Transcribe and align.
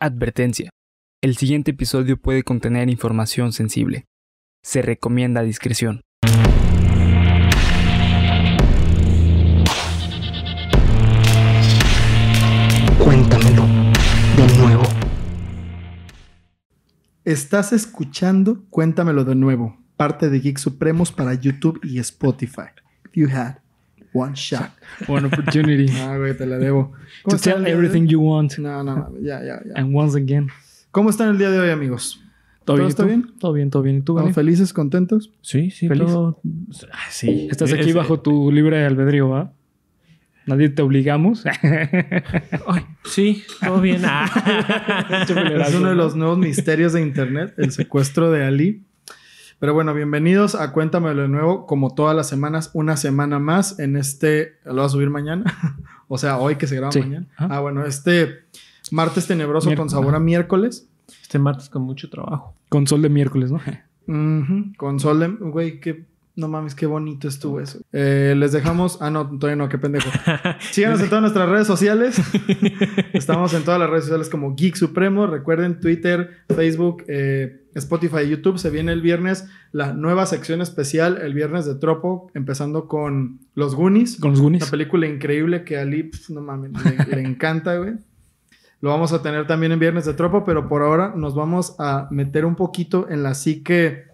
Advertencia. 0.00 0.70
El 1.20 1.36
siguiente 1.36 1.72
episodio 1.72 2.16
puede 2.18 2.44
contener 2.44 2.88
información 2.88 3.52
sensible. 3.52 4.04
Se 4.62 4.80
recomienda 4.80 5.42
discreción. 5.42 6.02
Cuéntamelo 13.02 13.64
de 14.36 14.58
nuevo. 14.58 14.84
Estás 17.24 17.72
escuchando 17.72 18.66
Cuéntamelo 18.70 19.24
de 19.24 19.34
nuevo, 19.34 19.78
parte 19.96 20.30
de 20.30 20.38
Geek 20.38 20.58
Supremos 20.58 21.10
para 21.10 21.34
YouTube 21.34 21.80
y 21.82 21.98
Spotify. 21.98 22.70
You 23.12 23.26
had 23.28 23.56
one 24.12 24.34
shot. 24.34 24.70
One 25.06 25.26
opportunity 25.26 25.86
Ah, 26.00 26.16
güey, 26.16 26.36
te 26.36 26.46
la 26.46 26.58
debo. 26.58 26.92
to 27.28 27.36
tell 27.38 27.66
everything 27.66 28.06
you 28.06 28.20
want. 28.20 28.58
No, 28.58 28.82
no, 28.82 28.96
no, 28.96 29.12
ya, 29.20 29.40
ya, 29.44 29.60
ya. 29.64 29.72
And 29.76 29.94
once 29.94 30.16
again. 30.16 30.48
¿Cómo 30.90 31.10
están 31.10 31.28
el 31.30 31.38
día 31.38 31.50
de 31.50 31.58
hoy, 31.60 31.70
amigos? 31.70 32.20
¿Todo, 32.64 32.76
bien, 32.76 32.88
está 32.88 33.04
bien? 33.04 33.32
Todo 33.38 33.52
bien, 33.54 33.70
todo 33.70 33.82
bien. 33.82 33.98
¿Y 33.98 34.02
tú, 34.02 34.18
felices, 34.34 34.72
contentos? 34.74 35.30
Sí, 35.40 35.70
sí, 35.70 35.88
¿Feliz? 35.88 36.06
todo. 36.06 36.40
Ah, 36.92 37.06
sí. 37.10 37.48
Estás 37.50 37.70
Es- 37.72 37.78
aquí 37.80 37.90
es- 37.90 37.94
bajo 37.94 38.20
tu 38.20 38.52
libre 38.52 38.84
albedrío, 38.84 39.28
¿va? 39.30 39.52
Nadie 40.46 40.68
te 40.70 40.80
obligamos. 40.82 41.44
Ay, 42.66 42.82
sí, 43.04 43.42
todo 43.60 43.80
bien. 43.80 44.02
Ah. 44.04 45.24
Es 45.28 45.74
uno 45.74 45.88
de 45.90 45.94
los 45.94 46.16
nuevos 46.16 46.38
misterios 46.38 46.92
de 46.94 47.02
Internet, 47.02 47.52
el 47.58 47.70
secuestro 47.70 48.30
de 48.30 48.44
Ali. 48.44 48.82
Pero 49.60 49.74
bueno, 49.74 49.92
bienvenidos 49.92 50.54
a 50.54 50.72
Cuéntamelo 50.72 51.22
de 51.22 51.28
nuevo, 51.28 51.66
como 51.66 51.92
todas 51.94 52.14
las 52.14 52.28
semanas, 52.28 52.70
una 52.74 52.96
semana 52.96 53.38
más 53.40 53.78
en 53.80 53.96
este... 53.96 54.56
¿Lo 54.64 54.74
voy 54.74 54.84
a 54.84 54.88
subir 54.88 55.10
mañana? 55.10 55.44
o 56.08 56.16
sea, 56.16 56.38
hoy 56.38 56.56
que 56.56 56.66
se 56.68 56.76
graba 56.76 56.92
Sí. 56.92 57.00
mañana. 57.00 57.26
Ajá. 57.36 57.56
Ah, 57.56 57.60
bueno, 57.60 57.84
este 57.84 58.44
martes 58.92 59.26
tenebroso 59.26 59.74
con 59.74 59.90
sabor 59.90 60.14
a 60.14 60.20
miércoles. 60.20 60.88
Este 61.22 61.38
martes 61.40 61.68
con 61.68 61.82
mucho 61.82 62.08
trabajo. 62.08 62.54
Con 62.68 62.86
sol 62.86 63.02
de 63.02 63.08
miércoles, 63.08 63.50
¿no? 63.50 63.56
Ujú, 64.06 64.72
Con 64.76 65.00
sol 65.00 65.20
de... 65.20 65.26
Güey, 65.28 65.80
qué... 65.80 66.04
No 66.38 66.46
mames, 66.46 66.76
qué 66.76 66.86
bonito 66.86 67.26
estuvo 67.26 67.58
eso. 67.60 67.80
Eh, 67.92 68.32
les 68.36 68.52
dejamos... 68.52 68.98
Ah, 69.02 69.10
no, 69.10 69.28
todavía 69.28 69.56
no, 69.56 69.68
qué 69.68 69.76
pendejo. 69.76 70.08
Síganos 70.70 71.00
en 71.00 71.08
todas 71.08 71.22
nuestras 71.22 71.48
redes 71.48 71.66
sociales. 71.66 72.22
Estamos 73.12 73.52
en 73.54 73.64
todas 73.64 73.80
las 73.80 73.90
redes 73.90 74.04
sociales 74.04 74.28
como 74.28 74.54
Geek 74.54 74.76
Supremo. 74.76 75.26
Recuerden 75.26 75.80
Twitter, 75.80 76.30
Facebook, 76.48 77.02
eh, 77.08 77.66
Spotify 77.74 78.18
y 78.24 78.28
YouTube. 78.28 78.56
Se 78.58 78.70
viene 78.70 78.92
el 78.92 79.02
viernes 79.02 79.48
la 79.72 79.92
nueva 79.94 80.26
sección 80.26 80.60
especial, 80.62 81.18
el 81.20 81.34
viernes 81.34 81.66
de 81.66 81.74
Tropo, 81.74 82.30
empezando 82.34 82.86
con 82.86 83.40
Los 83.56 83.74
Goonies. 83.74 84.18
Con 84.20 84.30
los 84.30 84.38
Una 84.38 84.44
Goonies. 84.44 84.70
película 84.70 85.08
increíble 85.08 85.64
que 85.64 85.76
a 85.76 85.80
Ali, 85.80 86.04
pf, 86.04 86.32
no 86.32 86.40
mames, 86.40 86.70
le, 86.84 87.16
le 87.16 87.22
encanta, 87.28 87.76
güey. 87.78 87.94
Lo 88.80 88.90
vamos 88.90 89.12
a 89.12 89.22
tener 89.22 89.48
también 89.48 89.72
en 89.72 89.80
Viernes 89.80 90.04
de 90.04 90.14
Tropo, 90.14 90.44
pero 90.44 90.68
por 90.68 90.82
ahora 90.82 91.14
nos 91.16 91.34
vamos 91.34 91.74
a 91.80 92.06
meter 92.12 92.44
un 92.44 92.54
poquito 92.54 93.08
en 93.10 93.24
la 93.24 93.34
psique 93.34 94.04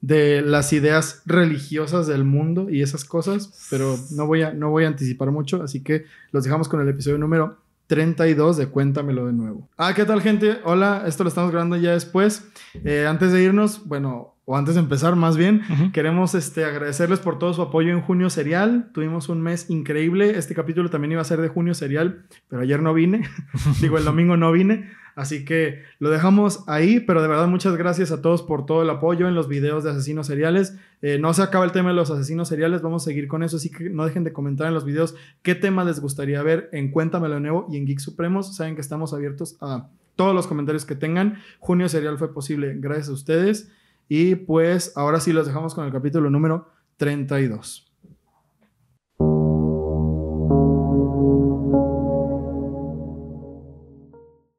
de 0.00 0.40
las 0.42 0.72
ideas 0.72 1.22
religiosas 1.26 2.06
del 2.06 2.24
mundo 2.24 2.70
y 2.70 2.82
esas 2.82 3.04
cosas, 3.04 3.66
pero 3.70 3.98
no 4.12 4.26
voy 4.26 4.42
a, 4.42 4.52
no 4.52 4.70
voy 4.70 4.84
a 4.84 4.88
anticipar 4.88 5.30
mucho, 5.30 5.62
así 5.62 5.82
que 5.82 6.04
los 6.32 6.44
dejamos 6.44 6.68
con 6.68 6.80
el 6.80 6.88
episodio 6.88 7.18
número 7.18 7.58
32 7.86 8.56
de 8.56 8.68
Cuéntamelo 8.68 9.26
de 9.26 9.32
nuevo. 9.32 9.68
Ah, 9.76 9.92
¿qué 9.94 10.04
tal 10.04 10.22
gente? 10.22 10.58
Hola, 10.64 11.04
esto 11.06 11.24
lo 11.24 11.28
estamos 11.28 11.50
grabando 11.50 11.76
ya 11.76 11.92
después. 11.92 12.44
Eh, 12.84 13.04
antes 13.06 13.32
de 13.32 13.42
irnos, 13.42 13.84
bueno, 13.84 14.29
o 14.50 14.56
antes 14.56 14.74
de 14.74 14.80
empezar 14.80 15.14
más 15.14 15.36
bien, 15.36 15.62
Ujú. 15.70 15.92
Queremos 15.92 16.34
este, 16.34 16.64
agradecerles 16.64 17.20
por 17.20 17.38
todo 17.38 17.54
su 17.54 17.62
apoyo 17.62 17.92
en 17.92 18.00
Junio 18.00 18.30
Serial. 18.30 18.90
Tuvimos 18.92 19.28
un 19.28 19.40
mes 19.40 19.70
increíble. 19.70 20.36
Este 20.36 20.56
capítulo 20.56 20.90
también 20.90 21.12
iba 21.12 21.20
a 21.20 21.24
ser 21.24 21.40
de 21.40 21.46
Junio 21.46 21.72
Serial, 21.72 22.24
pero 22.48 22.62
ayer 22.62 22.82
no 22.82 22.92
vine. 22.92 23.22
Digo, 23.80 23.96
el 23.96 24.04
domingo 24.04 24.36
no 24.36 24.50
vine. 24.50 24.90
Así 25.14 25.44
que 25.44 25.82
lo 26.00 26.10
dejamos 26.10 26.64
ahí, 26.66 26.98
pero 26.98 27.22
de 27.22 27.28
verdad 27.28 27.46
muchas 27.46 27.76
gracias 27.76 28.10
a 28.10 28.22
todos 28.22 28.42
por 28.42 28.66
todo 28.66 28.82
el 28.82 28.90
apoyo 28.90 29.28
en 29.28 29.36
los 29.36 29.46
videos 29.46 29.84
de 29.84 29.90
asesinos 29.90 30.26
seriales. 30.26 30.76
Eh, 31.00 31.20
no 31.20 31.32
se 31.32 31.42
acaba 31.42 31.64
el 31.64 31.70
tema 31.70 31.90
de 31.90 31.94
los 31.94 32.10
asesinos 32.10 32.48
seriales, 32.48 32.82
vamos 32.82 33.04
a 33.04 33.04
seguir 33.04 33.28
con 33.28 33.44
eso, 33.44 33.58
así 33.58 33.70
que 33.70 33.88
no 33.88 34.04
dejen 34.04 34.24
de 34.24 34.32
comentar 34.32 34.66
en 34.66 34.74
los 34.74 34.84
videos 34.84 35.14
qué 35.42 35.54
temas 35.54 35.86
les 35.86 36.00
gustaría 36.00 36.42
ver 36.42 36.68
en 36.72 36.90
Cuéntamelo 36.90 37.38
Nuevo 37.38 37.68
y 37.70 37.76
en 37.76 37.86
Geek 37.86 38.00
Supremos. 38.00 38.56
Saben 38.56 38.74
que 38.74 38.80
estamos 38.80 39.14
abiertos 39.14 39.56
a 39.60 39.86
todos 40.16 40.34
los 40.34 40.48
comentarios 40.48 40.84
que 40.84 40.96
tengan. 40.96 41.38
Junio 41.60 41.88
Serial 41.88 42.18
fue 42.18 42.34
posible 42.34 42.74
gracias 42.80 43.10
a 43.10 43.12
ustedes. 43.12 43.70
Y 44.12 44.34
pues 44.34 44.92
ahora 44.96 45.20
sí 45.20 45.32
los 45.32 45.46
dejamos 45.46 45.72
con 45.72 45.86
el 45.86 45.92
capítulo 45.92 46.30
número 46.30 46.68
32. 46.96 47.94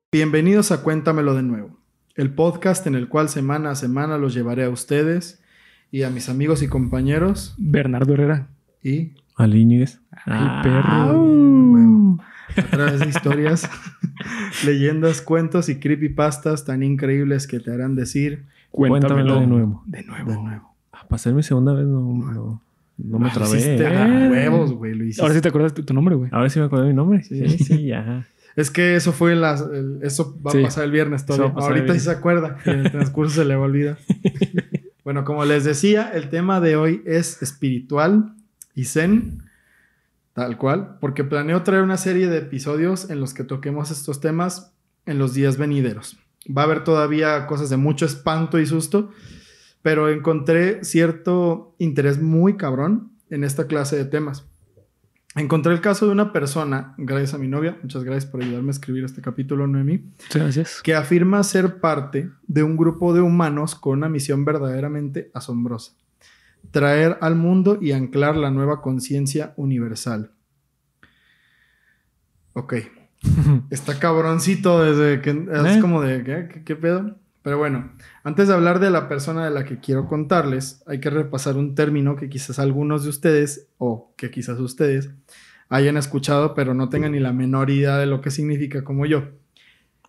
Bienvenidos 0.10 0.72
a 0.72 0.82
Cuéntamelo 0.82 1.36
de 1.36 1.44
nuevo, 1.44 1.78
el 2.16 2.34
podcast 2.34 2.88
en 2.88 2.96
el 2.96 3.10
cual 3.10 3.28
semana 3.28 3.72
a 3.72 3.76
semana 3.76 4.18
los 4.18 4.34
llevaré 4.34 4.64
a 4.64 4.70
ustedes 4.70 5.44
y 5.92 6.04
a 6.04 6.10
mis 6.10 6.30
amigos 6.30 6.64
y 6.64 6.70
compañeros 6.70 7.54
Bernardo 7.58 8.14
Herrera. 8.14 8.48
y 8.82 9.16
Al 9.36 9.54
Íñiguez. 9.54 10.00
Ay, 10.24 10.64
perro. 10.64 11.24
huevo. 11.24 12.24
a 12.56 12.62
través 12.68 13.02
de 13.02 13.10
historias, 13.10 13.70
leyendas, 14.66 15.22
cuentos 15.22 15.68
y 15.68 15.78
creepypastas 15.78 16.64
tan 16.64 16.84
increíbles 16.84 17.48
que 17.48 17.60
te 17.60 17.74
harán 17.74 17.96
decir 17.96 18.46
Cuéntamelo 18.72 19.40
de 19.40 19.48
nuevo. 19.48 19.84
De 19.86 20.04
nuevo. 20.04 20.32
de 20.32 20.38
nuevo. 20.38 20.76
Ah, 20.94 21.06
para 21.08 21.18
ser 21.20 21.34
mi 21.34 21.44
segunda 21.44 21.74
vez 21.74 21.86
no, 21.86 22.02
no, 22.02 22.62
no 22.98 23.20
me 23.20 23.28
Ah, 23.30 23.34
trabé. 23.34 23.52
hiciste 23.58 23.84
¿eh? 23.84 23.98
a 23.98 24.30
huevos, 24.32 24.74
güey, 24.74 24.96
lo 24.96 25.04
hiciste. 25.04 25.22
Ahora 25.22 25.34
sí 25.36 25.42
te 25.42 25.50
acuerdas 25.50 25.74
de 25.76 25.84
tu 25.84 25.94
nombre, 25.94 26.16
güey. 26.16 26.30
Ahora 26.34 26.50
sí 26.50 26.60
me 26.60 26.66
acordé 26.66 26.84
de 26.84 26.90
mi 26.90 26.96
nombre. 26.96 27.24
Sí. 27.24 27.48
Sí, 27.50 27.64
sí, 27.64 27.86
ya. 27.88 28.26
Es 28.54 28.70
que 28.70 28.98
eso 28.98 29.14
fue 29.14 29.32
el- 29.32 30.00
eso 30.02 30.38
va 30.46 30.52
Sí. 30.52 30.60
a 30.60 30.64
pasar 30.64 30.84
el 30.84 30.92
viernes 30.92 31.26
todavía. 31.26 31.54
pasar 31.54 31.72
Ahorita 31.72 31.94
sí 31.94 32.02
se 32.02 32.12
acuerda. 32.12 32.58
en 32.66 32.80
el 32.82 32.92
transcurso 32.92 33.36
se 33.36 33.46
le 33.46 33.56
va 33.56 33.62
a 33.64 33.66
olvidar. 33.66 33.98
bueno, 35.06 35.24
como 35.24 35.46
les 35.46 35.64
decía, 35.64 36.12
el 36.14 36.30
tema 36.30 36.60
de 36.60 36.76
hoy 36.76 37.02
es 37.06 37.42
espiritual 37.42 38.34
y 38.76 38.84
zen. 38.86 39.44
Tal 40.34 40.58
cual. 40.58 40.98
Porque 41.00 41.24
planeo 41.24 41.64
traer 41.64 41.82
una 41.84 41.96
serie 41.96 42.28
de 42.28 42.40
episodios 42.40 43.10
en 43.10 43.22
los 43.22 43.34
que 43.34 43.46
toquemos 43.46 43.90
estos 43.90 44.20
temas 44.20 44.74
en 45.06 45.18
los 45.18 45.34
días 45.34 45.58
venideros. 45.58 46.18
Va 46.48 46.64
a 46.64 46.66
haber 46.66 46.84
todavía 46.84 47.46
cosas 47.48 47.70
de 47.70 47.78
mucho 47.78 48.06
espanto 48.06 48.60
y 48.60 48.66
susto. 48.66 49.12
Pero 49.82 50.10
encontré 50.10 50.84
cierto 50.84 51.76
interés 51.80 52.22
muy 52.22 52.56
cabrón 52.56 53.12
en 53.30 53.44
esta 53.44 53.68
clase 53.68 53.96
de 53.96 54.06
temas. 54.06 54.46
Encontré 55.36 55.72
el 55.72 55.80
caso 55.80 56.06
de 56.06 56.12
una 56.12 56.34
persona, 56.34 56.94
gracias 56.98 57.34
a 57.34 57.38
mi 57.38 57.48
novia, 57.48 57.80
muchas 57.82 58.04
gracias 58.04 58.30
por 58.30 58.44
ayudarme 58.44 58.68
a 58.68 58.72
escribir 58.72 59.06
este 59.06 59.22
capítulo, 59.22 59.66
Muchas 59.66 60.04
gracias. 60.34 60.82
que 60.84 60.94
afirma 60.94 61.42
ser 61.44 61.80
parte 61.80 62.30
de 62.48 62.64
un 62.64 62.76
grupo 62.76 63.14
de 63.14 63.22
humanos 63.22 63.76
con 63.76 64.00
una 64.00 64.10
misión 64.10 64.44
verdaderamente 64.44 65.32
asombrosa. 65.34 65.94
Traer 66.72 67.18
al 67.22 67.36
mundo 67.36 67.78
y 67.82 67.94
anclar 67.94 68.36
la 68.36 68.52
nueva 68.52 68.82
conciencia 68.82 69.54
universal. 69.56 70.32
Ok. 72.54 72.74
Está 73.70 74.00
cabroncito 74.00 74.84
desde 74.84 75.22
que 75.22 75.30
es 75.32 75.78
Eh. 75.78 75.80
como 75.82 76.02
de 76.02 76.24
¿qué, 76.24 76.48
¿Qué- 76.52 76.64
qué 76.64 76.76
pedo? 76.76 77.18
Pero 77.44 77.58
bueno, 77.58 77.92
antes 78.24 78.48
de 78.48 78.54
hablar 78.54 78.80
de 78.80 78.92
la 78.92 79.10
persona 79.10 79.44
de 79.46 79.50
la 79.52 79.66
que 79.66 79.80
quiero 79.80 80.08
contarles, 80.08 80.84
hay 80.86 81.00
que 81.00 81.10
repasar 81.10 81.58
un 81.58 81.74
término 81.74 82.16
que 82.16 82.30
quizás 82.30 82.60
algunos 82.60 83.04
de 83.04 83.10
ustedes 83.10 83.68
o 83.80 84.14
que 84.16 84.30
quizás 84.30 84.60
ustedes 84.60 85.10
hayan 85.70 85.98
escuchado, 85.98 86.54
pero 86.54 86.76
no 86.76 86.90
tengan 86.90 87.14
ni 87.14 87.20
la 87.20 87.34
menor 87.34 87.72
idea 87.72 87.98
de 87.98 88.06
lo 88.06 88.22
que 88.22 88.30
significa 88.30 88.84
como 88.84 89.08
yo. 89.08 89.24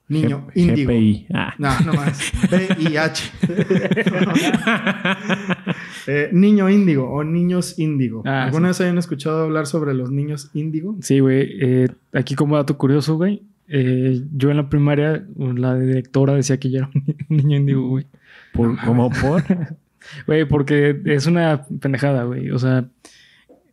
Niño 0.08 0.48
G- 0.48 0.52
índigo. 0.56 0.90
GPI. 0.92 1.26
Ah. 1.32 1.54
No, 1.56 1.70
no 1.86 1.94
más. 1.94 2.20
VIH. 2.50 3.32
Eh, 6.06 6.30
niño 6.32 6.68
índigo 6.68 7.08
o 7.10 7.22
niños 7.24 7.78
índigo. 7.78 8.22
Ah, 8.26 8.44
¿Alguna 8.44 8.68
sí. 8.68 8.70
vez 8.70 8.80
hayan 8.82 8.98
escuchado 8.98 9.42
hablar 9.44 9.66
sobre 9.66 9.94
los 9.94 10.10
niños 10.10 10.50
índigo? 10.54 10.96
Sí, 11.00 11.20
güey. 11.20 11.48
eh, 11.60 11.88
aquí 12.12 12.34
como 12.34 12.56
dato 12.56 12.76
curioso, 12.78 13.16
güey. 13.16 13.42
eh, 13.68 14.20
yo 14.34 14.50
en 14.50 14.56
la 14.58 14.68
primaria, 14.68 15.24
la 15.36 15.78
directora 15.78 16.34
decía 16.34 16.58
que 16.58 16.70
yo 16.70 16.78
era 16.78 16.90
un 16.94 17.02
ni- 17.06 17.16
un 17.30 17.36
niño 17.36 17.56
índigo, 17.58 17.88
güey. 17.88 18.06
Por, 18.52 18.76
como 18.84 19.10
por. 19.10 19.42
Güey, 20.26 20.44
porque 20.46 21.00
es 21.04 21.26
una 21.26 21.64
pendejada, 21.80 22.24
güey. 22.24 22.50
O 22.50 22.58
sea, 22.58 22.86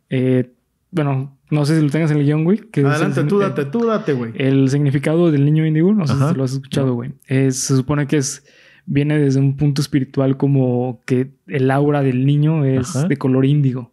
eh, 0.08 0.50
bueno, 0.92 1.36
no 1.50 1.64
sé 1.64 1.76
si 1.76 1.84
lo 1.84 1.90
tengas 1.90 2.10
en 2.12 2.18
el 2.18 2.24
guion, 2.24 2.44
güey. 2.44 2.58
que 2.70 2.80
es 2.82 2.86
Adelante, 2.86 3.20
el- 3.20 3.26
tú 3.26 3.38
date, 3.40 3.64
tú 3.64 3.84
date, 3.84 4.12
güey. 4.12 4.32
El 4.36 4.68
significado 4.70 5.30
del 5.32 5.44
niño 5.44 5.66
índigo, 5.66 5.92
no 5.92 6.06
sé 6.06 6.12
Ajá. 6.12 6.30
si 6.30 6.36
lo 6.36 6.44
has 6.44 6.52
escuchado, 6.52 6.94
güey. 6.94 7.10
Es- 7.26 7.56
Se 7.58 7.74
supone 7.76 8.06
que 8.06 8.18
es 8.18 8.44
viene 8.90 9.16
desde 9.18 9.38
un 9.38 9.56
punto 9.56 9.80
espiritual 9.80 10.36
como 10.36 11.00
que 11.06 11.30
el 11.46 11.70
aura 11.70 12.02
del 12.02 12.26
niño 12.26 12.64
es 12.64 12.96
Ajá. 12.96 13.06
de 13.06 13.16
color 13.16 13.46
índigo. 13.46 13.92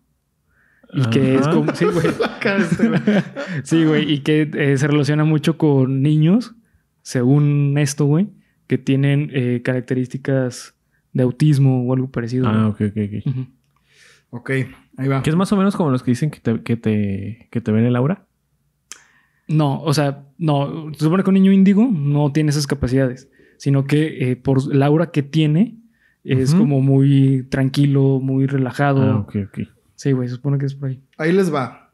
Y 0.92 1.06
que 1.10 1.36
es 1.36 1.48
como... 1.48 1.74
Sí, 1.76 1.86
güey. 1.94 2.08
Este. 2.08 3.24
Sí, 3.64 3.86
güey. 3.86 4.12
Y 4.12 4.20
que 4.20 4.50
eh, 4.54 4.78
se 4.78 4.88
relaciona 4.88 5.24
mucho 5.24 5.58
con 5.58 6.02
niños, 6.02 6.56
según 7.04 7.76
esto, 7.78 8.06
güey, 8.06 8.30
que 8.66 8.80
tienen 8.80 9.30
eh, 9.34 9.62
características 9.64 10.74
de 11.14 11.24
autismo 11.24 11.86
o 11.86 11.94
algo 11.94 12.10
parecido. 12.10 12.48
Ah, 12.48 12.68
ok, 12.68 12.82
ok, 12.90 12.98
ok. 13.28 13.48
Ok, 14.30 14.50
ahí 14.98 15.08
va. 15.08 15.22
Que 15.22 15.30
es 15.30 15.36
más 15.36 15.52
o 15.52 15.58
menos 15.58 15.76
como 15.76 15.92
los 15.92 16.02
que 16.02 16.12
dicen 16.12 16.32
que 16.32 16.40
te, 16.40 16.62
que 16.64 16.76
te, 16.76 17.48
que 17.52 17.62
te 17.62 17.72
ven 17.72 17.86
el 17.86 17.96
aura. 17.96 18.26
No, 19.48 19.80
o 19.82 19.94
sea, 19.94 20.26
no. 20.40 20.92
Se 20.94 21.06
supone 21.06 21.24
que 21.24 21.30
un 21.30 21.36
niño 21.36 21.52
índigo 21.52 21.88
no 21.88 22.32
tiene 22.32 22.50
esas 22.50 22.68
capacidades, 22.68 23.30
sino 23.58 23.86
que 23.86 24.32
eh, 24.32 24.36
por 24.36 24.60
el 24.72 24.84
aura 24.84 25.12
que 25.12 25.24
tiene 25.24 25.78
es 26.24 26.54
como 26.54 26.82
muy 26.82 27.48
tranquilo, 27.50 28.20
muy 28.20 28.48
relajado. 28.48 29.02
Ah, 29.02 29.18
ok, 29.20 29.36
ok. 29.48 29.60
Sí, 29.96 30.12
güey, 30.12 30.28
se 30.28 30.36
supone 30.36 30.58
que 30.58 30.66
es 30.66 30.76
por 30.76 30.90
ahí. 30.90 31.02
Ahí 31.18 31.32
les 31.32 31.54
va. 31.54 31.92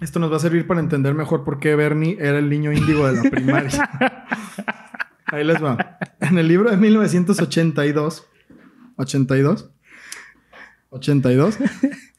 Esto 0.00 0.18
nos 0.18 0.30
va 0.30 0.36
a 0.36 0.40
servir 0.40 0.66
para 0.66 0.80
entender 0.80 1.14
mejor 1.14 1.44
por 1.44 1.58
qué 1.58 1.74
Bernie 1.74 2.16
era 2.20 2.38
el 2.38 2.48
niño 2.48 2.72
índigo 2.72 3.06
de 3.06 3.22
la 3.22 3.22
primaria. 3.30 4.26
Ahí 5.26 5.44
les 5.44 5.62
va. 5.62 5.98
En 6.20 6.38
el 6.38 6.46
libro 6.46 6.70
de 6.70 6.76
1982, 6.76 8.26
82, 8.96 9.70
82, 10.90 11.58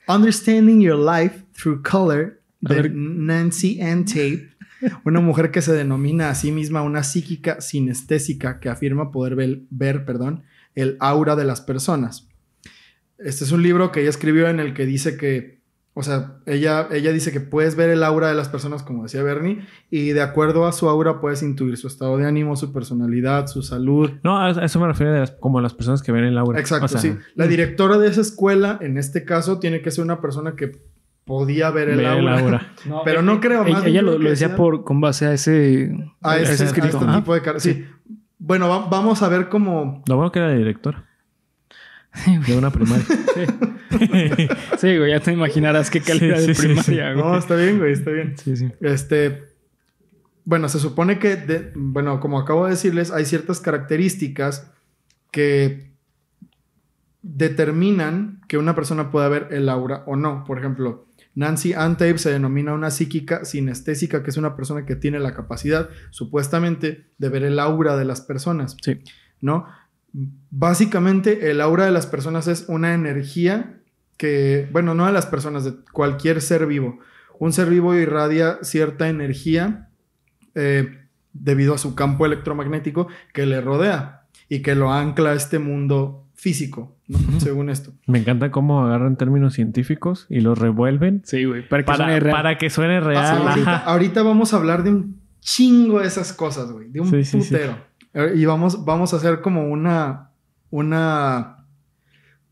Understanding 0.08 0.82
Your 0.82 0.98
Life 0.98 1.46
Through 1.54 1.82
Color 1.84 2.42
de. 2.62 2.90
Nancy 2.90 3.82
Ann 3.82 4.06
Tate, 4.06 4.50
una 5.06 5.20
mujer 5.20 5.52
que 5.52 5.62
se 5.62 5.74
denomina 5.74 6.30
a 6.30 6.36
sí 6.36 6.52
misma 6.52 6.82
una 6.82 7.04
psíquica 7.04 7.62
sinestésica 7.62 8.60
que 8.60 8.70
afirma 8.70 9.12
poder 9.12 9.36
ver, 9.36 9.60
ver, 9.70 10.06
perdón, 10.06 10.44
el 10.76 10.98
aura 11.00 11.36
de 11.36 11.46
las 11.46 11.62
personas. 11.62 12.28
Este 13.18 13.44
es 13.46 13.52
un 13.52 13.64
libro 13.64 13.92
que 13.92 14.02
ella 14.02 14.10
escribió 14.10 14.48
en 14.50 14.60
el 14.60 14.74
que 14.74 14.86
dice 14.86 15.16
que, 15.16 15.62
o 15.94 16.04
sea, 16.04 16.40
ella, 16.46 16.90
ella 16.92 17.14
dice 17.14 17.32
que 17.32 17.40
puedes 17.40 17.78
ver 17.78 17.90
el 17.90 18.04
aura 18.04 18.28
de 18.28 18.36
las 18.36 18.50
personas, 18.50 18.84
como 18.84 19.04
decía 19.04 19.24
Bernie, 19.24 19.60
y 19.90 20.10
de 20.10 20.22
acuerdo 20.22 20.68
a 20.68 20.74
su 20.74 20.90
aura 20.90 21.22
puedes 21.22 21.42
intuir 21.42 21.78
su 21.78 21.88
estado 21.88 22.18
de 22.18 22.26
ánimo, 22.26 22.58
su 22.58 22.74
personalidad, 22.74 23.48
su 23.48 23.62
salud. 23.62 24.12
No, 24.22 24.38
a 24.38 24.48
a 24.48 24.66
eso 24.66 24.80
me 24.82 24.88
refiero 24.88 25.18
las- 25.18 25.32
como 25.32 25.62
las 25.62 25.74
personas 25.74 26.02
que 26.04 26.12
ven 26.12 26.26
el 26.26 26.38
aura. 26.38 26.60
Exacto, 26.60 26.86
O 26.86 26.90
sea, 26.90 27.00
sí. 27.00 27.16
La 27.36 27.48
directora 27.48 27.98
de 27.98 28.10
esa 28.10 28.20
escuela, 28.20 28.78
en 28.82 28.98
este 28.98 29.24
caso, 29.24 29.60
tiene 29.60 29.82
que 29.82 29.92
ser 29.92 30.04
una 30.04 30.20
persona 30.20 30.58
que 30.58 30.74
podía 31.26 31.70
ver 31.72 31.90
el 31.90 32.06
aura. 32.06 32.74
Pero 33.06 33.22
no 33.22 33.40
creo, 33.42 33.64
más 33.66 33.86
Ella, 33.86 34.02
lo, 34.02 34.18
lo 34.18 34.30
decía 34.30 34.56
por, 34.56 34.84
con 34.84 35.02
base 35.02 35.26
a 35.26 35.34
ese, 35.34 35.92
A 36.22 36.38
ese, 36.38 36.64
a 36.64 36.68
escrito. 36.68 37.00
este 37.00 37.12
tipo 37.18 37.34
de 37.34 37.42
car- 37.42 37.60
Sí. 37.60 37.86
Bueno, 38.38 38.70
va- 38.70 38.88
vamos 38.90 39.22
a 39.24 39.30
ver 39.30 39.50
cómo... 39.50 40.04
Lo 40.08 40.16
bueno 40.18 40.32
que 40.32 40.40
era 40.40 40.50
la 40.50 40.56
directora. 40.56 41.06
De 42.48 42.58
una 42.58 42.70
primaria. 42.72 43.04
Sí, 44.78 44.98
güey, 44.98 45.12
ya 45.12 45.20
te 45.22 45.32
imaginarás 45.32 45.90
qué 45.90 46.02
calidad 46.02 46.38
Sí, 46.40 46.48
de 46.48 46.56
sí, 46.56 46.62
sí, 46.62 46.68
primaria, 46.68 47.14
güey. 47.14 47.26
No, 47.26 47.38
está 47.38 47.56
bien, 47.56 47.78
güey, 47.80 47.94
está 47.94 48.12
bien. 48.12 48.38
Sí, 48.38 48.56
sí. 48.58 48.70
Este, 48.82 49.44
bueno, 50.44 50.68
se 50.70 50.80
supone 50.80 51.18
que, 51.18 51.36
de- 51.38 51.72
bueno, 51.76 52.20
como 52.20 52.40
acabo 52.40 52.66
de 52.66 52.72
decirles, 52.72 53.12
hay 53.12 53.26
ciertas 53.26 53.62
características 53.62 54.72
que 55.32 55.92
determinan 57.22 58.42
que 58.48 58.58
una 58.58 58.76
persona 58.76 59.12
pueda 59.12 59.30
ver 59.30 59.48
el 59.52 59.70
aura 59.70 60.04
o 60.06 60.16
no. 60.16 60.44
Por 60.46 60.60
ejemplo, 60.60 61.08
Nancy 61.36 61.74
Antape 61.74 62.18
se 62.18 62.32
denomina 62.32 62.74
una 62.74 62.92
psíquica 62.92 63.44
sinestésica, 63.46 64.24
que 64.24 64.30
es 64.30 64.38
una 64.38 64.56
persona 64.56 64.86
que 64.86 64.96
tiene 64.96 65.20
la 65.20 65.34
capacidad, 65.34 65.90
supuestamente, 66.10 67.08
de 67.18 67.30
ver 67.30 67.44
el 67.44 67.60
aura 67.60 67.98
de 67.98 68.06
las 68.06 68.22
personas, 68.22 68.78
Sí. 68.82 69.00
¿no? 69.42 69.66
Básicamente, 70.50 71.52
el 71.52 71.60
aura 71.60 71.86
de 71.86 71.92
las 71.92 72.08
personas 72.08 72.48
es 72.48 72.66
una 72.70 72.94
energía 72.94 73.82
que, 74.16 74.70
bueno, 74.72 74.96
no 74.96 75.06
de 75.06 75.12
las 75.12 75.26
personas, 75.26 75.66
de 75.66 75.74
cualquier 75.92 76.42
ser 76.42 76.66
vivo. 76.68 77.00
Un 77.38 77.52
ser 77.52 77.70
vivo 77.70 77.94
irradia 77.96 78.60
cierta 78.62 79.10
energía 79.10 79.90
eh, 80.54 81.02
debido 81.34 81.74
a 81.74 81.78
su 81.78 81.96
campo 81.96 82.26
electromagnético 82.26 83.10
que 83.34 83.46
le 83.46 83.60
rodea 83.60 84.28
y 84.48 84.62
que 84.62 84.74
lo 84.74 84.94
ancla 84.94 85.32
a 85.32 85.34
este 85.34 85.60
mundo 85.60 86.25
físico, 86.36 86.96
¿no? 87.08 87.18
según 87.40 87.70
esto. 87.70 87.94
Me 88.08 88.20
encanta 88.20 88.52
cómo 88.52 88.86
agarran 88.86 89.16
términos 89.18 89.54
científicos 89.54 90.28
y 90.30 90.42
los 90.42 90.58
revuelven 90.60 91.22
Sí, 91.26 91.46
güey. 91.46 91.68
Para 91.68 91.84
que 91.84 91.88
para, 91.88 91.98
suene 92.06 92.20
real. 92.20 92.36
para 92.36 92.58
que 92.58 92.70
suene 92.70 92.98
Ah, 92.98 93.00
real. 93.00 93.26
ahorita, 93.48 93.76
Ajá. 93.76 93.78
ahorita 93.92 94.24
vamos 94.24 94.54
a 94.54 94.58
hablar 94.58 94.84
de 94.84 94.90
un 94.92 95.22
chingo 95.40 96.00
de 96.02 96.08
esas 96.08 96.34
cosas, 96.34 96.72
güey, 96.72 96.90
de 96.90 97.00
un 97.02 97.10
Sí, 97.10 97.24
sí, 97.24 97.42
sí. 97.42 97.54
putero. 97.54 97.78
Eh, 98.14 98.34
Y 98.36 98.46
vamos, 98.46 98.84
vamos 98.86 99.14
a 99.14 99.18
hacer 99.18 99.42
como 99.42 99.68
una, 99.70 100.30
una, 100.72 101.66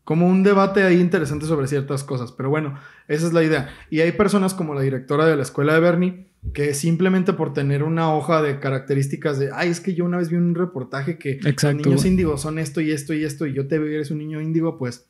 como 0.04 0.26
un 0.26 0.42
debate 0.42 0.82
ahí 0.82 1.00
interesante 1.00 1.46
sobre 1.46 1.66
ciertas 1.66 2.04
cosas. 2.04 2.32
Pero 2.32 2.50
bueno, 2.50 2.74
esa 3.08 3.26
es 3.26 3.32
la 3.32 3.42
idea. 3.42 3.68
Y 3.90 4.00
hay 4.00 4.12
personas 4.12 4.54
como 4.54 4.74
la 4.74 4.80
directora 4.82 5.26
de 5.26 5.36
la 5.36 5.42
escuela 5.42 5.74
de 5.74 5.80
Bernie 5.80 6.26
que 6.52 6.74
simplemente 6.74 7.32
por 7.32 7.52
tener 7.52 7.82
una 7.82 8.14
hoja 8.14 8.42
de 8.42 8.60
características 8.60 9.38
de, 9.38 9.50
ay, 9.52 9.70
es 9.70 9.80
que 9.80 9.94
yo 9.94 10.04
una 10.04 10.18
vez 10.18 10.28
vi 10.28 10.36
un 10.36 10.54
reportaje 10.54 11.18
que 11.18 11.32
Exacto, 11.32 11.78
los 11.78 11.86
niños 11.86 12.04
índigos 12.04 12.42
son 12.42 12.58
esto 12.58 12.80
y 12.80 12.90
esto 12.90 13.14
y 13.14 13.24
esto 13.24 13.46
y 13.46 13.54
yo 13.54 13.66
te 13.66 13.78
veo 13.78 13.90
y 13.90 13.94
eres 13.94 14.10
un 14.10 14.18
niño 14.18 14.40
índigo, 14.40 14.76
pues 14.78 15.06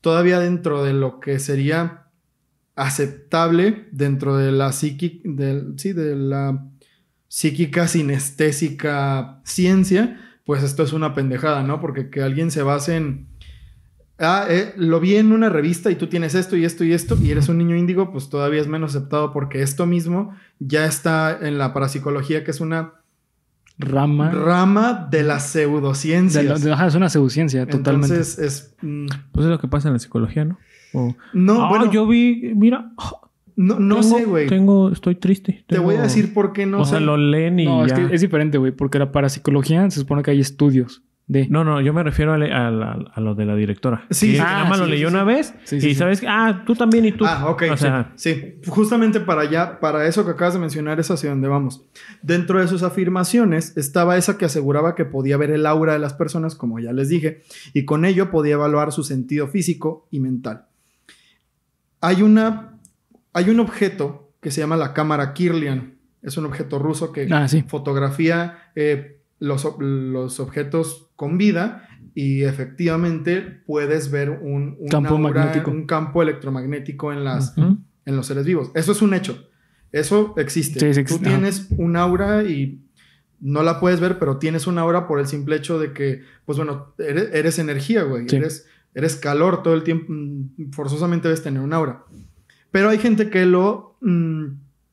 todavía 0.00 0.38
dentro 0.38 0.84
de 0.84 0.92
lo 0.92 1.18
que 1.18 1.38
sería 1.38 2.06
aceptable 2.76 3.88
dentro 3.90 4.36
de 4.36 4.52
la 4.52 4.72
psíquica, 4.72 5.22
del, 5.24 5.74
sí, 5.78 5.92
de 5.92 6.14
la 6.14 6.68
psíquica 7.26 7.88
sinestésica 7.88 9.40
ciencia, 9.44 10.20
pues 10.44 10.62
esto 10.62 10.82
es 10.82 10.92
una 10.92 11.14
pendejada, 11.14 11.62
¿no? 11.62 11.80
Porque 11.80 12.10
que 12.10 12.22
alguien 12.22 12.50
se 12.50 12.62
base 12.62 12.96
en, 12.96 13.26
ah, 14.18 14.46
eh, 14.48 14.72
lo 14.76 15.00
vi 15.00 15.16
en 15.16 15.32
una 15.32 15.48
revista 15.48 15.90
y 15.90 15.96
tú 15.96 16.06
tienes 16.06 16.34
esto 16.34 16.56
y 16.56 16.64
esto 16.64 16.84
y 16.84 16.92
esto 16.92 17.16
y 17.22 17.30
eres 17.30 17.48
un 17.48 17.58
niño 17.58 17.76
índigo, 17.76 18.10
pues 18.12 18.28
todavía 18.28 18.60
es 18.60 18.68
menos 18.68 18.94
aceptado 18.96 19.32
porque 19.32 19.62
esto 19.62 19.86
mismo 19.86 20.34
ya 20.58 20.84
está 20.86 21.38
en 21.46 21.58
la 21.58 21.72
parapsicología, 21.72 22.42
que 22.44 22.50
es 22.50 22.60
una 22.60 22.92
Rama. 23.78 24.30
rama 24.30 25.06
de 25.10 25.22
las 25.22 25.52
de 25.52 25.60
pseudociencias. 25.64 26.44
la- 26.44 26.58
de- 26.58 26.72
ajá, 26.72 26.86
es 26.86 26.94
una 26.94 27.10
pseudociencia, 27.10 27.66
totalmente. 27.66 28.14
Entonces 28.14 28.38
es... 28.38 28.74
mm, 28.80 29.06
Pues 29.32 29.44
es 29.44 29.50
lo 29.50 29.58
que 29.58 29.68
pasa 29.68 29.88
en 29.88 29.92
la 29.94 29.98
psicología, 29.98 30.46
¿no? 30.46 30.58
O, 30.94 31.14
no, 31.34 31.64
ah, 31.64 31.68
bueno, 31.68 31.92
yo 31.92 32.06
vi, 32.06 32.52
mira, 32.54 32.92
no, 33.54 33.78
no 33.78 34.00
tengo- 34.00 34.18
sé, 34.18 34.24
güey. 34.24 34.46
Tengo, 34.46 34.90
estoy 34.90 35.16
triste. 35.16 35.62
Te 35.66 35.78
voy 35.78 35.96
a 35.96 36.02
decir 36.02 36.32
por 36.32 36.54
qué 36.54 36.64
no 36.64 36.80
o 36.80 36.84
sé. 36.86 36.92
sea, 36.92 37.00
lo 37.00 37.18
leen 37.18 37.60
y 37.60 37.66
no, 37.66 37.84
es, 37.84 37.92
ya. 37.92 38.08
que 38.08 38.14
es 38.14 38.20
diferente, 38.22 38.56
güey, 38.56 38.72
porque 38.72 38.98
la 38.98 39.12
parapsicología 39.12 39.90
se 39.90 40.00
supone 40.00 40.22
que 40.22 40.30
hay 40.30 40.40
estudios 40.40 41.02
de. 41.28 41.48
No, 41.48 41.64
no, 41.64 41.80
yo 41.80 41.92
me 41.92 42.02
refiero 42.02 42.32
a, 42.34 42.38
lo 43.20 43.34
de 43.34 43.44
la 43.46 43.56
directora. 43.56 44.06
Sí, 44.10 44.32
sí. 44.32 44.38
nada 44.38 44.62
Ah, 44.62 44.68
más 44.68 44.78
lo 44.78 44.84
sí, 44.84 44.90
leyó 44.92 45.08
sí, 45.08 45.14
una 45.14 45.24
sí. 45.24 45.26
vez 45.26 45.54
Sí, 45.64 45.88
y 45.88 45.94
sabes 45.96 46.20
que, 46.20 46.28
ah, 46.28 46.62
tú 46.64 46.74
también 46.76 47.04
y 47.04 47.12
tú. 47.12 47.24
Ah, 47.26 47.48
ok. 47.50 47.64
O 47.72 47.76
sí, 47.76 47.82
sea, 47.82 48.12
sí, 48.14 48.54
Justamente 48.68 49.18
para 49.20 49.42
allá, 49.42 49.80
para 49.80 50.06
eso 50.06 50.24
que 50.24 50.30
acabas 50.30 50.54
de 50.54 50.60
mencionar, 50.60 51.00
es 51.00 51.10
hacia 51.10 51.30
donde 51.30 51.48
vamos. 51.48 51.84
Dentro 52.22 52.60
de 52.60 52.68
sus 52.68 52.82
afirmaciones 52.84 53.76
estaba 53.76 54.16
esa 54.16 54.38
que 54.38 54.44
aseguraba 54.44 54.94
que 54.94 55.04
podía 55.04 55.36
ver 55.36 55.50
el 55.50 55.66
aura 55.66 55.94
de 55.94 55.98
las 55.98 56.14
personas, 56.14 56.54
como 56.54 56.78
ya 56.78 56.92
les 56.92 57.08
dije, 57.08 57.42
y 57.72 57.84
con 57.84 58.04
ello 58.04 58.30
podía 58.30 58.54
evaluar 58.54 58.92
su 58.92 59.02
sentido 59.02 59.48
físico 59.48 60.06
y 60.10 60.20
mental. 60.20 60.66
Hay 62.00 62.22
una. 62.22 62.78
Hay 63.32 63.50
un 63.50 63.60
objeto 63.60 64.32
que 64.40 64.50
se 64.50 64.60
llama 64.60 64.76
la 64.76 64.94
cámara 64.94 65.34
Kirlian. 65.34 65.94
Es 66.22 66.36
un 66.36 66.46
objeto 66.46 66.78
ruso 66.78 67.12
que 67.12 67.28
Ah, 67.32 67.46
sí. 67.48 67.64
fotografía 67.68 68.70
eh, 68.74 69.20
los 69.38 69.64
objetos 70.40 71.05
con 71.16 71.38
vida 71.38 71.88
y 72.14 72.44
efectivamente 72.44 73.62
puedes 73.66 74.10
ver 74.10 74.30
un, 74.30 74.76
un 74.78 74.88
Campo 74.88 75.16
aura, 75.16 75.32
magnético. 75.44 75.70
un 75.70 75.86
campo 75.86 76.22
electromagnético 76.22 77.12
en, 77.12 77.24
las, 77.24 77.54
en 77.56 78.16
los 78.16 78.26
seres 78.26 78.46
vivos. 78.46 78.70
Eso 78.74 78.92
es 78.92 79.02
un 79.02 79.12
hecho. 79.14 79.48
Eso 79.92 80.34
existe. 80.38 80.94
Sí, 80.94 81.04
Tú 81.04 81.18
tienes 81.18 81.68
un 81.76 81.96
aura 81.96 82.42
y 82.44 82.80
no 83.40 83.62
la 83.62 83.80
puedes 83.80 84.00
ver, 84.00 84.18
pero 84.18 84.38
tienes 84.38 84.66
un 84.66 84.78
aura 84.78 85.06
por 85.06 85.20
el 85.20 85.26
simple 85.26 85.56
hecho 85.56 85.78
de 85.78 85.92
que, 85.92 86.22
pues 86.44 86.56
bueno, 86.58 86.94
eres, 86.98 87.28
eres 87.34 87.58
energía, 87.58 88.02
güey. 88.02 88.28
Sí. 88.28 88.36
Eres, 88.36 88.66
eres 88.94 89.16
calor 89.16 89.62
todo 89.62 89.74
el 89.74 89.82
tiempo. 89.82 90.06
mm, 90.12 90.70
Forzosamente 90.72 91.28
debes 91.28 91.42
tener 91.42 91.60
un 91.62 91.72
aura. 91.72 92.04
Pero 92.70 92.88
hay 92.88 92.98
gente 92.98 93.30
que 93.30 93.44
lo 93.46 93.96
mm, 94.00 94.46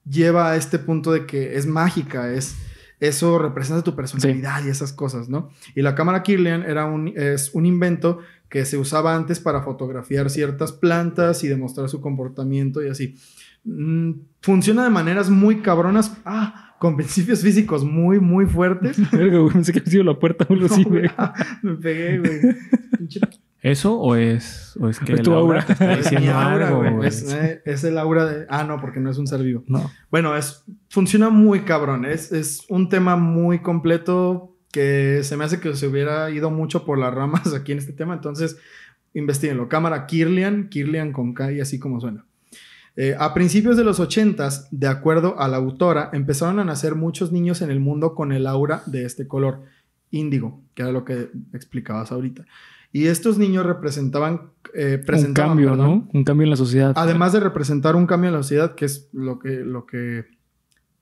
lleva 0.10 0.52
a 0.52 0.56
este 0.58 0.78
punto 0.80 1.12
de 1.12 1.26
que 1.26 1.56
es 1.58 1.66
mágica, 1.66 2.32
es 2.34 2.56
eso 3.00 3.38
representa 3.40 3.84
tu 3.84 3.96
personalidad 3.96 4.64
y 4.66 4.70
esas 4.70 4.94
cosas, 4.94 5.30
¿no? 5.30 5.50
Y 5.76 5.82
la 5.82 5.96
cámara 5.96 6.24
Kirlian 6.24 6.64
era 6.64 6.86
un, 6.86 7.10
es 7.16 7.54
un 7.54 7.66
invento 7.66 8.20
que 8.50 8.66
se 8.66 8.78
usaba 8.78 9.16
antes 9.16 9.40
para 9.40 9.64
fotografiar 9.64 10.30
ciertas 10.30 10.72
plantas 10.72 11.44
y 11.44 11.48
demostrar 11.48 11.90
su 11.90 12.02
comportamiento 12.02 12.84
y 12.84 12.90
así. 12.90 13.16
Mm, 13.64 14.12
funciona 14.42 14.84
de 14.84 14.90
maneras 14.90 15.30
muy 15.30 15.62
cabronas, 15.62 16.16
ah, 16.26 16.76
con 16.80 16.96
principios 16.96 17.42
físicos 17.42 17.84
muy, 17.84 18.20
muy 18.20 18.46
fuertes. 18.46 18.98
Verga, 19.12 19.40
güey, 19.40 19.54
pensé 19.54 19.72
que 19.72 19.80
había 19.80 19.92
sido 19.92 20.04
la 20.04 20.20
puerta 20.20 20.46
o 20.48 20.54
algo 20.54 20.66
así, 20.68 20.84
güey. 20.84 21.10
Me 21.64 21.76
pegué, 21.76 22.20
güey. 22.20 22.40
¿Eso 23.64 23.98
o 24.00 24.16
es, 24.16 24.78
o 24.80 24.90
es 24.90 25.00
que 25.00 25.14
Es 25.14 25.22
tu 25.24 25.32
el 25.32 25.38
aura. 25.38 25.62
aura 25.62 25.66
te 25.66 25.72
está 25.74 25.94
Es 25.94 26.08
aura, 26.30 26.68
algo? 26.68 26.80
güey. 26.80 26.94
güey? 26.94 27.08
Es, 27.08 27.34
eh, 27.34 27.62
es 27.66 27.84
el 27.86 27.98
aura 27.98 28.26
de. 28.26 28.46
Ah, 28.50 28.66
no, 28.66 28.80
porque 28.82 29.00
no 29.00 29.10
es 29.10 29.18
un 29.18 29.26
ser 29.26 29.42
vivo. 29.42 29.64
No. 29.68 29.90
Bueno, 30.12 30.36
es, 30.36 30.64
funciona 30.90 31.30
muy 31.30 31.62
cabrón. 31.62 32.04
Es, 32.06 32.32
es 32.32 32.66
un 32.70 32.90
tema 32.90 33.16
muy 33.16 33.60
completo 33.60 34.56
que 34.72 35.22
se 35.24 35.38
me 35.38 35.46
hace 35.46 35.60
que 35.60 35.74
se 35.76 35.88
hubiera 35.88 36.30
ido 36.30 36.52
mucho 36.52 36.84
por 36.86 36.98
las 37.00 37.14
ramas 37.14 37.54
aquí 37.56 37.72
en 37.72 37.78
este 37.78 37.94
tema. 37.94 38.14
Entonces, 38.14 38.58
investiguenlo. 39.14 39.70
Cámara 39.70 40.08
Kirlian, 40.08 40.68
Kirlian 40.70 41.14
con 41.14 41.34
K 41.34 41.54
y 41.54 41.62
así 41.62 41.80
como 41.80 42.02
suena. 42.02 42.26
Eh, 42.96 43.16
a 43.18 43.34
principios 43.34 43.78
de 43.78 43.84
los 43.84 44.00
80, 44.00 44.50
de 44.72 44.88
acuerdo 44.88 45.40
a 45.40 45.48
la 45.48 45.58
autora, 45.58 46.10
empezaron 46.14 46.60
a 46.60 46.66
nacer 46.66 46.96
muchos 46.96 47.32
niños 47.32 47.62
en 47.62 47.72
el 47.72 47.80
mundo 47.80 48.14
con 48.14 48.32
el 48.32 48.46
aura 48.46 48.84
de 48.86 49.06
este 49.06 49.28
color 49.28 49.62
índigo, 50.12 50.62
que 50.76 50.84
era 50.84 50.92
lo 50.92 51.04
que 51.06 51.30
explicabas 51.54 52.12
ahorita. 52.12 52.46
Y 52.94 53.08
estos 53.08 53.38
niños 53.40 53.66
representaban, 53.66 54.52
eh, 54.76 55.04
Un 55.06 55.34
cambio, 55.34 55.70
perdón, 55.72 55.88
¿no? 55.88 56.10
Un 56.14 56.24
cambio 56.24 56.44
en 56.46 56.52
la 56.52 56.56
sociedad. 56.56 56.94
Además 56.96 57.34
de 57.34 57.40
representar 57.42 57.96
un 57.98 58.06
cambio 58.06 58.30
en 58.30 58.36
la 58.36 58.44
sociedad, 58.44 58.76
que 58.76 58.86
es 58.86 59.10
lo 59.12 59.40
que, 59.40 59.50
lo 59.66 59.86
que 59.86 60.26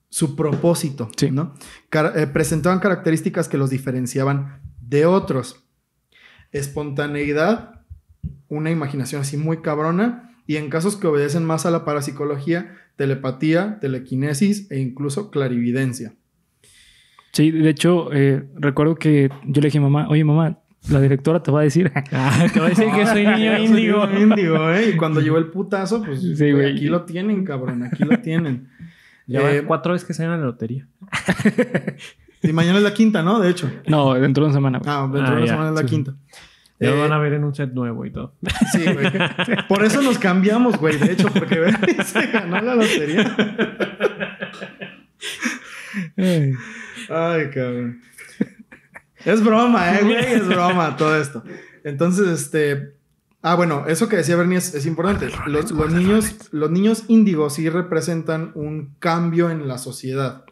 su 0.09 0.35
propósito, 0.35 1.09
Sí. 1.17 1.31
¿no? 1.31 1.53
Car- 1.89 2.13
eh, 2.17 2.27
presentaban 2.27 2.79
características 2.79 3.47
que 3.49 3.57
los 3.57 3.69
diferenciaban 3.69 4.61
de 4.81 5.05
otros. 5.05 5.65
Espontaneidad, 6.51 7.81
una 8.47 8.71
imaginación 8.71 9.21
así 9.21 9.37
muy 9.37 9.61
cabrona, 9.61 10.35
y 10.47 10.57
en 10.57 10.69
casos 10.69 10.95
que 10.97 11.07
obedecen 11.07 11.45
más 11.45 11.65
a 11.65 11.71
la 11.71 11.85
parapsicología, 11.85 12.75
telepatía, 12.97 13.79
telequinesis 13.79 14.69
e 14.71 14.79
incluso 14.79 15.31
clarividencia. 15.31 16.13
Sí, 17.31 17.51
de 17.51 17.69
hecho, 17.69 18.11
eh, 18.11 18.49
recuerdo 18.55 18.95
que 18.95 19.29
yo 19.45 19.61
le 19.61 19.67
dije 19.67 19.77
a 19.77 19.81
mamá, 19.81 20.07
oye 20.09 20.25
mamá, 20.25 20.59
la 20.89 20.99
directora 21.01 21.41
te 21.43 21.51
va 21.51 21.61
a 21.61 21.63
decir. 21.63 21.91
Ah, 22.11 22.45
te 22.51 22.59
voy 22.59 22.67
a 22.67 22.69
decir 22.69 22.87
que 22.93 23.05
soy 23.05 23.25
niño 23.27 23.51
Ah, 23.51 23.57
soy 23.57 23.65
índigo. 23.65 24.07
niño 24.07 24.19
índigo, 24.21 24.71
¿eh? 24.71 24.89
Y 24.93 24.97
cuando 24.97 25.21
llegó 25.21 25.37
el 25.37 25.47
putazo, 25.47 26.03
pues 26.03 26.21
Sí, 26.21 26.33
güey, 26.35 26.51
güey. 26.53 26.71
aquí 26.75 26.87
lo 26.87 27.03
tienen, 27.03 27.43
cabrón, 27.45 27.83
aquí 27.83 28.03
lo 28.03 28.17
tienen. 28.19 28.69
Ya 29.27 29.41
van 29.41 29.55
Eh, 29.55 29.63
cuatro 29.65 29.93
veces 29.93 30.07
que 30.07 30.13
salen 30.13 30.31
a 30.33 30.37
la 30.37 30.45
lotería. 30.45 30.87
y 32.43 32.51
mañana 32.53 32.77
es 32.79 32.83
la 32.83 32.93
quinta, 32.93 33.21
¿no? 33.21 33.39
De 33.39 33.49
hecho. 33.49 33.71
No, 33.87 34.13
dentro 34.15 34.43
de 34.43 34.49
una 34.49 34.53
semana. 34.57 34.79
güey. 34.79 34.89
Ah, 34.93 35.01
dentro 35.11 35.21
de 35.21 35.27
Ah, 35.27 35.31
una 35.37 35.45
ya, 35.45 35.51
semana 35.53 35.69
es 35.69 35.75
la 35.75 35.81
sí, 35.81 35.87
quinta. 35.87 36.15
Ya 36.79 36.87
Eh, 36.89 36.91
lo 36.95 36.99
van 37.01 37.13
a 37.13 37.19
ver 37.19 37.33
en 37.33 37.43
un 37.43 37.53
set 37.53 37.71
nuevo 37.73 38.05
y 38.07 38.11
todo. 38.11 38.33
Sí, 38.71 38.83
güey. 38.91 39.07
Por 39.69 39.85
eso 39.85 40.01
nos 40.01 40.17
cambiamos, 40.17 40.77
güey. 40.77 40.97
De 40.97 41.11
hecho, 41.13 41.27
porque 41.29 41.57
se 42.03 42.25
ganó 42.27 42.59
la 42.59 42.73
lotería. 42.75 43.35
Ay, 47.09 47.49
cabrón. 47.53 48.01
Es 49.25 49.43
broma, 49.43 49.97
eh, 49.97 49.99
güey. 50.03 50.25
Es 50.33 50.47
broma 50.47 50.95
todo 50.97 51.15
esto. 51.15 51.43
Entonces, 51.83 52.27
este. 52.27 52.95
Ah, 53.41 53.55
bueno, 53.55 53.85
eso 53.87 54.07
que 54.07 54.17
decía 54.17 54.35
Bernie 54.35 54.57
es, 54.57 54.75
es 54.75 54.85
importante. 54.85 55.29
Los, 55.47 55.71
los 55.71 55.91
niños, 55.91 56.49
los 56.51 56.69
niños 56.69 57.05
índigos 57.07 57.55
sí 57.55 57.69
representan 57.69 58.51
un 58.53 58.95
cambio 58.99 59.49
en 59.49 59.67
la 59.67 59.77
sociedad. 59.77 60.45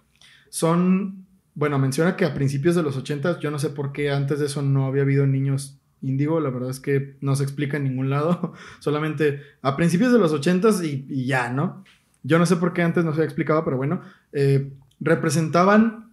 Son. 0.49 1.25
Bueno, 1.53 1.77
menciona 1.77 2.15
que 2.15 2.25
a 2.25 2.33
principios 2.33 2.75
de 2.75 2.83
los 2.83 2.95
80, 2.95 3.39
yo 3.39 3.51
no 3.51 3.59
sé 3.59 3.69
por 3.69 3.91
qué 3.91 4.11
antes 4.11 4.39
de 4.39 4.45
eso 4.45 4.61
no 4.61 4.85
había 4.85 5.01
habido 5.03 5.27
niños 5.27 5.77
índigo. 6.01 6.39
La 6.39 6.49
verdad 6.49 6.69
es 6.69 6.79
que 6.79 7.17
no 7.21 7.35
se 7.35 7.43
explica 7.43 7.77
en 7.77 7.83
ningún 7.83 8.09
lado. 8.09 8.53
Solamente 8.79 9.41
a 9.61 9.75
principios 9.75 10.11
de 10.13 10.19
los 10.19 10.31
80 10.31 10.69
y, 10.83 11.05
y 11.09 11.25
ya, 11.25 11.49
¿no? 11.51 11.83
Yo 12.23 12.39
no 12.39 12.45
sé 12.45 12.55
por 12.55 12.73
qué 12.73 12.81
antes 12.81 13.03
no 13.03 13.11
se 13.11 13.17
había 13.17 13.25
explicado, 13.25 13.63
pero 13.63 13.77
bueno. 13.77 14.01
eh, 14.33 14.71
representaban 14.99 16.08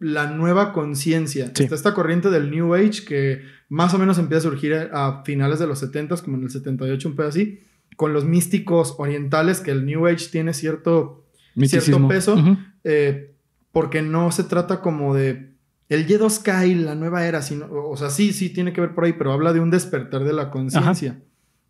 la 0.00 0.26
nueva 0.30 0.72
conciencia. 0.72 1.52
Sí. 1.54 1.62
Está 1.62 1.76
esta 1.76 1.94
corriente 1.94 2.30
del 2.30 2.50
New 2.50 2.74
Age 2.74 3.04
que 3.06 3.42
más 3.68 3.94
o 3.94 3.98
menos 3.98 4.18
empieza 4.18 4.48
a 4.48 4.50
surgir 4.50 4.74
a, 4.92 5.22
finales 5.24 5.58
de 5.60 5.66
los 5.68 5.78
70, 5.78 6.16
como 6.24 6.36
en 6.38 6.44
el 6.44 6.50
78, 6.50 7.08
un 7.08 7.14
pedo 7.16 7.28
así, 7.28 7.60
con 7.96 8.12
los 8.12 8.24
místicos 8.24 8.94
orientales, 8.98 9.60
que 9.60 9.70
el 9.70 9.86
New 9.86 10.06
Age 10.06 10.26
tiene 10.32 10.54
cierto, 10.54 11.24
Misticismo. 11.54 12.08
peso. 12.08 12.36
Eh, 12.82 13.34
porque 13.72 14.02
no 14.02 14.32
se 14.32 14.42
trata 14.44 14.80
como 14.80 15.14
de 15.14 15.50
el 15.88 16.06
Y2K 16.08 16.68
y 16.68 16.74
la 16.76 16.94
nueva 16.94 17.26
era, 17.26 17.42
sino, 17.42 17.66
o 17.70 17.96
sea, 17.96 18.10
sí, 18.10 18.32
sí 18.32 18.48
tiene 18.50 18.72
que 18.72 18.80
ver 18.80 18.94
por 18.94 19.04
ahí, 19.04 19.12
pero 19.12 19.32
habla 19.32 19.52
de 19.52 19.60
un 19.60 19.70
despertar 19.70 20.24
de 20.24 20.32
la 20.32 20.50
conciencia 20.50 21.20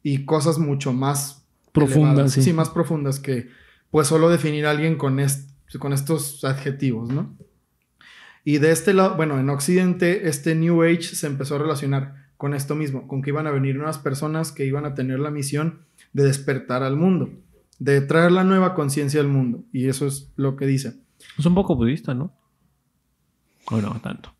y 0.02 0.24
cosas 0.24 0.58
mucho 0.58 0.92
más 0.92 1.44
Profundas, 1.72 2.32
sí. 2.32 2.52
más 2.52 2.68
profundas 2.68 3.20
que 3.20 3.48
pues 3.90 4.08
solo 4.08 4.28
definir 4.28 4.66
a 4.66 4.70
alguien 4.72 4.96
con, 4.96 5.20
est- 5.20 5.50
con 5.78 5.92
estos 5.92 6.42
adjetivos, 6.44 7.08
¿no? 7.10 7.34
Y 8.44 8.58
de 8.58 8.70
este 8.72 8.94
lado, 8.94 9.16
bueno, 9.16 9.38
en 9.38 9.50
Occidente, 9.50 10.28
este 10.28 10.54
New 10.54 10.82
Age 10.82 11.02
se 11.02 11.26
empezó 11.26 11.56
a 11.56 11.58
relacionar 11.58 12.14
con 12.36 12.54
esto 12.54 12.74
mismo, 12.74 13.06
con 13.06 13.20
que 13.22 13.30
iban 13.30 13.46
a 13.46 13.50
venir 13.50 13.78
unas 13.78 13.98
personas 13.98 14.50
que 14.52 14.64
iban 14.64 14.86
a 14.86 14.94
tener 14.94 15.18
la 15.20 15.30
misión 15.30 15.80
de 16.14 16.24
despertar 16.24 16.82
al 16.82 16.96
mundo, 16.96 17.30
de 17.78 18.00
traer 18.00 18.32
la 18.32 18.44
nueva 18.44 18.74
conciencia 18.74 19.20
al 19.20 19.28
mundo. 19.28 19.62
Y 19.72 19.88
eso 19.88 20.06
es 20.06 20.32
lo 20.36 20.56
que 20.56 20.66
dice. 20.66 20.94
Es 21.38 21.44
un 21.44 21.54
poco 21.54 21.76
budista, 21.76 22.14
¿no? 22.14 22.32
O 23.66 23.78
no, 23.80 24.00
tanto. 24.02 24.32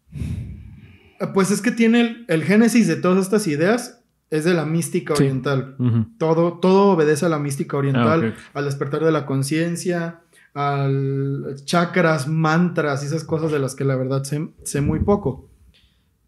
Pues 1.35 1.51
es 1.51 1.61
que 1.61 1.71
tiene 1.71 2.01
el, 2.01 2.25
el 2.29 2.43
génesis 2.45 2.87
de 2.89 2.97
todas 2.97 3.23
estas 3.23 3.47
ideas, 3.47 4.03
es 4.31 4.45
de 4.45 4.55
la 4.55 4.65
mística 4.65 5.15
Sí. 5.15 5.25
oriental. 5.25 5.77
Todo, 6.19 6.59
todo 6.59 6.93
obedece 6.93 7.27
a 7.27 7.29
la 7.29 7.39
mística 7.39 7.77
oriental, 7.77 8.35
Ah, 8.37 8.51
al 8.59 8.65
despertar 8.65 9.05
de 9.05 9.13
la 9.13 9.27
conciencia, 9.27 10.21
al 10.55 11.57
chakras, 11.65 12.27
mantras 12.29 13.03
y 13.03 13.07
esas 13.07 13.25
cosas 13.25 13.53
de 13.53 13.59
las 13.59 13.75
que 13.75 13.85
la 13.85 13.97
verdad 13.97 14.25
sé, 14.25 14.49
sé 14.65 14.81
muy 14.81 15.01
poco. 15.01 15.49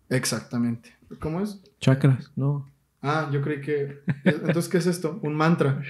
Exactamente. 0.08 0.90
¿Cómo 1.20 1.40
es? 1.40 1.60
Chakras, 1.80 2.30
no. 2.36 2.68
Ah, 3.02 3.28
yo 3.32 3.40
creí 3.42 3.60
que... 3.60 4.00
Entonces, 4.24 4.68
¿qué 4.68 4.78
es 4.78 4.86
esto? 4.86 5.18
Un 5.22 5.34
mantra. 5.34 5.80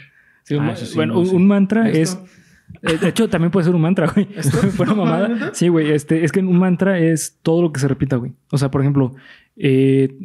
Sí, 0.44 0.54
un 0.54 0.62
Ah, 0.62 0.66
ma- 0.68 0.72
eso 0.72 0.86
sí, 0.86 0.94
bueno, 0.94 1.14
no 1.14 1.20
un, 1.20 1.46
mantra 1.46 1.88
es. 1.90 2.10
¿Esto? 2.10 2.24
eh, 2.82 2.98
De 2.98 3.08
hecho, 3.08 3.28
también 3.28 3.50
puede 3.50 3.66
ser 3.66 3.74
un 3.74 3.82
mantra, 3.82 4.06
güey. 4.10 4.28
¿Esto? 4.34 4.56
Fuera 4.72 4.94
mamada. 4.94 5.28
¿Neta? 5.28 5.50
Sí, 5.52 5.68
güey. 5.68 5.90
Este, 5.92 6.24
es 6.24 6.32
que 6.32 6.40
un 6.40 6.58
mantra 6.58 6.98
es 6.98 7.38
todo 7.42 7.60
lo 7.62 7.72
que 7.72 7.80
se 7.80 7.88
repita, 7.88 8.16
güey. 8.16 8.32
O 8.50 8.56
sea, 8.58 8.70
por 8.70 8.80
ejemplo, 8.80 9.14
eh, 9.56 10.16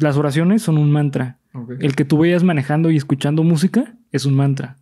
las 0.00 0.16
oraciones 0.16 0.62
son 0.62 0.78
un 0.78 0.90
mantra. 0.90 1.36
El 1.80 1.96
que 1.96 2.04
tú 2.04 2.16
vayas 2.18 2.44
manejando 2.44 2.90
y 2.90 2.96
escuchando 2.96 3.42
música 3.42 3.96
es 4.12 4.24
un 4.24 4.34
mantra, 4.34 4.76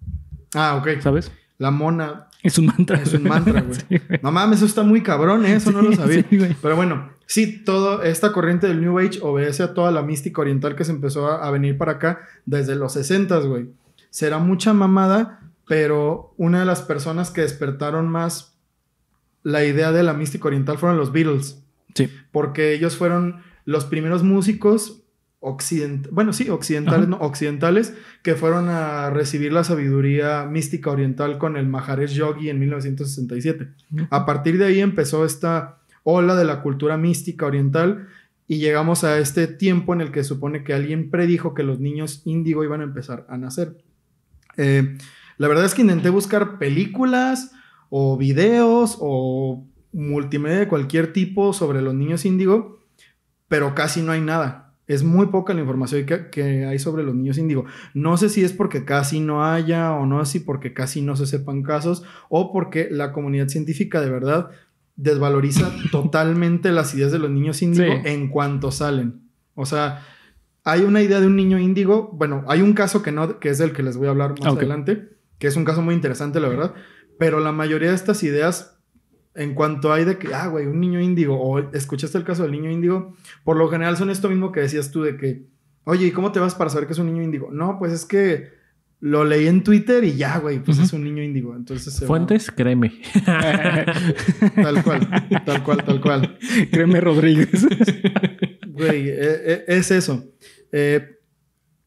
Ah, 0.55 0.77
ok. 0.77 1.01
¿sabes? 1.01 1.33
La 1.57 1.71
mona 1.71 2.28
Es 2.43 2.57
un 2.59 2.67
mantra. 2.67 3.01
es 3.03 3.13
un 3.15 3.25
mantra, 3.25 3.63
güey. 3.63 3.79
Sí. 3.89 4.01
No 4.23 4.31
mames, 4.31 4.59
eso 4.59 4.67
está 4.67 4.83
muy 4.83 5.03
cabrón, 5.03 5.45
¿eh? 5.47 5.55
Eso 5.57 5.73
no 5.73 5.83
lo 5.83 5.93
sabía. 5.93 6.25
sí. 6.31 6.39
Pero 6.63 6.77
bueno, 6.77 7.11
sí, 7.27 7.65
toda 7.65 8.07
esta 8.07 8.33
corriente 8.33 8.67
del 8.69 8.81
New 8.81 8.99
Age 8.99 9.19
obedece 9.23 9.63
a 9.63 9.75
toda 9.75 9.91
la 9.91 10.03
mística 10.03 10.41
oriental 10.41 10.77
que 10.77 10.85
se 10.85 10.93
empezó 10.93 11.27
a, 11.29 11.47
a 11.47 11.51
venir 11.51 11.77
para 11.79 11.93
acá 11.93 12.21
desde 12.47 12.77
los 12.77 12.93
60, 12.93 13.37
güey. 13.41 13.71
Será 14.11 14.39
mucha 14.39 14.73
mamada, 14.73 15.41
pero 15.67 16.33
una 16.37 16.61
de 16.61 16.67
las 16.67 16.83
personas 16.83 17.31
que 17.31 17.41
despertaron 17.43 18.09
más 18.09 18.55
la 19.43 19.65
idea 19.65 19.93
de 19.93 20.03
la 20.03 20.15
mística 20.15 20.47
oriental 20.49 20.79
fueron 20.79 20.97
los 20.99 21.13
Beatles, 21.13 21.63
Sí. 21.95 22.09
porque 22.33 22.73
ellos 22.75 22.97
fueron 22.97 23.43
los 23.65 23.85
primeros 23.85 24.23
músicos 24.23 25.03
occidentales, 25.41 26.15
bueno, 26.15 26.33
sí, 26.33 26.49
occidentales, 26.51 27.09
Ajá. 27.09 27.11
no, 27.11 27.17
occidentales, 27.19 27.95
que 28.23 28.35
fueron 28.35 28.69
a 28.69 29.11
recibir 29.11 29.53
la 29.53 29.65
sabiduría 29.65 30.45
mística 30.45 30.91
oriental 30.91 31.39
con 31.39 31.57
el 31.57 31.69
Maharesh 31.69 32.15
Yogi 32.15 32.51
en 32.51 32.59
1967. 32.59 33.69
A 34.11 34.27
partir 34.27 34.59
de 34.59 34.67
ahí 34.67 34.81
empezó 34.81 35.25
esta 35.25 35.79
ola 36.03 36.35
de 36.35 36.45
la 36.45 36.63
cultura 36.63 36.97
mística 36.97 37.47
oriental 37.47 38.09
y 38.49 38.59
llegamos 38.59 39.05
a 39.05 39.19
este 39.19 39.47
tiempo 39.47 39.93
en 39.93 40.01
el 40.01 40.11
que 40.11 40.25
supone 40.25 40.65
que 40.65 40.73
alguien 40.73 41.11
predijo 41.11 41.55
que 41.55 41.63
los 41.63 41.79
niños 41.79 42.23
índigo 42.25 42.65
iban 42.65 42.81
a 42.81 42.85
empezar 42.85 43.27
a 43.29 43.37
nacer. 43.37 43.77
Eh, 44.57 44.97
la 45.37 45.49
verdad 45.49 45.67
es 45.67 45.75
que 45.75 45.83
intenté 45.83 46.11
buscar 46.11 46.59
películas 46.59 47.53
o 47.91 48.17
videos 48.17 48.97
o 49.01 49.65
multimedia 49.93 50.59
de 50.59 50.69
cualquier 50.69 51.13
tipo 51.13 51.53
sobre 51.53 51.81
los 51.83 51.95
niños 51.95 52.25
índigo, 52.25 52.81
pero 53.47 53.75
casi 53.75 54.03
no 54.03 54.13
hay 54.13 54.21
nada. 54.21 54.68
Es 54.89 55.05
muy 55.05 55.27
poca 55.27 55.55
la 55.55 55.61
información 55.61 56.05
que, 56.07 56.29
que 56.31 56.65
hay 56.67 56.79
sobre 56.81 57.05
los 57.05 57.15
niños 57.15 57.39
índigo. 57.39 57.67
No 57.95 58.17
sé 58.17 58.29
si 58.31 58.43
es 58.43 58.53
porque 58.53 58.85
casi 58.85 59.21
no 59.21 59.45
haya 59.45 59.93
o 59.93 60.07
no 60.07 60.25
sé 60.25 60.33
si 60.33 60.41
porque 60.41 60.73
casi 60.75 61.03
no 61.03 61.15
se 61.15 61.27
sepan 61.27 61.63
casos 61.63 62.03
o 62.31 62.53
porque 62.53 62.89
la 62.91 63.13
comunidad 63.13 63.49
científica 63.49 64.01
de 64.01 64.11
verdad 64.11 64.51
desvaloriza 64.97 65.71
totalmente 65.93 66.73
las 66.73 66.95
ideas 66.95 67.13
de 67.13 67.19
los 67.19 67.31
niños 67.31 67.63
índigo 67.63 67.93
Sí. 67.93 68.01
en 68.09 68.29
cuanto 68.29 68.71
salen. 68.71 69.21
O 69.55 69.67
sea, 69.67 70.05
hay 70.65 70.81
una 70.83 71.03
idea 71.03 71.21
de 71.21 71.27
un 71.27 71.37
niño 71.37 71.59
índigo. 71.59 72.11
Bueno, 72.13 72.45
hay 72.49 72.63
un 72.63 72.73
caso 72.73 73.03
que 73.03 73.13
no, 73.13 73.39
que 73.39 73.51
es 73.51 73.59
del 73.59 73.73
que 73.73 73.83
les 73.83 73.97
voy 73.97 74.07
a 74.07 74.11
hablar 74.11 74.35
más 74.41 74.55
adelante, 74.57 75.09
que 75.39 75.47
es 75.47 75.57
un 75.57 75.65
caso 75.65 75.83
muy 75.83 75.95
interesante, 75.95 76.41
la 76.41 76.49
verdad. 76.49 76.75
Pero 77.19 77.41
la 77.41 77.53
mayoría 77.53 77.91
de 77.91 77.95
estas 77.95 78.23
ideas, 78.23 78.78
en 79.39 79.55
cuanto 79.55 79.93
hay 79.93 80.05
de 80.05 80.19
que, 80.19 80.35
ah, 80.35 80.49
güey, 80.49 80.67
un 80.67 80.81
niño 80.81 81.01
índigo, 81.01 81.41
o 81.41 81.59
escuchaste 81.73 82.19
el 82.19 82.25
caso 82.25 82.43
del 82.43 82.53
niño 82.53 82.71
índigo, 82.71 83.17
por 83.45 83.57
lo 83.57 83.69
general 83.69 83.97
son 83.97 84.11
esto 84.11 84.29
mismo 84.29 84.53
que 84.53 84.61
decías 84.61 84.91
tú 84.91 85.03
de 85.03 85.17
que, 85.17 85.45
oye, 85.85 86.07
¿y 86.07 86.11
cómo 86.11 86.33
te 86.33 86.41
vas 86.41 86.55
para 86.55 86.69
saber 86.71 86.87
que 86.87 86.93
es 86.93 86.99
un 86.99 87.07
niño 87.07 87.23
índigo? 87.23 87.51
No, 87.53 87.79
pues 87.79 87.93
es 87.93 88.05
que 88.05 88.59
lo 89.01 89.25
leí 89.25 89.47
en 89.47 89.63
Twitter 89.63 90.03
y 90.03 90.17
ya, 90.17 90.39
güey, 90.39 90.59
pues 90.59 90.79
es 90.81 90.93
un 90.93 91.05
niño 91.05 91.23
índigo. 91.23 91.55
Entonces, 91.55 92.03
va- 92.03 92.07
Fuentes, 92.09 92.51
créeme. 92.51 93.01
Tal 93.25 94.83
cual, 94.83 95.09
tal 95.47 95.63
cual, 95.63 95.85
tal 95.85 96.01
cual. 96.01 96.39
Créeme, 96.71 97.01
Rodríguez. 97.01 97.67
Güey, 98.79 99.09
e- 99.09 99.15
e- 99.19 99.65
es 99.67 99.91
eso. 99.91 100.25
Eh, 100.71 101.17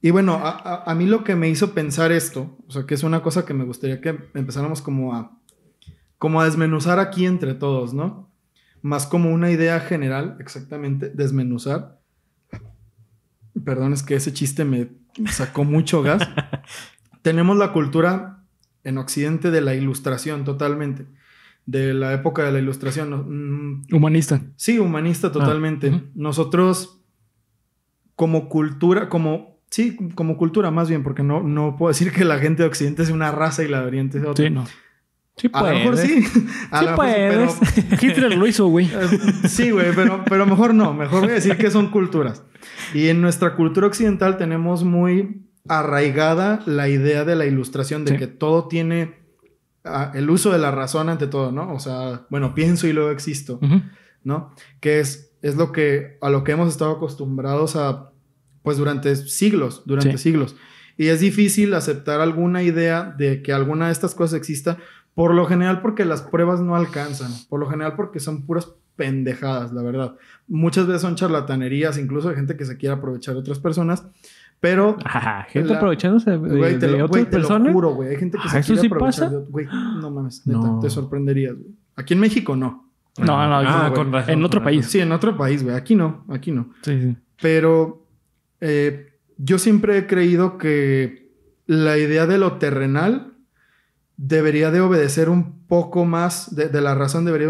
y 0.02 0.10
bueno, 0.12 0.34
a, 0.34 0.50
a- 0.50 0.92
a 0.92 0.96
mí 0.96 1.06
lo 1.06 1.24
que 1.24 1.36
me 1.36 1.48
hizo 1.50 1.74
pensar 1.74 2.12
esto, 2.12 2.58
o 2.68 2.72
sea, 2.72 2.86
que 2.86 2.96
es 2.96 3.04
una 3.04 3.22
cosa 3.22 3.46
que 3.46 3.54
me 3.54 3.64
gustaría 3.64 4.02
que 4.02 4.18
empezáramos 4.34 4.82
como 4.82 5.14
a, 5.16 5.40
como 6.22 6.40
a 6.40 6.46
desmenuzar 6.46 7.00
aquí 7.00 7.26
entre 7.26 7.56
todos, 7.56 7.96
¿no? 7.96 8.30
Más 8.84 9.08
como 9.08 9.32
una 9.32 9.50
idea 9.50 9.80
general, 9.80 10.38
exactamente, 10.40 11.10
desmenuzar. 11.10 12.00
Perdón, 13.66 13.94
es 13.94 14.04
que 14.04 14.14
ese 14.14 14.32
chiste 14.32 14.64
me 14.64 14.90
sacó 15.32 15.64
mucho 15.64 16.04
gas. 16.04 16.22
Tenemos 17.24 17.58
la 17.58 17.74
cultura 17.74 18.44
en 18.84 19.00
Occidente 19.00 19.50
de 19.50 19.62
la 19.62 19.74
ilustración 19.74 20.44
totalmente, 20.44 21.08
de 21.66 21.96
la 21.96 22.14
época 22.14 22.44
de 22.44 22.52
la 22.52 22.60
ilustración. 22.60 23.80
Mm, 23.80 23.86
Humanista. 23.92 24.44
Sí, 24.58 24.78
humanista 24.78 25.32
totalmente. 25.32 25.90
ujú. 25.90 26.02
Nosotros, 26.14 27.02
como 28.16 28.48
cultura, 28.48 29.10
como, 29.10 29.58
sí, 29.72 29.98
como 30.14 30.38
cultura 30.38 30.70
más 30.70 30.88
bien, 30.88 31.02
porque 31.02 31.24
no, 31.24 31.42
no 31.42 31.78
puedo 31.78 31.88
decir 31.90 32.12
que 32.12 32.26
la 32.26 32.38
gente 32.38 32.62
de 32.62 32.70
Occidente 32.70 33.02
es 33.02 33.10
una 33.10 33.32
raza 33.32 33.64
y 33.64 33.68
la 33.68 33.82
de 33.82 33.88
Oriente 33.88 34.20
es 34.20 34.24
otra. 34.24 34.46
Sí, 34.46 34.52
no. 34.52 34.66
Sí 35.38 35.50
A 35.54 35.64
lo 35.64 35.70
mejor 35.70 35.94
puedes. 35.94 36.10
sí. 36.10 36.24
A 36.72 36.80
Sí 36.80 36.86
lo 36.86 36.92
mejor 36.92 36.96
puedes. 36.96 37.54
pero- 37.90 38.02
Hitler 38.02 38.38
lo 38.38 38.48
hizo, 38.48 38.68
güey. 38.68 38.86
Eh, 38.88 39.48
Sí, 39.48 39.72
güey, 39.72 39.88
pero, 39.96 40.24
pero 40.28 40.46
mejor 40.46 40.74
no. 40.74 40.94
Mejor 40.94 41.22
voy 41.22 41.32
a 41.32 41.34
decir 41.36 41.58
que 41.58 41.72
son 41.72 41.90
culturas. 41.90 42.44
Y 42.94 43.08
en 43.08 43.22
nuestra 43.22 43.56
cultura 43.56 43.88
occidental 43.88 44.38
tenemos 44.38 44.84
muy 44.84 45.48
arraigada 45.68 46.62
la 46.66 46.90
idea 46.90 47.24
de 47.26 47.36
la 47.36 47.46
ilustración, 47.46 48.06
de 48.06 48.12
Sí. 48.14 48.18
que 48.18 48.28
todo 48.28 48.68
tiene 48.68 49.16
el 50.14 50.30
uso 50.30 50.52
de 50.52 50.60
la 50.60 50.70
razón 50.72 51.10
ante 51.10 51.26
todo, 51.28 51.52
¿no? 51.52 51.74
O 51.74 51.80
sea, 51.80 52.28
bueno, 52.30 52.54
pienso 52.54 52.88
y 52.88 52.94
luego 52.94 53.10
existo, 53.10 53.60
Ujú. 53.64 53.82
¿no? 54.24 54.54
Que 54.80 55.00
es, 55.00 55.34
es 55.42 55.56
lo 55.56 55.72
que, 55.72 56.18
a 56.22 56.30
lo 56.30 56.44
que 56.44 56.52
hemos 56.52 56.70
estado 56.70 56.92
acostumbrados 56.92 57.76
a, 57.76 58.12
pues 58.62 58.78
durante 58.78 59.16
siglos, 59.16 59.82
durante 59.86 60.18
Sí. 60.18 60.24
siglos. 60.32 60.56
Y 60.98 61.08
es 61.08 61.20
difícil 61.20 61.74
aceptar 61.74 62.22
alguna 62.22 62.62
idea 62.62 63.16
de 63.18 63.42
que 63.42 63.54
alguna 63.54 63.88
de 63.88 63.92
estas 63.94 64.14
cosas 64.14 64.38
exista, 64.38 64.78
por 65.16 65.34
lo 65.34 65.46
general 65.46 65.82
porque 65.82 66.06
las 66.06 66.22
pruebas 66.22 66.62
no 66.62 66.76
alcanzan, 66.76 67.32
por 67.50 67.60
lo 67.60 67.68
general 67.70 67.96
porque 67.96 68.20
son 68.20 68.46
puras 68.46 68.74
pendejadas, 68.96 69.74
la 69.74 69.82
verdad. 69.82 70.16
Muchas 70.48 70.86
veces 70.88 71.02
son 71.02 71.16
charlatanerías, 71.16 71.98
incluso 71.98 72.30
de 72.30 72.36
gente 72.36 72.56
que 72.56 72.66
se 72.66 72.78
quiere 72.78 72.96
aprovechar 72.96 73.34
de 73.34 73.40
otras 73.42 73.60
personas, 73.60 74.06
pero... 74.60 74.96
Ajá, 75.04 75.48
gente 75.50 75.70
La- 75.70 75.78
aprovechándose 75.78 76.32
de, 76.32 76.38
Güey, 76.38 76.78
te, 76.80 76.86
de 76.88 76.98
lo, 76.98 77.06
otras 77.06 77.10
güey, 77.10 77.26
te 77.26 77.38
lo 77.38 77.48
personas. 77.48 77.74
juro, 77.74 77.94
güey. 77.96 78.10
Hay 78.10 78.18
gente 78.18 78.38
que 78.38 78.44
Ah, 78.46 78.52
se 78.52 78.60
¿eso 78.60 78.68
quiere 78.74 78.82
sí 78.82 78.88
aprovechar 78.88 79.26
pasa? 79.30 79.40
de... 79.40 79.46
Güey, 79.46 79.66
no 80.00 80.12
mames, 80.12 80.46
neta, 80.46 80.60
No. 80.60 80.80
te 80.80 80.90
sorprenderías, 80.90 81.56
güey. 81.56 81.72
Aquí 81.96 82.14
en 82.14 82.20
México 82.20 82.56
no. 82.56 82.90
No, 83.18 83.26
no, 83.26 83.34
Ah, 83.56 83.90
güey. 83.90 83.94
con 83.94 84.14
razón, 84.14 84.30
En 84.30 84.40
con 84.40 84.46
otro 84.46 84.60
razón. 84.60 84.66
país. 84.74 84.86
Sí, 84.86 85.00
en 85.00 85.12
otro 85.12 85.36
país, 85.36 85.64
güey. 85.64 85.76
Aquí 85.76 85.96
no, 85.96 86.24
aquí 86.30 86.52
no. 86.52 86.70
Sí, 86.84 87.02
sí. 87.02 87.18
Pero 87.42 88.06
eh, 88.62 89.18
yo 89.38 89.58
siempre 89.58 89.98
he 89.98 90.08
creído 90.08 90.58
que 90.58 91.32
la 91.66 91.98
idea 91.98 92.26
de 92.28 92.38
lo 92.38 92.54
terrenal 92.54 93.34
debería 94.24 94.70
de 94.70 94.82
obedecer 94.82 95.30
un 95.30 95.66
poco 95.68 96.06
más, 96.06 96.56
de, 96.56 96.70
de 96.70 96.80
la 96.82 96.94
razón 96.94 97.26
debería 97.26 97.50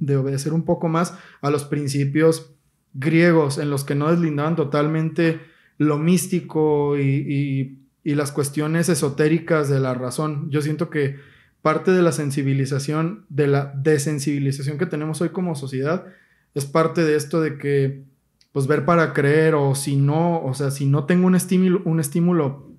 de 0.00 0.16
obedecer 0.16 0.52
un 0.52 0.64
poco 0.64 0.88
más 0.88 1.14
a 1.40 1.50
los 1.50 1.64
principios 1.64 2.52
griegos 2.92 3.56
en 3.58 3.70
los 3.70 3.84
que 3.84 3.94
no 3.94 4.10
deslindaban 4.10 4.54
totalmente 4.54 5.40
lo 5.78 5.98
místico 5.98 6.98
y, 6.98 7.02
y- 7.02 7.76
y 8.02 8.14
las 8.14 8.32
cuestiones 8.32 8.88
esotéricas 8.88 9.68
de 9.68 9.78
la 9.80 9.92
razón. 9.94 10.50
Yo 10.50 10.62
siento 10.62 10.88
que 10.90 11.16
parte 11.62 11.90
de 11.90 12.00
la 12.02 12.12
sensibilización, 12.12 13.24
de 13.28 13.46
la 13.46 13.72
desensibilización 13.76 14.78
que 14.78 14.86
tenemos 14.86 15.20
hoy 15.20 15.28
como 15.30 15.54
sociedad, 15.54 16.06
es 16.54 16.64
parte 16.66 17.04
de 17.04 17.16
esto 17.16 17.40
de 17.40 17.56
que 17.58 18.04
pues 18.52 18.66
ver 18.66 18.84
para 18.84 19.12
creer 19.12 19.54
o 19.54 19.74
si 19.74 19.96
no, 19.96 20.42
o 20.42 20.52
sea, 20.54 20.70
si 20.70 20.84
no 20.86 21.04
tengo 21.04 21.26
un 21.26 21.34
estímulo, 21.34 21.82
un 21.84 22.00
estímulo 22.00 22.69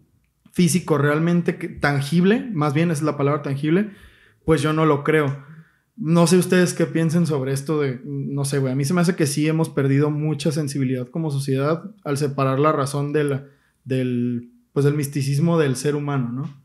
físico 0.51 0.97
realmente 0.97 1.57
que- 1.57 1.69
tangible, 1.69 2.49
más 2.53 2.73
bien 2.73 2.91
es 2.91 3.01
la 3.01 3.17
palabra 3.17 3.41
tangible, 3.41 3.91
pues 4.45 4.61
yo 4.61 4.73
no 4.73 4.85
lo 4.85 5.03
creo. 5.03 5.43
No 5.97 6.25
sé 6.27 6.37
ustedes 6.37 6.73
qué 6.73 6.85
piensen 6.85 7.25
sobre 7.27 7.53
esto 7.53 7.79
de, 7.79 8.01
no 8.05 8.43
sé, 8.45 8.57
güey, 8.59 8.73
a 8.73 8.75
mí 8.75 8.85
se 8.85 8.93
me 8.93 9.01
hace 9.01 9.15
que 9.15 9.27
sí 9.27 9.47
hemos 9.47 9.69
perdido 9.69 10.09
mucha 10.09 10.51
sensibilidad 10.51 11.07
como 11.07 11.29
sociedad 11.31 11.83
al 12.03 12.17
separar 12.17 12.59
la 12.59 12.71
razón 12.71 13.13
de 13.13 13.23
la- 13.25 13.45
del, 13.85 14.49
pues 14.73 14.83
del 14.85 14.95
misticismo 14.95 15.57
del 15.59 15.75
ser 15.75 15.95
humano, 15.95 16.31
¿no? 16.31 16.61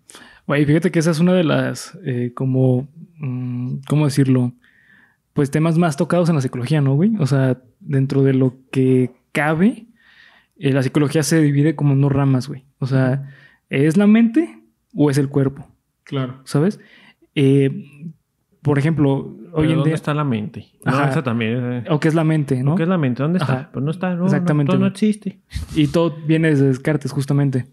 Güey, 0.47 0.65
fíjate 0.65 0.91
que 0.91 1.01
esa 1.01 1.11
es 1.11 1.19
una 1.19 1.35
de 1.35 1.45
las, 1.45 1.99
eh, 2.05 2.33
como, 2.35 2.89
mm, 3.19 3.79
¿cómo 3.89 4.05
decirlo? 4.05 4.53
Pues 5.33 5.51
temas 5.51 5.77
más 5.77 5.97
tocados 5.97 6.29
en 6.29 6.37
la 6.37 6.41
psicología, 6.41 6.81
¿no, 6.81 6.95
güey? 6.95 7.13
O 7.19 7.27
sea, 7.27 7.61
dentro 7.81 8.23
de 8.23 8.33
lo 8.33 8.55
que 8.71 9.11
cabe, 9.33 9.87
eh, 10.59 10.73
la 10.73 10.83
psicología 10.83 11.23
se 11.25 11.43
divide 11.43 11.75
como 11.75 11.93
en 11.95 12.01
dos 12.01 12.13
ramas, 12.13 12.49
güey. 12.49 12.65
O 12.79 12.87
sea, 12.87 13.29
¿es 13.71 13.97
la 13.97 14.07
mente 14.07 14.61
o 14.95 15.11
es 15.11 15.19
el 15.19 15.29
cuerpo? 15.29 15.67
Claro. 16.05 16.41
¿Sabes? 16.45 16.81
Eh, 17.35 17.85
por 18.63 18.79
ejemplo, 18.79 19.37
Pero 19.39 19.57
hoy 19.57 19.67
en 19.69 19.75
¿Dónde 19.77 19.91
día... 19.91 19.95
está 19.95 20.15
la 20.15 20.25
mente? 20.25 20.67
No, 20.85 20.93
Ajá. 20.93 21.11
esa 21.11 21.23
también. 21.23 21.73
eh. 21.73 21.85
O 21.91 22.01
qué 22.01 22.09
es 22.09 22.15
la 22.15 22.25
mente, 22.25 22.63
¿no? 22.63 22.75
¿Qué 22.75 22.83
es 22.85 22.89
la 22.89 22.99
mente? 22.99 23.23
¿Dónde 23.23 23.39
está? 23.39 23.53
Ajá. 23.53 23.71
Pues 23.73 23.85
no 23.85 23.91
está. 23.91 24.15
No, 24.15 24.25
Exactamente, 24.25 24.73
No, 24.73 24.79
no 24.81 24.87
existe. 24.87 25.41
Y 25.75 25.89
todo 25.89 26.17
viene 26.27 26.49
desde 26.51 26.67
Descartes, 26.67 27.13
justamente. 27.13 27.67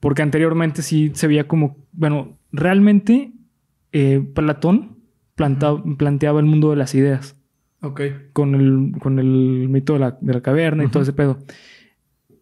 Porque 0.00 0.22
anteriormente 0.22 0.82
sí 0.82 1.12
se 1.14 1.28
veía 1.28 1.46
como, 1.46 1.76
bueno, 1.92 2.36
realmente 2.50 3.32
eh, 3.92 4.20
Platón 4.34 4.96
planta- 5.36 5.80
planteaba 5.96 6.40
el 6.40 6.46
mundo 6.46 6.70
de 6.70 6.76
las 6.76 6.94
ideas 6.96 7.36
Ok. 7.82 8.00
con 8.32 8.54
el, 8.56 8.98
con 9.00 9.18
el 9.20 9.68
mito 9.68 9.92
de 9.92 9.98
la, 10.00 10.18
de 10.20 10.32
la 10.34 10.40
caverna 10.40 10.82
y 10.84 10.88
todo 10.88 11.02
ese 11.04 11.12
pedo. 11.12 11.38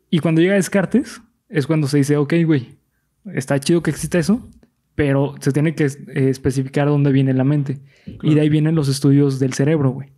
Y 0.08 0.20
cuando 0.20 0.40
llega 0.40 0.54
Descartes 0.54 1.20
es 1.48 1.66
cuando 1.66 1.86
se 1.86 1.98
dice, 1.98 2.16
ok, 2.16 2.32
güey, 2.46 2.76
está 3.34 3.58
chido 3.60 3.82
que 3.82 3.90
exista 3.90 4.18
eso, 4.18 4.48
pero 4.94 5.34
se 5.40 5.52
tiene 5.52 5.74
que 5.74 5.84
eh, 5.84 6.28
especificar 6.28 6.88
dónde 6.88 7.12
viene 7.12 7.32
la 7.34 7.44
mente. 7.44 7.80
Y 8.22 8.34
de 8.34 8.40
ahí 8.40 8.48
vienen 8.48 8.74
los 8.74 8.88
estudios 8.88 9.38
del 9.38 9.52
cerebro, 9.52 9.90
güey. 9.90 10.08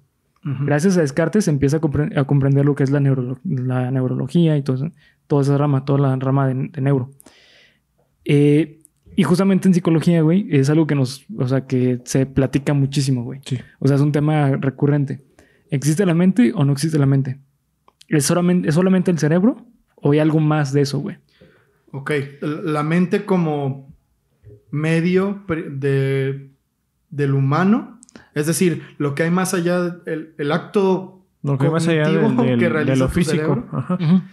Gracias 0.45 0.97
a 0.97 1.03
Descartes 1.03 1.45
se 1.45 1.51
empieza 1.53 1.77
a, 1.77 1.81
compre- 1.81 2.19
a 2.19 2.25
comprender 2.25 2.65
lo 2.65 2.75
que 2.75 2.83
es 2.83 2.91
la, 2.91 2.99
neurolo- 2.99 3.39
la 3.45 3.93
neurología 3.93 4.57
y 4.57 4.63
todo 4.63 4.75
eso- 4.77 4.91
toda 5.29 5.43
esa 5.43 5.57
rama, 5.57 5.85
toda 5.85 6.01
la 6.01 6.17
rama 6.17 6.49
de, 6.49 6.69
de 6.73 6.81
neuro. 6.81 7.11
Eh, 8.25 8.81
y 9.15 9.23
justamente 9.25 9.69
en 9.69 9.75
psicología, 9.75 10.23
güey, 10.23 10.47
es 10.51 10.71
algo 10.71 10.87
que 10.87 10.95
nos, 10.95 11.27
o 11.39 11.47
sea, 11.47 11.67
que 11.67 12.01
se 12.05 12.27
platica 12.27 12.73
muchísimo, 12.73 13.25
güey. 13.25 13.41
Sí. 13.45 13.59
O 13.79 13.87
sea, 13.87 13.97
es 13.97 14.03
un 14.03 14.13
tema 14.13 14.57
recurrente. 14.57 15.21
¿Existe 15.71 16.07
la 16.07 16.15
mente 16.15 16.53
o 16.55 16.65
no 16.65 16.73
existe 16.73 16.99
la 16.99 17.07
mente? 17.07 17.39
¿Es 18.09 18.25
solamente, 18.25 18.69
¿es 18.69 18.75
solamente 18.75 19.11
el 19.11 19.19
cerebro 19.19 19.65
o 19.97 20.13
hay 20.13 20.19
algo 20.19 20.41
más 20.41 20.73
de 20.73 20.81
eso, 20.83 20.99
güey? 20.99 21.17
Ok, 21.93 22.11
la 22.41 22.83
mente 22.83 23.25
como 23.25 23.93
medio 24.71 25.43
de, 25.49 26.51
del 27.11 27.35
humano, 27.35 28.01
es 28.35 28.47
decir, 28.47 28.83
lo 28.99 29.15
que 29.15 29.25
hay 29.25 29.31
más 29.31 29.55
allá, 29.55 29.81
del 29.81 30.35
el 30.39 30.53
acto 30.53 31.25
Lo 31.43 31.59
que 31.59 31.67
hay 31.67 31.71
más 31.73 31.87
allá 31.89 32.09
del- 32.09 32.21
cognitivo 32.23 32.43
del- 32.45 32.59
que 32.59 32.65
de, 32.65 32.71
realiza 32.71 32.97
lo 32.97 33.09
físico. 33.09 33.67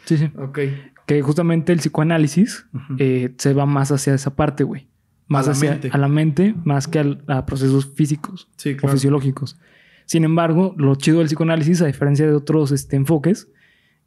Sí, 0.05 0.17
sí. 0.17 0.31
Ok, 0.37 0.59
Que 1.05 1.21
justamente 1.21 1.73
el 1.73 1.79
psicoanálisis 1.79 2.65
eh, 2.97 3.33
se 3.37 3.53
va 3.53 3.65
más 3.65 3.91
hacia 3.91 4.13
esa 4.13 4.35
parte, 4.35 4.63
güey. 4.63 4.87
Más 5.27 5.45
la 5.45 5.51
hacia 5.51 5.71
mente. 5.71 5.89
a 5.91 5.97
la 5.97 6.07
mente, 6.07 6.55
más 6.63 6.87
que 6.87 6.99
al- 6.99 7.23
a 7.27 7.45
procesos 7.45 7.91
físicos. 7.93 8.49
sí, 8.55 8.75
o 8.81 8.87
fisiológicos. 8.87 9.59
Sin 10.05 10.23
embargo, 10.23 10.73
lo 10.77 10.95
chido 10.95 11.19
del 11.19 11.27
psicoanálisis, 11.27 11.81
a 11.81 11.85
diferencia 11.87 12.25
de 12.25 12.33
otros 12.33 12.71
este, 12.71 12.95
enfoques, 12.95 13.47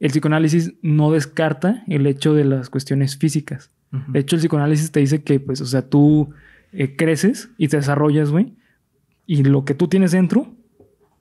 el 0.03 0.11
psicoanálisis 0.11 0.75
no 0.83 1.11
descarta 1.13 1.83
el 1.87 2.07
hecho 2.07 2.35
de 2.35 2.45
las 2.45 2.69
cuestiones 2.69 3.17
físicas. 3.17 3.71
De 4.09 4.21
hecho, 4.21 4.37
el 4.37 4.41
psicoanálisis 4.41 4.91
te 4.91 5.01
dice 5.01 5.23
que, 5.23 5.39
pues, 5.41 5.61
o 5.61 5.67
sea, 5.67 5.89
tú 5.89 6.31
eh, 6.73 6.97
creces 6.97 7.51
y 7.59 7.69
te 7.69 7.77
desarrollas, 7.77 8.31
güey, 8.31 8.55
y 9.27 9.45
lo 9.45 9.65
que 9.65 9.75
tú 9.75 9.89
tienes 9.89 10.13
dentro 10.13 10.47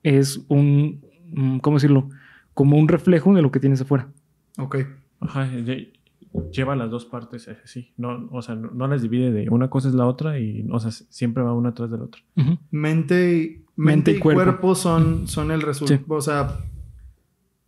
es 0.02 0.40
un, 0.48 1.00
mm, 1.32 1.58
¿cómo 1.58 1.76
decirlo? 1.76 2.08
Como 2.54 2.76
un 2.76 2.88
reflejo 2.88 3.34
de 3.34 3.42
lo 3.42 3.50
que 3.52 3.60
tienes 3.60 3.80
afuera. 3.80 4.08
Ok, 4.58 4.76
Ajá, 5.20 5.46
lle- 5.50 5.92
Lleva 6.50 6.74
las 6.76 6.90
dos 6.90 7.04
partes 7.04 7.46
así. 7.62 7.92
No, 7.98 8.26
o 8.32 8.40
sea, 8.40 8.54
no, 8.54 8.70
no 8.70 8.86
las 8.88 9.02
divide 9.02 9.30
de 9.32 9.50
una 9.50 9.68
cosa 9.68 9.88
es 9.88 9.94
la 9.94 10.06
otra 10.06 10.38
y, 10.38 10.66
o 10.70 10.80
sea, 10.80 10.90
siempre 10.90 11.42
va 11.42 11.52
una 11.52 11.68
atrás 11.70 11.90
de 11.90 11.98
la 11.98 12.04
otra. 12.04 12.22
Mente 12.70 13.36
y, 13.36 13.46
mente 13.48 13.64
Mente 13.76 14.12
y 14.12 14.14
y 14.16 14.18
cuerpo, 14.18 14.42
cuerpo. 14.44 14.74
son, 14.74 15.28
son 15.28 15.50
el 15.50 15.60
resultado. 15.60 15.98
Sí. 16.00 16.04
O 16.08 16.20
sea, 16.22 16.56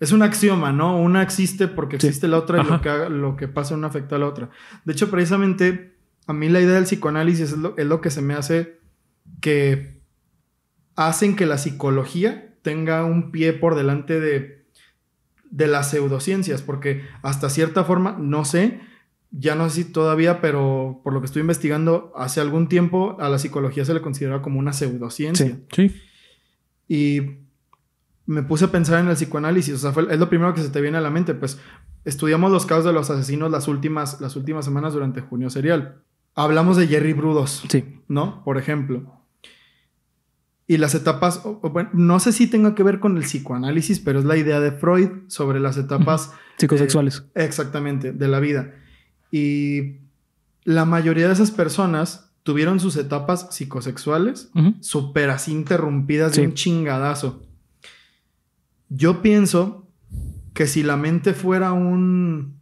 es 0.00 0.12
un 0.12 0.22
axioma, 0.22 0.72
¿no? 0.72 0.98
Una 1.00 1.22
existe 1.22 1.68
porque 1.68 1.98
Sí. 2.00 2.08
existe 2.08 2.28
la 2.28 2.38
otra 2.38 2.58
y 2.58 2.60
Ajá. 2.60 2.74
lo 2.76 2.80
que, 2.82 3.10
lo 3.10 3.36
que 3.36 3.48
pasa 3.48 3.74
una 3.74 3.86
afecta 3.86 4.16
a 4.16 4.18
la 4.18 4.26
otra. 4.26 4.50
De 4.84 4.92
hecho, 4.92 5.10
precisamente 5.10 5.94
a 6.26 6.32
mí 6.32 6.48
la 6.48 6.60
idea 6.60 6.74
del 6.74 6.84
psicoanálisis 6.84 7.52
es 7.52 7.58
lo, 7.58 7.76
es 7.76 7.86
lo 7.86 8.00
que 8.00 8.10
se 8.10 8.22
me 8.22 8.34
hace 8.34 8.78
que 9.40 10.00
hacen 10.96 11.36
que 11.36 11.46
la 11.46 11.58
psicología 11.58 12.54
tenga 12.62 13.04
un 13.04 13.30
pie 13.30 13.52
por 13.52 13.74
delante 13.74 14.20
de, 14.20 14.64
de 15.50 15.66
las 15.66 15.90
pseudociencias, 15.90 16.62
porque 16.62 17.02
hasta 17.22 17.50
cierta 17.50 17.84
forma, 17.84 18.16
no 18.18 18.44
sé, 18.44 18.80
ya 19.30 19.54
no 19.54 19.68
sé 19.68 19.82
si 19.82 19.92
todavía, 19.92 20.40
pero 20.40 21.00
por 21.04 21.12
lo 21.12 21.20
que 21.20 21.26
estoy 21.26 21.40
investigando, 21.40 22.12
hace 22.16 22.40
algún 22.40 22.68
tiempo 22.68 23.16
a 23.20 23.28
la 23.28 23.38
psicología 23.38 23.84
se 23.84 23.92
le 23.94 24.00
consideraba 24.00 24.42
como 24.42 24.58
una 24.58 24.72
pseudociencia. 24.72 25.58
Sí. 25.72 25.88
Sí. 25.88 26.02
Y 26.88 27.20
me 28.26 28.42
puse 28.42 28.64
a 28.66 28.72
pensar 28.72 29.00
en 29.00 29.08
el 29.08 29.14
psicoanálisis, 29.16 29.74
o 29.74 29.78
sea, 29.78 29.92
fue- 29.92 30.06
es 30.12 30.18
lo 30.18 30.28
primero 30.28 30.54
que 30.54 30.62
se 30.62 30.70
te 30.70 30.80
viene 30.80 30.98
a 30.98 31.00
la 31.00 31.10
mente, 31.10 31.34
pues 31.34 31.58
estudiamos 32.04 32.50
los 32.50 32.64
casos 32.66 32.84
de 32.84 32.92
los 32.92 33.10
asesinos 33.10 33.50
las 33.50 33.68
últimas, 33.68 34.20
las 34.20 34.36
últimas 34.36 34.64
semanas 34.64 34.92
durante 34.94 35.20
Junio 35.20 35.50
Serial. 35.50 36.02
Hablamos 36.34 36.76
de 36.76 36.86
Jerry 36.86 37.12
Brudos, 37.12 37.62
Sí. 37.68 37.84
¿no? 38.08 38.42
Por 38.44 38.58
ejemplo. 38.58 39.20
Y 40.66 40.78
las 40.78 40.94
etapas, 40.94 41.42
o- 41.44 41.60
o 41.62 41.70
bueno, 41.70 41.90
no 41.92 42.18
sé 42.20 42.32
si 42.32 42.46
tenga 42.46 42.74
que 42.74 42.82
ver 42.82 42.98
con 42.98 43.16
el 43.18 43.24
psicoanálisis, 43.24 44.00
pero 44.00 44.18
es 44.18 44.24
la 44.24 44.36
idea 44.36 44.60
de 44.60 44.72
Freud 44.72 45.10
sobre 45.28 45.60
las 45.60 45.76
etapas 45.76 46.32
Psicosexuales. 46.56 47.24
Exactamente, 47.34 48.12
de 48.12 48.28
la 48.28 48.40
vida. 48.40 48.72
Y 49.30 49.98
la 50.64 50.86
mayoría 50.86 51.26
de 51.26 51.34
esas 51.34 51.50
personas 51.50 52.30
tuvieron 52.42 52.80
sus 52.80 52.96
etapas 52.96 53.48
psicosexuales 53.54 54.50
Ujú. 54.54 54.74
súper 54.80 55.28
así 55.30 55.52
interrumpidas 55.52 56.34
de 56.36 56.46
un 56.46 56.54
chingadazo. 56.54 57.42
Yo 58.96 59.22
pienso 59.22 59.88
que 60.52 60.66
si 60.66 60.82
la 60.82 60.96
mente 60.96 61.32
fuera 61.34 61.72
un, 61.72 62.58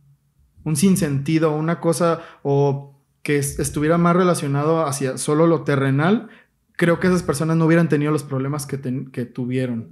un 0.65 0.77
sinsentido, 0.77 1.55
una 1.55 1.81
cosa, 1.81 2.21
o 2.43 2.99
que 3.23 3.39
es- 3.39 3.59
estuviera 3.59 3.99
más 3.99 4.17
relacionado 4.17 4.87
hacia 4.87 5.19
solo 5.19 5.47
lo 5.47 5.63
terrenal, 5.63 6.29
creo 6.77 6.99
que 7.01 7.09
esas 7.09 7.23
personas 7.23 7.57
no 7.57 7.67
hubieran 7.67 7.89
tenido 7.89 8.11
los 8.13 8.23
problemas 8.23 8.67
que, 8.67 8.81
que 9.13 9.25
tuvieron. 9.27 9.91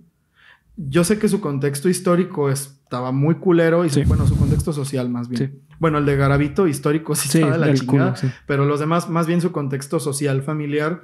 Yo 0.77 1.05
sé 1.05 1.19
que 1.19 1.29
su 1.29 1.41
contexto 1.41 1.89
histórico 1.91 2.49
estaba 2.51 3.13
muy 3.13 3.35
culero 3.35 3.85
y 3.85 3.91
su- 3.91 4.03
bueno, 4.05 4.27
su 4.27 4.37
contexto 4.39 4.73
social 4.73 5.11
más 5.11 5.29
bien. 5.29 5.51
Sí. 5.53 5.61
Bueno, 5.79 5.99
el 5.99 6.07
de 6.07 6.17
Garavito 6.17 6.67
histórico 6.67 7.15
sí, 7.15 7.29
Sí, 7.29 7.39
estaba 7.39 7.59
de 7.59 7.59
la 7.59 7.75
chingada, 7.75 8.15
culo, 8.15 8.33
pero 8.47 8.65
los 8.65 8.81
demás, 8.81 9.09
más 9.11 9.27
bien 9.27 9.41
su 9.41 9.53
contexto 9.53 10.01
social 10.01 10.43
familiar 10.43 11.01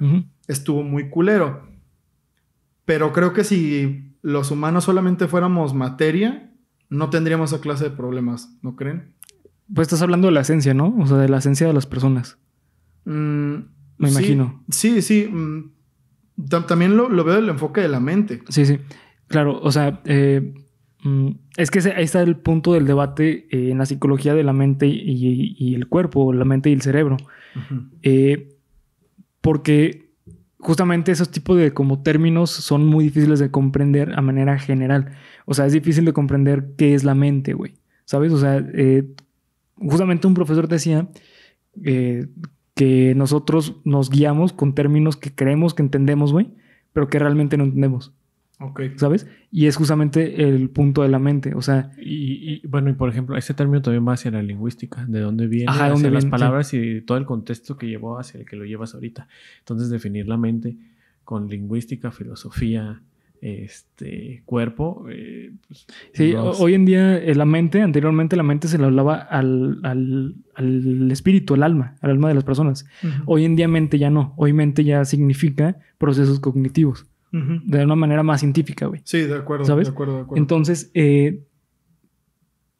estuvo 0.47 0.83
muy 0.83 1.09
culero. 1.09 1.67
Pero 2.85 3.11
creo 3.13 3.33
que 3.33 3.43
si 3.43 4.06
los 4.27 4.51
humanos 4.51 4.83
solamente 4.83 5.27
fuéramos 5.27 5.73
materia, 5.73 6.51
no 6.89 7.09
tendríamos 7.09 7.53
esa 7.53 7.61
clase 7.61 7.85
de 7.85 7.91
problemas, 7.91 8.57
¿no 8.61 8.75
creen? 8.75 9.13
Pues 9.73 9.87
estás 9.87 10.01
hablando 10.01 10.27
de 10.27 10.33
la 10.33 10.41
esencia, 10.41 10.73
¿no? 10.73 10.93
O 10.99 11.07
sea, 11.07 11.17
de 11.17 11.29
la 11.29 11.37
esencia 11.37 11.65
de 11.67 11.73
las 11.73 11.85
personas. 11.85 12.37
Mm, 13.05 13.55
Me 13.97 14.09
sí, 14.09 14.13
imagino. 14.13 14.63
Sí, 14.69 15.01
sí. 15.01 15.27
mm, 15.31 15.71
tam- 16.49 16.65
también 16.65 16.97
lo, 16.97 17.07
lo 17.09 17.23
veo 17.23 17.35
del 17.35 17.47
enfoque 17.49 17.79
de 17.81 17.87
la 17.87 17.99
mente. 18.01 18.41
Sí, 18.49 18.65
sí. 18.65 18.79
Claro, 19.27 19.59
o 19.61 19.71
sea, 19.71 20.01
eh, 20.05 20.53
mm, 21.03 21.29
es 21.55 21.71
que 21.71 21.79
ahí 21.79 22.03
está 22.03 22.21
el 22.21 22.35
punto 22.35 22.73
del 22.73 22.85
debate 22.85 23.47
eh, 23.51 23.71
en 23.71 23.77
la 23.77 23.85
psicología 23.85 24.33
de 24.35 24.43
la 24.43 24.53
mente 24.53 24.87
y, 24.87 25.55
y 25.57 25.73
el 25.75 25.87
cuerpo, 25.87 26.33
la 26.33 26.43
mente 26.45 26.69
y 26.69 26.73
el 26.73 26.81
cerebro. 26.81 27.15
Eh, 28.01 28.49
porque 29.41 30.06
justamente 30.59 31.11
esos 31.11 31.29
tipos 31.29 31.57
de 31.57 31.73
como 31.73 32.01
términos 32.01 32.49
son 32.49 32.85
muy 32.85 33.05
difíciles 33.05 33.39
de 33.39 33.51
comprender 33.51 34.13
a 34.17 34.21
manera 34.21 34.57
general. 34.59 35.11
O 35.45 35.53
sea, 35.53 35.65
es 35.65 35.73
difícil 35.73 36.05
de 36.05 36.13
comprender 36.13 36.73
qué 36.77 36.93
es 36.93 37.03
la 37.03 37.15
mente, 37.15 37.53
güey. 37.53 37.75
¿Sabes? 38.05 38.31
O 38.31 38.39
sea, 38.39 38.65
eh, 38.73 39.07
justamente 39.75 40.27
un 40.27 40.33
profesor 40.33 40.67
decía 40.67 41.09
eh, 41.83 42.27
que 42.73 43.13
nosotros 43.15 43.81
nos 43.85 44.09
guiamos 44.09 44.53
con 44.53 44.73
términos 44.73 45.17
que 45.17 45.33
creemos 45.33 45.73
que 45.73 45.83
entendemos, 45.83 46.31
güey, 46.31 46.53
pero 46.93 47.09
que 47.09 47.19
realmente 47.19 47.57
no 47.57 47.65
entendemos. 47.65 48.13
Ok. 48.59 48.81
¿Sabes? 48.95 49.27
Y 49.51 49.67
es 49.67 49.75
justamente 49.75 50.43
el 50.49 50.69
punto 50.71 51.03
de 51.03 51.09
la 51.09 51.19
mente. 51.19 51.53
O 51.53 51.61
sea, 51.61 51.91
Y, 51.99 52.53
y, 52.63 52.67
bueno, 52.67 52.89
y 52.89 52.93
por 52.93 53.07
ejemplo, 53.09 53.37
ese 53.37 53.53
término 53.53 53.81
también 53.83 54.07
va 54.07 54.13
hacia 54.13 54.31
la 54.31 54.41
lingüística, 54.41 55.05
de 55.07 55.19
dónde 55.19 55.45
viene, 55.47 55.65
Ajá, 55.69 55.77
de 55.77 55.83
hacia 55.83 55.93
dónde 55.93 56.11
las 56.11 56.23
viene, 56.23 56.37
sí. 56.37 56.41
palabras 56.41 56.73
y 56.73 57.01
todo 57.01 57.17
el 57.19 57.25
contexto 57.25 57.77
que 57.77 57.87
llevó 57.87 58.17
hacia 58.19 58.39
el 58.39 58.45
que 58.47 58.55
lo 58.55 58.65
llevas 58.65 58.95
ahorita. 58.95 59.27
Entonces, 59.59 59.89
definir 59.91 60.27
la 60.27 60.37
mente 60.37 60.75
con 61.23 61.47
lingüística, 61.49 62.09
filosofía, 62.11 63.01
este 63.41 64.41
cuerpo. 64.45 65.05
eh, 65.11 65.51
pues, 65.67 65.85
Sí, 66.13 66.33
hoy 66.35 66.73
en 66.73 66.85
día 66.85 67.17
eh, 67.17 67.35
la 67.35 67.45
mente, 67.45 67.81
anteriormente 67.81 68.35
la 68.35 68.43
mente 68.43 68.67
se 68.67 68.77
le 68.77 68.85
hablaba 68.85 69.15
al, 69.17 69.79
al- 69.83 70.35
al 70.55 71.11
espíritu, 71.11 71.53
al 71.53 71.63
alma, 71.63 71.95
al 72.01 72.11
alma 72.11 72.29
de 72.29 72.33
las 72.33 72.43
personas. 72.43 72.85
Hoy 73.25 73.45
en 73.45 73.55
día 73.55 73.67
mente 73.67 73.99
ya 73.99 74.09
no. 74.09 74.33
Hoy 74.37 74.53
mente 74.53 74.83
ya 74.83 75.05
significa 75.05 75.77
procesos 75.97 76.39
cognitivos. 76.39 77.05
De 77.31 77.83
una 77.83 77.95
manera 77.95 78.23
más 78.23 78.39
científica, 78.39 78.85
güey. 78.87 79.01
Sí, 79.03 79.19
de 79.21 79.35
acuerdo, 79.35 79.65
¿Sabes? 79.65 79.87
de 79.87 79.91
acuerdo, 79.91 80.15
de 80.15 80.21
acuerdo. 80.21 80.41
Entonces, 80.41 80.89
eh, 80.93 81.43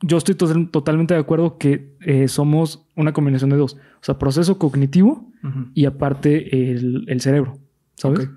yo 0.02 0.18
estoy 0.18 0.36
to- 0.36 0.68
totalmente 0.70 1.14
de 1.14 1.20
acuerdo 1.20 1.58
que 1.58 1.96
eh, 2.02 2.28
somos 2.28 2.88
una 2.96 3.14
combinación 3.14 3.50
de 3.50 3.58
dos. 3.58 3.74
O 3.76 4.04
sea, 4.04 4.18
proceso 4.18 4.58
cognitivo 4.58 5.32
y 5.74 5.86
aparte 5.86 6.72
el, 6.72 7.06
el 7.08 7.22
cerebro. 7.22 7.58
¿Sabes? 7.96 8.30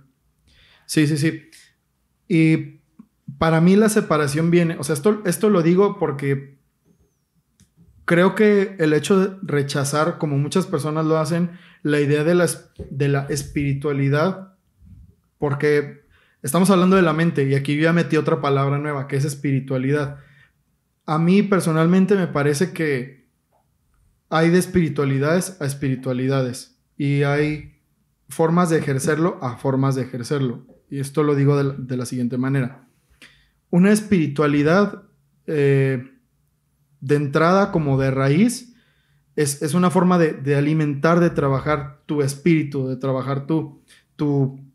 Sí, 0.87 1.07
sí, 1.07 1.17
sí. 1.17 1.43
Y 2.29 2.81
para 3.39 3.61
mí 3.61 3.77
la 3.77 3.89
separación 3.89 4.51
viene, 4.51 4.77
o 4.79 4.85
sea, 4.85 4.95
esto, 4.95 5.23
esto 5.25 5.51
lo 5.51 5.63
digo 5.63 5.99
porque 5.99 6.59
creo 8.05 8.35
que 8.35 8.77
el 8.79 8.93
hecho 8.93 9.19
de 9.21 9.37
rechazar, 9.43 10.19
como 10.19 10.37
muchas 10.39 10.67
personas 10.67 11.07
lo 11.07 11.19
hacen, 11.19 11.51
la 11.83 12.01
idea 12.01 12.25
de 12.25 12.35
la, 12.35 12.47
de 12.91 13.09
la 13.09 13.27
espiritualidad, 13.29 14.55
porque 15.41 16.03
estamos 16.43 16.71
hablando 16.71 16.97
de 16.97 17.03
la 17.03 17.15
mente 17.15 17.49
y 17.49 17.55
aquí 17.55 17.81
ya 17.81 17.95
metí 17.95 18.19
otra 18.19 18.43
palabra 18.43 18.79
nueva, 18.79 19.09
que 19.09 19.17
es 19.17 19.25
espiritualidad. 19.25 20.19
A 21.07 21.19
mí 21.19 21.43
personalmente 21.43 22.15
me 22.15 22.27
parece 22.27 22.73
que 22.73 23.27
hay 24.29 24.51
de 24.51 24.59
espiritualidades 24.59 25.57
a 25.61 25.65
espiritualidades 25.65 26.79
y 26.99 27.23
hay 27.23 27.81
formas 28.29 28.69
de 28.69 28.79
ejercerlo 28.79 29.39
a 29.43 29.57
formas 29.57 29.95
de 29.95 30.03
ejercerlo. 30.03 30.67
Y 30.91 31.01
esto 31.01 31.23
lo 31.23 31.35
digo 31.35 31.57
de 31.57 31.65
la, 31.65 31.75
de 31.75 31.97
la 31.97 32.05
siguiente 32.05 32.37
manera. 32.37 32.87
Una 33.71 33.93
espiritualidad 33.93 35.05
eh, 35.47 36.07
de 37.01 37.15
entrada 37.15 37.73
como 37.73 37.99
de 37.99 38.11
raíz 38.11 38.75
es, 39.37 39.63
es 39.63 39.73
una 39.73 39.89
forma 39.89 40.19
de, 40.19 40.35
de 40.35 40.57
alimentar, 40.57 41.19
de 41.19 41.31
trabajar 41.31 42.03
tu 42.05 42.21
espíritu, 42.21 42.89
de 42.89 42.97
trabajar 42.97 43.47
tu, 43.47 43.83
tu 44.17 44.70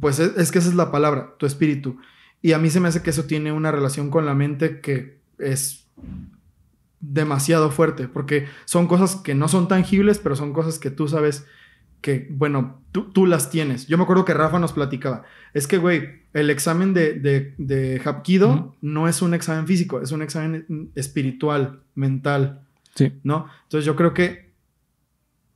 pues 0.00 0.18
es, 0.18 0.36
es 0.36 0.50
que 0.52 0.58
esa 0.58 0.68
es 0.68 0.74
la 0.74 0.90
palabra, 0.90 1.34
tu 1.38 1.46
espíritu. 1.46 1.98
Y 2.42 2.52
a 2.52 2.58
mí 2.58 2.70
se 2.70 2.80
me 2.80 2.88
hace 2.88 3.02
que 3.02 3.10
eso 3.10 3.24
tiene 3.24 3.52
una 3.52 3.70
relación 3.72 4.10
con 4.10 4.26
la 4.26 4.34
mente 4.34 4.80
que 4.80 5.18
es 5.38 5.86
demasiado 7.00 7.70
fuerte, 7.70 8.08
porque 8.08 8.46
son 8.64 8.86
cosas 8.86 9.16
que 9.16 9.34
no 9.34 9.48
son 9.48 9.68
tangibles, 9.68 10.18
pero 10.18 10.36
son 10.36 10.52
cosas 10.52 10.78
que 10.78 10.90
tú 10.90 11.06
sabes 11.08 11.46
que, 12.00 12.26
bueno, 12.30 12.82
tú, 12.92 13.10
tú 13.12 13.26
las 13.26 13.50
tienes. 13.50 13.86
Yo 13.86 13.96
me 13.96 14.04
acuerdo 14.04 14.24
que 14.24 14.34
Rafa 14.34 14.58
nos 14.58 14.72
platicaba, 14.72 15.22
es 15.54 15.66
que, 15.66 15.78
güey, 15.78 16.22
el 16.34 16.50
examen 16.50 16.92
de, 16.94 17.14
de, 17.14 17.54
de 17.58 18.00
Hapkido 18.04 18.74
no 18.82 19.08
es 19.08 19.22
un 19.22 19.32
examen 19.34 19.66
físico, 19.66 20.00
es 20.02 20.12
un 20.12 20.22
examen 20.22 20.90
espiritual, 20.94 21.80
mental, 21.94 22.60
Sí. 22.94 23.12
¿no? 23.24 23.46
Entonces 23.64 23.84
yo 23.84 23.96
creo 23.96 24.14
que 24.14 24.52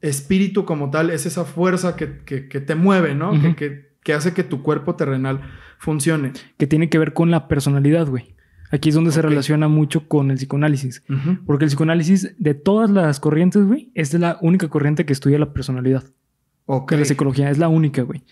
espíritu 0.01 0.64
como 0.64 0.90
tal 0.90 1.11
es 1.11 1.24
esa 1.27 1.44
fuerza 1.44 1.94
que, 1.96 2.18
que- 2.24 2.48
que 2.48 2.61
te 2.61 2.74
mueve, 2.74 3.14
¿no? 3.14 3.40
Que, 3.40 3.55
que- 3.55 3.88
que 4.09 4.14
hace 4.14 4.33
que 4.33 4.42
tu 4.42 4.62
cuerpo 4.62 4.94
terrenal 4.97 5.42
funcione. 5.79 6.33
Que 6.57 6.66
tiene 6.66 6.88
que 6.88 6.97
ver 6.99 7.12
con 7.12 7.31
la 7.31 7.47
personalidad, 7.47 8.07
güey. 8.09 8.35
Aquí 8.71 8.88
es 8.88 8.94
donde 8.94 9.12
se 9.12 9.21
relaciona 9.21 9.68
mucho 9.68 10.09
con 10.09 10.31
el 10.31 10.38
psicoanálisis. 10.38 11.03
Porque 11.44 11.66
el 11.66 11.68
psicoanálisis, 11.68 12.35
de 12.38 12.55
todas 12.55 12.88
las 12.88 13.21
corrientes, 13.21 13.66
güey, 13.66 13.90
es 13.94 14.11
de 14.11 14.18
la 14.18 14.38
única 14.40 14.68
corriente 14.68 15.05
que 15.05 15.12
estudia 15.12 15.38
la 15.38 15.53
personalidad. 15.53 16.05
Ok. 16.64 16.92
de 16.92 16.97
la 17.01 17.05
psicología. 17.05 17.51
Es 17.51 17.59
la 17.59 17.68
única, 17.68 18.01
güey. 18.01 18.25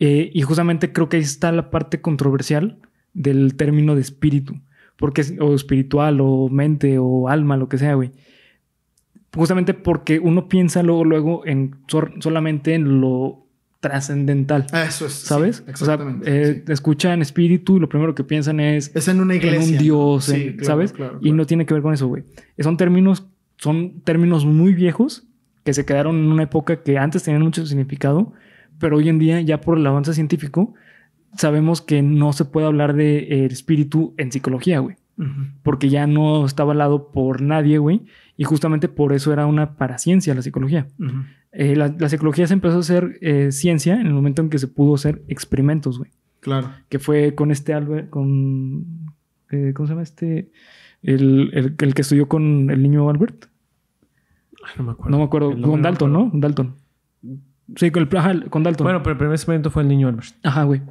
Eh, 0.00 0.28
y 0.34 0.42
justamente 0.42 0.92
creo 0.92 1.08
que 1.08 1.18
ahí 1.18 1.22
está 1.22 1.52
la 1.52 1.70
parte 1.70 2.00
controversial 2.00 2.80
del 3.14 3.54
término 3.54 3.94
de 3.94 4.00
espíritu. 4.00 4.56
Porque 4.96 5.20
es, 5.20 5.34
o 5.38 5.54
espiritual, 5.54 6.18
o 6.20 6.48
mente, 6.48 6.98
o 6.98 7.28
alma, 7.28 7.56
lo 7.56 7.68
que 7.68 7.78
sea, 7.78 7.94
güey. 7.94 8.10
Justamente 9.36 9.72
porque 9.72 10.18
uno 10.18 10.48
piensa 10.48 10.82
luego, 10.82 11.04
luego 11.04 11.46
en 11.46 11.76
sol- 11.86 12.14
solamente 12.18 12.74
en 12.74 13.00
lo 13.00 13.41
trascendental. 13.82 14.66
Ah, 14.72 14.84
Eso 14.84 15.06
es. 15.06 15.12
sí, 15.12 15.26
¿Sabes? 15.26 15.60
o 15.60 15.64
sea, 15.64 15.70
exactamente. 15.72 16.24
eh, 16.50 16.62
sí. 16.66 16.72
escuchan 16.72 17.20
espíritu 17.20 17.76
y 17.76 17.80
lo 17.80 17.88
primero 17.88 18.14
que 18.14 18.24
piensan 18.24 18.60
es 18.60 18.90
Es 18.94 19.08
en 19.08 19.20
una 19.20 19.34
en 19.34 19.40
iglesia. 19.42 19.72
un 19.72 19.78
dios, 19.82 20.24
Sí, 20.26 20.34
en- 20.34 20.52
claro, 20.52 20.64
¿sabes? 20.66 20.92
claro, 20.92 21.18
Y 21.20 21.32
no 21.32 21.44
tiene 21.46 21.66
que 21.66 21.74
ver 21.74 21.82
con 21.82 21.92
eso, 21.92 22.06
güey. 22.06 22.22
Son 22.60 22.76
términos, 22.76 23.26
son 23.58 24.00
términos 24.04 24.46
muy 24.46 24.72
viejos 24.72 25.26
que 25.64 25.74
se 25.74 25.84
quedaron 25.84 26.16
en 26.16 26.30
una 26.32 26.44
época 26.44 26.82
que 26.82 26.96
antes 26.98 27.24
tenían 27.24 27.42
mucho 27.42 27.66
significado, 27.66 28.32
pero 28.78 28.96
hoy 28.96 29.08
en 29.08 29.18
día, 29.18 29.40
ya 29.40 29.60
por 29.60 29.76
el 29.78 29.86
avance 29.86 30.14
científico, 30.14 30.74
sabemos 31.36 31.82
que 31.82 32.02
no 32.02 32.32
se 32.32 32.44
puede 32.44 32.66
hablar 32.68 32.94
de 32.94 33.18
eh, 33.18 33.44
espíritu 33.46 34.14
en 34.16 34.30
psicología, 34.32 34.78
güey. 34.78 34.96
Porque 35.62 35.88
ya 35.88 36.06
no 36.08 36.44
está 36.46 36.62
avalado 36.64 37.12
por 37.12 37.42
nadie, 37.42 37.78
güey. 37.78 38.02
Y 38.36 38.42
justamente 38.44 38.88
por 38.88 39.12
eso 39.12 39.32
era 39.32 39.46
una 39.46 39.76
paraciencia 39.76 40.34
la 40.34 40.42
psicología. 40.42 40.88
Eh, 41.52 41.76
la, 41.76 41.94
la 41.98 42.08
psicología 42.08 42.46
se 42.46 42.54
empezó 42.54 42.76
a 42.76 42.80
hacer 42.80 43.18
eh, 43.20 43.52
ciencia 43.52 44.00
en 44.00 44.06
el 44.06 44.14
momento 44.14 44.40
en 44.42 44.48
que 44.48 44.58
se 44.58 44.68
pudo 44.68 44.94
hacer 44.94 45.22
experimentos, 45.28 45.98
güey 45.98 46.10
Claro. 46.40 46.70
que 46.88 46.98
fue 46.98 47.34
con 47.34 47.50
este 47.50 47.74
Albert, 47.74 48.08
con, 48.10 48.86
eh, 49.50 49.72
¿cómo 49.74 49.86
se 49.86 49.92
llama 49.92 50.02
este? 50.02 50.50
El, 51.02 51.50
el- 51.52 51.74
el 51.78 51.94
que 51.94 52.02
estudió 52.02 52.26
con 52.28 52.70
el 52.70 52.82
niño 52.82 53.08
Albert. 53.10 53.44
Ay, 54.64 54.72
no 54.78 54.84
me 54.84 54.92
acuerdo. 54.92 55.10
No 55.10 55.18
me 55.18 55.24
acuerdo, 55.24 55.50
con 55.60 55.82
Dalton, 55.82 56.10
acuerdo. 56.16 56.30
¿no? 56.34 56.40
Dalton. 56.40 56.74
Sí, 57.76 57.90
con, 57.90 58.02
el, 58.10 58.16
ajá, 58.16 58.34
con 58.50 58.62
Dalton. 58.62 58.84
Bueno, 58.84 59.02
pero 59.02 59.12
el 59.12 59.18
primer 59.18 59.34
experimento 59.34 59.70
fue 59.70 59.82
el 59.82 59.88
niño 59.88 60.08
Albert. 60.08 60.34
Ajá, 60.42 60.64
güey. 60.64 60.82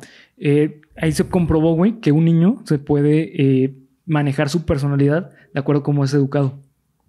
Ahí 0.97 1.11
se 1.11 1.27
comprobó, 1.27 1.73
güey, 1.75 1.99
que 1.99 2.11
un 2.11 2.25
niño 2.25 2.61
se 2.65 2.79
puede 2.79 3.73
manejar 4.05 4.49
su 4.49 4.65
personalidad 4.65 5.31
de 5.53 5.59
acuerdo 5.59 5.81
a 5.81 5.83
cómo 5.83 6.03
es 6.03 6.13
educado. 6.13 6.59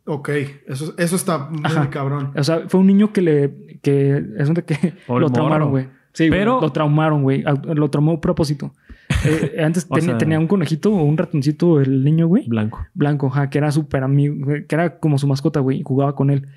Ok. 0.05 0.29
Eso, 0.67 0.95
eso 0.99 1.17
está 1.17 1.39
muy 1.51 1.61
Ajá. 1.65 1.91
cabrón. 1.91 2.33
O 2.37 2.43
sea, 2.45 2.63
fue 2.69 2.81
un 2.81 2.87
niño 2.87 3.13
que 3.13 3.23
le... 3.23 3.79
que 3.83 4.23
es 4.39 4.49
un 4.49 4.55
de 4.55 4.65
que 4.65 4.95
lo 5.09 5.31
traumaron, 5.31 5.71
güey. 5.71 5.87
Sí, 6.13 6.29
Pero- 6.29 6.61
lo 6.61 6.71
traumaron, 6.71 7.23
güey. 7.23 7.43
Lo 7.75 7.89
traumó 7.91 8.13
a 8.13 8.21
propósito. 8.21 8.73
Eh, 9.25 9.63
antes 9.63 9.87
tenía, 9.87 10.03
sea- 10.03 10.19
tenía 10.19 10.39
un 10.41 10.49
conejito 10.49 10.91
o 10.91 11.03
un 11.05 11.17
ratoncito 11.17 11.81
el 11.81 12.03
niño, 12.03 12.27
güey. 12.27 12.49
Blanco. 12.49 12.85
Blanco, 12.95 13.27
ajá, 13.29 13.51
que 13.51 13.59
era 13.59 13.71
súper 13.71 14.03
amigo, 14.03 14.35
güey, 14.45 14.67
que 14.67 14.75
era 14.75 14.99
como 14.99 15.17
su 15.19 15.29
mascota, 15.29 15.61
güey, 15.61 15.79
y 15.79 15.83
jugaba 15.85 16.17
con 16.17 16.31
él. 16.31 16.49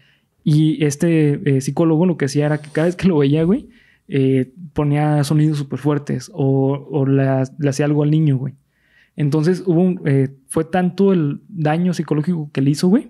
Y 0.43 0.83
este 0.83 1.57
eh, 1.57 1.61
psicólogo 1.61 2.05
lo 2.07 2.17
que 2.17 2.25
hacía 2.25 2.45
era 2.47 2.57
que 2.59 2.69
cada 2.71 2.85
vez 2.87 2.95
que 2.95 3.07
lo 3.07 3.17
veía, 3.19 3.43
güey, 3.43 3.69
eh, 4.07 4.51
ponía 4.73 5.23
sonidos 5.23 5.57
súper 5.59 5.77
fuertes 5.79 6.31
o, 6.33 6.87
o 6.89 7.05
le, 7.05 7.23
le 7.59 7.69
hacía 7.69 7.85
algo 7.85 8.01
al 8.03 8.09
niño, 8.11 8.37
güey. 8.37 8.55
Entonces 9.15 9.63
hubo 9.67 9.81
un- 9.81 10.01
eh, 10.05 10.29
fue 10.47 10.63
tanto 10.63 11.13
el 11.13 11.41
daño 11.49 11.93
psicológico 11.93 12.49
que 12.51 12.61
le 12.61 12.71
hizo, 12.71 12.87
güey, 12.87 13.09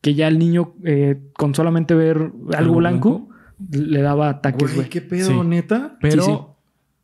que 0.00 0.14
ya 0.14 0.28
el 0.28 0.38
niño, 0.38 0.74
eh, 0.84 1.16
con 1.34 1.54
solamente 1.54 1.94
ver 1.94 2.16
algo, 2.18 2.50
¿Algo 2.56 2.74
blanco, 2.76 3.28
blanco? 3.58 3.88
le 3.90 4.00
daba 4.00 4.28
ataques, 4.28 4.62
Güey, 4.62 4.74
güey. 4.76 4.88
qué 4.88 5.00
pedo, 5.00 5.42
Sí. 5.42 5.48
neta. 5.48 5.96
Pero, 6.00 6.22
Sí, 6.22 6.30
sí. 6.32 6.38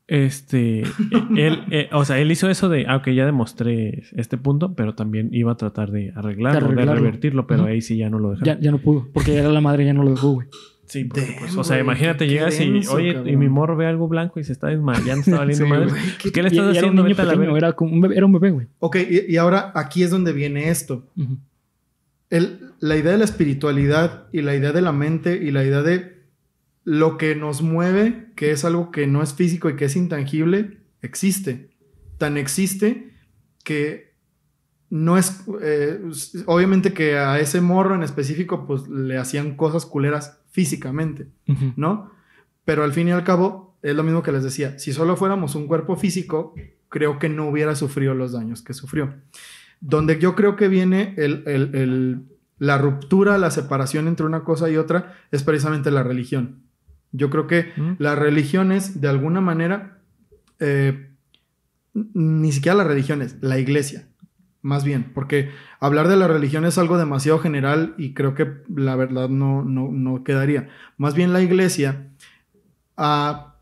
este, 0.07 0.83
él, 1.37 1.59
eh, 1.71 1.89
o 1.93 2.05
sea, 2.05 2.19
él 2.19 2.31
hizo 2.31 2.49
eso 2.49 2.69
de, 2.69 2.87
ah, 2.89 2.97
ok, 2.97 3.09
ya 3.11 3.27
demostré 3.27 4.05
este 4.17 4.37
punto, 4.39 4.75
pero 4.75 4.95
también 4.95 5.31
iba 5.33 5.53
a 5.53 5.57
tratar 5.57 5.91
de 5.91 6.13
arreglarlo, 6.15 6.61
de, 6.61 6.67
arreglarlo. 6.75 6.95
revertirlo, 7.03 7.47
pero 7.47 7.65
ahí 7.65 7.81
sí 7.81 7.97
ya 7.97 8.11
no 8.11 8.19
lo 8.19 8.31
dejaron. 8.31 8.55
Ya, 8.57 8.61
ya 8.61 8.71
no 8.71 8.79
pudo, 8.79 9.09
porque 9.13 9.35
ya 9.35 9.43
la 9.49 9.61
madre 9.61 9.85
ya 9.87 9.93
no 9.95 10.03
lo 10.05 10.11
dejó, 10.11 10.33
güey. 10.35 10.49
Sí, 10.87 11.05
porque, 11.05 11.23
Damn, 11.23 11.35
pues, 11.41 11.57
o 11.57 11.65
sea, 11.65 11.81
imagínate, 11.81 12.29
llegas 12.29 12.61
y, 12.61 12.71
denso, 12.71 12.93
oye, 12.95 13.17
y 13.25 13.37
mi 13.37 13.49
morro 13.49 13.75
ve 13.75 13.87
algo 13.87 14.07
blanco 14.07 14.39
y 14.39 14.45
se 14.45 14.53
está 14.53 14.69
desmayando, 14.69 15.21
está 15.23 15.39
valiendo 15.39 15.65
Sí, 15.65 15.71
madre. 15.71 15.87
Pues, 16.21 16.33
¿Qué 16.33 16.43
le 16.43 16.51
Y- 16.51 16.53
estás 16.59 16.75
y 16.75 16.79
era 16.79 16.87
un 16.87 16.99
haciendo? 16.99 17.03
niño 17.49 17.57
era, 17.57 17.73
como 17.73 17.93
un 17.95 18.01
bebé, 18.03 18.17
era 18.17 18.27
un 18.27 18.33
bebé, 18.33 18.51
güey. 18.51 18.67
Ok, 18.81 18.97
y, 19.11 19.33
y 19.33 19.37
ahora 19.39 19.73
aquí 19.75 20.03
es 20.03 20.11
donde 20.11 20.33
viene 20.35 20.69
esto. 20.69 21.07
Ujú. 21.17 21.39
El- 22.31 22.59
la 22.85 22.97
idea 22.97 23.13
de 23.13 23.19
la 23.19 23.25
espiritualidad 23.25 24.29
y 24.33 24.43
la 24.43 24.55
idea 24.55 24.73
de 24.73 24.83
la 24.83 24.93
mente 24.93 25.37
y 25.43 25.51
la 25.51 25.65
idea 25.65 25.83
de 25.83 25.97
lo 26.85 27.17
que 27.17 27.35
nos 27.35 27.63
mueve, 27.63 28.31
que 28.37 28.51
es 28.51 28.65
algo 28.65 28.91
que 28.91 29.07
no 29.07 29.23
es 29.23 29.33
físico 29.33 29.71
y 29.71 29.77
que 29.77 29.87
es 29.87 29.97
intangible, 29.97 30.81
existe. 31.01 31.71
Tan 32.19 32.37
existe 32.37 33.11
que 33.65 34.13
no 34.91 35.17
es... 35.17 35.45
eh, 35.63 35.99
obviamente 36.45 36.93
que 36.93 37.17
a 37.17 37.41
ese 37.41 37.61
morro 37.63 37.95
en 37.95 38.03
específico 38.03 38.67
pues 38.67 38.87
le 38.89 39.17
hacían 39.17 39.57
cosas 39.57 39.87
culeras 39.87 40.41
físicamente, 40.51 41.29
Ujú. 41.49 41.73
¿no? 41.77 42.11
Pero 42.67 42.85
al 42.85 42.93
fin 42.93 43.09
y 43.09 43.13
al 43.13 43.25
cabo 43.25 43.79
es 43.83 43.95
lo 43.97 44.03
mismo 44.03 44.23
que 44.23 44.33
les 44.33 44.43
decía. 44.45 44.79
Si 44.79 44.93
solo 44.93 45.17
fuéramos 45.17 45.55
un 45.55 45.67
cuerpo 45.69 45.97
físico, 45.97 46.55
creo 46.91 47.19
que 47.19 47.31
no 47.31 47.49
hubiera 47.49 47.75
sufrido 47.77 48.13
los 48.15 48.33
daños 48.33 48.61
que 48.63 48.75
sufrió. 48.75 49.15
Donde 49.81 50.19
yo 50.19 50.35
creo 50.35 50.55
que 50.57 50.69
viene 50.69 51.15
el- 51.17 51.43
el- 51.47 51.75
el- 51.75 52.21
la 52.65 52.79
ruptura, 52.79 53.37
la 53.37 53.51
separación 53.51 54.09
entre 54.09 54.25
una 54.25 54.43
cosa 54.43 54.71
y 54.71 54.77
otra, 54.77 55.15
es 55.31 55.43
precisamente 55.43 55.91
la 55.91 56.03
religión. 56.03 56.63
Yo 57.13 57.29
creo 57.29 57.47
que 57.47 57.73
¿Mm? 57.77 57.93
las 57.99 58.19
religiones, 58.19 59.01
de 59.03 59.09
alguna 59.09 59.41
manera, 59.41 59.99
eh, 60.61 61.11
ni 61.93 62.53
siquiera 62.53 62.79
las 62.79 62.87
religiones, 62.87 63.37
la 63.43 63.59
iglesia, 63.59 64.09
más 64.63 64.83
bien, 64.83 65.13
porque 65.13 65.51
hablar 65.79 66.09
de 66.09 66.17
la 66.17 66.27
religión 66.27 66.65
es 66.65 66.79
algo 66.79 66.97
demasiado 66.97 67.39
general 67.39 67.95
y 67.99 68.15
creo 68.15 68.35
que 68.35 68.51
la 68.75 68.97
verdad 68.97 69.29
no, 69.29 69.63
no, 69.63 69.91
no 69.93 70.25
quedaría. 70.25 70.71
Más 70.97 71.15
bien 71.15 71.35
la 71.35 71.43
iglesia 71.43 72.09
ah, 72.97 73.57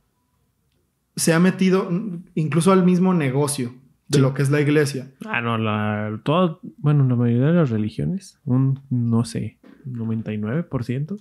se 1.16 1.32
ha 1.32 1.40
metido 1.40 1.90
incluso 2.36 2.70
al 2.70 2.84
mismo 2.84 3.14
negocio 3.14 3.74
de 4.12 4.18
Sí. 4.18 4.22
lo 4.22 4.34
que 4.34 4.42
es 4.42 4.50
la 4.50 4.60
iglesia. 4.60 5.10
Ah, 5.26 5.40
no, 5.40 5.58
la, 5.58 6.20
todo, 6.22 6.60
bueno, 6.78 7.06
la 7.08 7.16
mayoría 7.16 7.46
de 7.48 7.52
las 7.54 7.70
religiones, 7.70 8.38
un, 8.44 8.80
no 8.90 9.24
sé, 9.24 9.58
99%, 9.86 11.18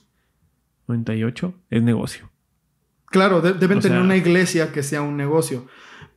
98% 0.88 1.54
es 1.70 1.84
negocio. 1.84 2.30
Claro, 3.08 3.42
de- 3.42 3.54
deben 3.54 3.80
O 3.80 3.82
tener 3.82 3.98
sea- 3.98 4.06
una 4.06 4.16
iglesia 4.18 4.72
que 4.72 4.84
sea 4.84 5.02
un 5.02 5.18
negocio. 5.18 5.66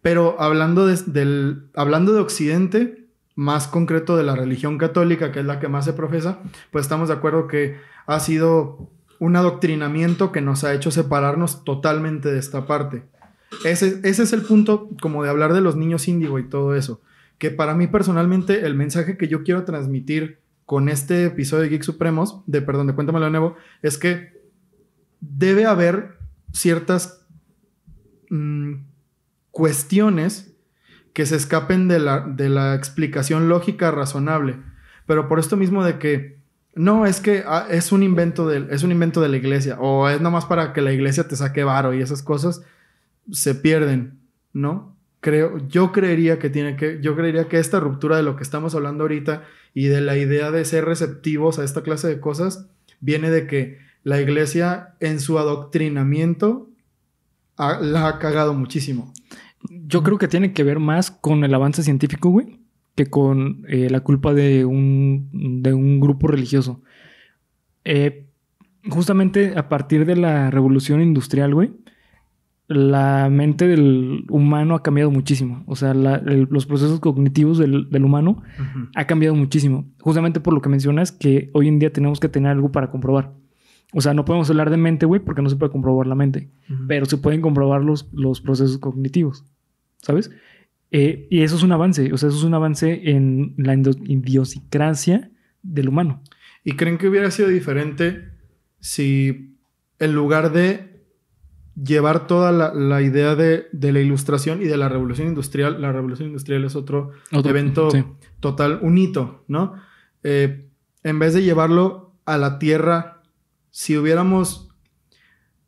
Pero 0.03 0.37
hablando 0.41 0.87
de, 0.87 0.97
del, 1.07 1.69
hablando 1.75 2.13
de 2.13 2.21
Occidente, 2.21 3.07
más 3.37 3.67
concreto 3.67 4.17
de 4.17 4.23
la 4.23 4.37
religión 4.37 4.79
católica, 4.79 5.33
que 5.33 5.41
es 5.41 5.47
la 5.47 5.59
que 5.59 5.69
más 5.69 5.85
se 5.87 5.93
profesa, 5.93 6.39
pues 6.71 6.85
estamos 6.85 7.09
de 7.09 7.15
acuerdo 7.15 7.49
que 7.49 7.77
ha 8.07 8.21
sido 8.21 8.91
un 9.19 9.37
adoctrinamiento 9.37 10.31
que 10.31 10.41
nos 10.41 10.63
ha 10.65 10.75
hecho 10.75 10.91
separarnos 10.91 11.65
totalmente 11.65 12.31
de 12.31 12.39
esta 12.39 12.67
parte. 12.67 13.05
Ese, 13.65 14.01
ese 14.03 14.23
es 14.23 14.33
el 14.33 14.43
punto 14.43 14.91
como 15.01 15.23
de 15.23 15.31
hablar 15.31 15.53
de 15.53 15.61
los 15.61 15.77
niños 15.77 16.09
índigo 16.09 16.39
y 16.39 16.49
todo 16.49 16.75
eso. 16.75 17.01
Que 17.39 17.51
para 17.51 17.75
mí 17.75 17.87
personalmente 17.87 18.67
el 18.67 18.75
mensaje 18.75 19.17
que 19.17 19.29
yo 19.29 19.43
quiero 19.43 19.65
transmitir 19.65 20.39
con 20.67 20.89
este 20.89 21.27
episodio 21.27 21.65
de 21.65 21.69
Geek 21.71 21.83
Supremos, 21.83 22.43
de 22.47 22.63
perdón, 22.63 22.87
de 22.87 22.95
Cuéntamelo 22.95 23.27
de 23.27 23.31
nuevo, 23.31 23.57
es 23.83 23.99
que 23.99 24.41
debe 25.21 25.67
haber 25.67 26.19
ciertas 26.53 27.27
mm, 28.31 28.75
cuestiones 29.51 30.55
que 31.13 31.27
se 31.27 31.37
escapen 31.37 31.89
de 31.89 31.99
la, 32.01 32.21
de 32.21 32.49
la 32.49 32.75
explicación 32.75 33.49
lógica 33.49 33.91
razonable. 33.91 34.57
Pero 35.07 35.29
por 35.29 35.39
esto 35.39 35.57
mismo 35.57 35.85
de 35.85 35.99
que 35.99 36.39
no, 36.75 37.07
es 37.07 37.21
que 37.21 37.45
ah, 37.47 37.67
es, 37.71 37.93
un 37.93 38.03
invento 38.03 38.49
de, 38.49 38.67
es 38.71 38.83
un 38.83 38.91
invento 38.91 39.21
de 39.21 39.29
la 39.29 39.37
iglesia 39.37 39.79
o 39.79 40.09
es 40.09 40.21
nomás 40.21 40.45
para 40.47 40.73
que 40.73 40.81
la 40.81 40.93
iglesia 40.93 41.29
te 41.29 41.37
saque 41.37 41.63
varo 41.63 41.95
y 41.95 42.03
esas 42.03 42.23
cosas 42.23 42.63
se 43.31 43.55
pierden, 43.55 44.19
¿no? 44.53 44.95
Creo, 45.21 45.57
yo 45.69 45.91
creería 45.93 46.39
que 46.39 46.51
tiene 46.51 46.77
que, 46.77 46.99
yo 47.01 47.17
creería 47.17 47.49
que 47.49 47.59
esta 47.59 47.81
ruptura 47.81 48.17
de 48.19 48.23
lo 48.23 48.37
que 48.37 48.43
estamos 48.43 48.75
hablando 48.75 49.05
ahorita 49.05 49.43
y 49.73 49.87
de 49.87 50.01
la 50.03 50.17
idea 50.19 50.51
de 50.51 50.65
ser 50.67 50.85
receptivos 50.85 51.59
a 51.59 51.65
esta 51.65 51.83
clase 51.83 52.09
de 52.09 52.21
cosas 52.21 52.69
viene 53.01 53.31
de 53.31 53.47
que 53.47 53.79
la 54.03 54.21
iglesia 54.21 54.95
en 55.01 55.21
su 55.21 55.39
adoctrinamiento 55.39 56.69
ha- 57.57 57.79
la 57.81 58.09
ha 58.09 58.19
cagado 58.19 58.53
muchísimo. 58.55 59.13
Yo 59.87 60.03
creo 60.03 60.19
que 60.19 60.29
tiene 60.29 60.53
que 60.53 60.63
ver 60.63 60.79
más 60.79 61.11
con 61.11 61.43
el 61.43 61.55
avance 61.55 61.83
científico, 61.83 62.29
güey, 62.29 62.59
que 62.95 63.07
con 63.07 63.65
eh, 63.69 63.89
la 63.91 64.01
culpa 64.01 64.35
de 64.35 64.67
un, 64.67 65.31
de 65.63 65.73
un 65.73 66.01
grupo 66.01 66.27
religioso. 66.29 66.83
Eh, 67.85 68.27
justamente 68.91 69.55
a 69.57 69.69
partir 69.71 70.05
de 70.05 70.17
la 70.17 70.51
revolución 70.51 71.01
industrial, 71.01 71.55
güey, 71.55 71.73
la 72.67 73.29
mente 73.31 73.67
del 73.69 74.25
humano 74.31 74.75
ha 74.75 74.83
cambiado 74.83 75.11
muchísimo. 75.11 75.63
O 75.67 75.77
sea, 75.77 75.93
la- 75.95 76.17
el- 76.17 76.49
los 76.51 76.65
procesos 76.67 76.99
cognitivos 77.01 77.59
del, 77.59 77.91
del 77.91 78.05
humano 78.05 78.43
ha 78.95 79.07
cambiado 79.07 79.35
muchísimo. 79.35 79.87
Justamente 80.01 80.41
por 80.41 80.55
lo 80.55 80.61
que 80.63 80.69
mencionas 80.71 81.13
que 81.13 81.51
hoy 81.53 81.69
en 81.69 81.79
día 81.79 81.93
tenemos 81.93 82.21
que 82.21 82.29
tener 82.29 82.51
algo 82.53 82.73
para 82.73 82.91
comprobar. 82.91 83.33
O 83.93 84.01
sea, 84.01 84.15
no 84.15 84.25
podemos 84.25 84.49
hablar 84.51 84.71
de 84.71 84.77
mente, 84.79 85.07
güey, 85.07 85.21
porque 85.21 85.43
no 85.43 85.51
se 85.51 85.57
puede 85.57 85.71
comprobar 85.71 86.07
la 86.07 86.15
mente 86.15 86.51
pero 86.89 87.07
se 87.07 87.17
pueden 87.19 87.41
comprobar 87.43 87.83
los, 87.83 88.09
los 88.13 88.41
procesos 88.41 88.79
cognitivos, 88.79 89.45
¿sabes? 90.03 90.31
Eh, 90.91 91.27
y 91.31 91.43
eso 91.43 91.57
es 91.57 91.63
un 91.63 91.73
avance, 91.73 92.13
o 92.13 92.17
sea, 92.17 92.29
eso 92.29 92.39
es 92.39 92.45
un 92.45 92.55
avance 92.55 93.11
en 93.11 93.55
la 93.59 93.75
idiosincrasia 93.75 95.31
del 95.63 95.89
humano. 95.89 96.23
¿Y 96.65 96.73
creen 96.73 96.99
que 96.99 97.09
hubiera 97.09 97.31
sido 97.31 97.49
diferente 97.49 98.29
si 98.81 99.57
en 99.99 100.13
lugar 100.15 100.53
de 100.53 100.94
llevar 101.83 102.27
toda 102.27 102.53
la, 102.53 102.73
la 102.75 103.03
idea 103.03 103.35
de, 103.35 103.67
de 103.73 103.93
la 103.93 104.01
ilustración 104.01 104.63
y 104.63 104.67
de 104.67 104.77
la 104.77 104.89
revolución 104.89 105.29
industrial, 105.29 105.81
la 105.83 105.93
revolución 105.93 106.29
industrial 106.29 106.65
es 106.65 106.77
otro, 106.77 107.11
Otro- 107.33 107.51
evento 107.51 107.91
sí. 107.91 108.05
total, 108.41 108.79
un 108.83 108.97
hito, 108.99 109.45
¿no? 109.49 109.75
Eh, 110.23 110.69
en 111.03 111.19
vez 111.19 111.35
de 111.35 111.43
llevarlo 111.43 112.15
a 112.25 112.39
la 112.39 112.59
tierra, 112.59 113.23
si 113.71 113.97
hubiéramos 113.97 114.69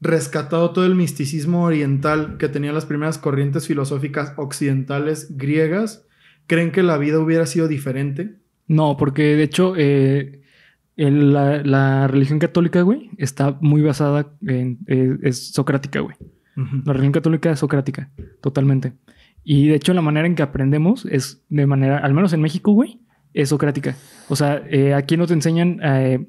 rescatado 0.00 0.70
todo 0.70 0.84
el 0.86 0.94
misticismo 0.94 1.64
oriental 1.64 2.36
que 2.38 2.48
tenían 2.48 2.74
las 2.74 2.86
primeras 2.86 3.18
corrientes 3.18 3.66
filosóficas 3.66 4.32
occidentales 4.36 5.36
griegas, 5.36 6.06
¿creen 6.46 6.70
que 6.70 6.82
la 6.82 6.98
vida 6.98 7.18
hubiera 7.18 7.46
sido 7.46 7.66
diferente? 7.66 8.36
No, 8.68 8.96
porque 8.96 9.22
de 9.36 9.42
hecho 9.42 9.74
eh, 9.76 10.42
el- 10.96 11.32
la, 11.32 11.62
la 11.62 12.08
religión 12.08 12.38
católica, 12.38 12.82
güey, 12.82 13.10
está 13.18 13.56
muy 13.60 13.82
basada 13.82 14.32
en... 14.46 14.78
eh, 14.86 15.16
es 15.22 15.52
socrática, 15.52 16.00
güey. 16.00 16.16
La 16.86 16.92
religión 16.94 17.12
católica 17.12 17.50
es 17.50 17.58
socrática, 17.58 18.10
totalmente. 18.40 18.94
Y 19.44 19.68
de 19.68 19.74
hecho 19.76 19.92
la 19.92 20.00
manera 20.00 20.26
en 20.26 20.34
que 20.34 20.42
aprendemos 20.42 21.04
es 21.04 21.44
de 21.50 21.66
manera, 21.66 21.98
al 21.98 22.14
menos 22.14 22.32
en 22.32 22.40
México, 22.40 22.72
güey, 22.72 23.00
es 23.34 23.50
socrática. 23.50 23.94
O 24.30 24.36
sea, 24.36 24.62
eh, 24.70 24.94
aquí 24.94 25.18
no 25.18 25.26
te 25.26 25.34
enseñan 25.34 25.78
eh, 25.82 26.26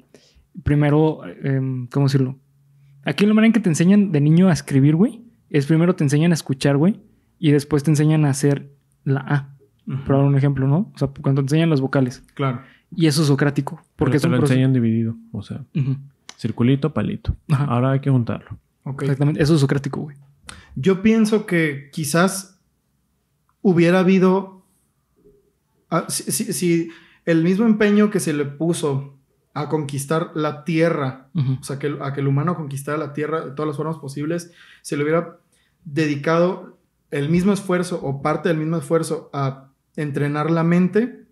primero, 0.64 1.20
em, 1.42 1.86
¿cómo 1.88 2.06
decirlo? 2.06 2.38
Aquí 3.04 3.24
la 3.24 3.32
manera 3.34 3.46
en 3.46 3.52
que 3.54 3.60
te 3.60 3.70
enseñan 3.70 4.12
de 4.12 4.20
niño 4.20 4.48
a 4.48 4.52
escribir, 4.52 4.96
güey, 4.96 5.22
es 5.48 5.64
primero 5.66 5.96
te 5.96 6.04
enseñan 6.04 6.32
a 6.32 6.34
escuchar, 6.34 6.76
güey, 6.76 7.00
y 7.38 7.52
después 7.52 7.82
te 7.82 7.90
enseñan 7.90 8.26
a 8.26 8.30
hacer 8.30 8.70
la 9.04 9.20
A. 9.20 9.54
Por 10.04 10.16
dar 10.16 10.24
un 10.26 10.36
ejemplo, 10.36 10.66
¿no? 10.68 10.92
O 10.94 10.98
sea, 10.98 11.08
cuando 11.22 11.40
te 11.40 11.46
enseñan 11.46 11.70
las 11.70 11.80
vocales. 11.80 12.22
Claro. 12.34 12.60
Y 12.94 13.06
eso 13.06 13.22
es 13.22 13.28
socrático. 13.28 13.82
Porque 13.96 14.16
es 14.16 14.22
te 14.22 14.28
un 14.28 14.32
lo 14.32 14.38
proceso. 14.38 14.54
enseñan 14.54 14.72
dividido. 14.72 15.14
O 15.32 15.42
sea, 15.42 15.64
circulito, 16.36 16.92
palito. 16.94 17.34
Ajá. 17.50 17.64
Ahora 17.64 17.92
hay 17.92 18.00
que 18.00 18.10
juntarlo. 18.10 18.58
Exactamente. 19.00 19.42
Eso 19.42 19.54
es 19.54 19.60
socrático, 19.60 20.00
güey. 20.00 20.16
Yo 20.74 21.02
pienso 21.02 21.44
que 21.46 21.90
quizás 21.92 22.58
hubiera 23.62 24.00
habido. 24.00 24.64
ah, 25.90 26.04
si, 26.08 26.30
si- 26.32 26.52
si 26.52 26.90
el 27.24 27.42
mismo 27.42 27.66
empeño 27.66 28.10
que 28.10 28.20
se 28.20 28.32
le 28.32 28.44
puso 28.44 29.16
a 29.54 29.68
conquistar 29.68 30.30
la 30.34 30.64
tierra, 30.64 31.28
o 31.34 31.62
sea, 31.64 31.78
que, 31.78 31.88
el- 31.88 32.00
a 32.02 32.12
que 32.12 32.20
el 32.20 32.28
humano 32.28 32.54
conquistara 32.56 32.96
la 32.96 33.12
tierra 33.12 33.44
de 33.44 33.50
todas 33.52 33.66
las 33.68 33.76
formas 33.76 33.96
posibles, 33.98 34.52
se 34.82 34.96
le 34.96 35.02
hubiera 35.02 35.38
dedicado 35.84 36.78
el 37.10 37.28
mismo 37.28 37.52
esfuerzo 37.52 38.00
o 38.02 38.22
parte 38.22 38.48
del 38.48 38.58
mismo 38.58 38.76
esfuerzo 38.76 39.30
a 39.32 39.70
entrenar 39.96 40.50
la 40.50 40.62
mente, 40.62 41.24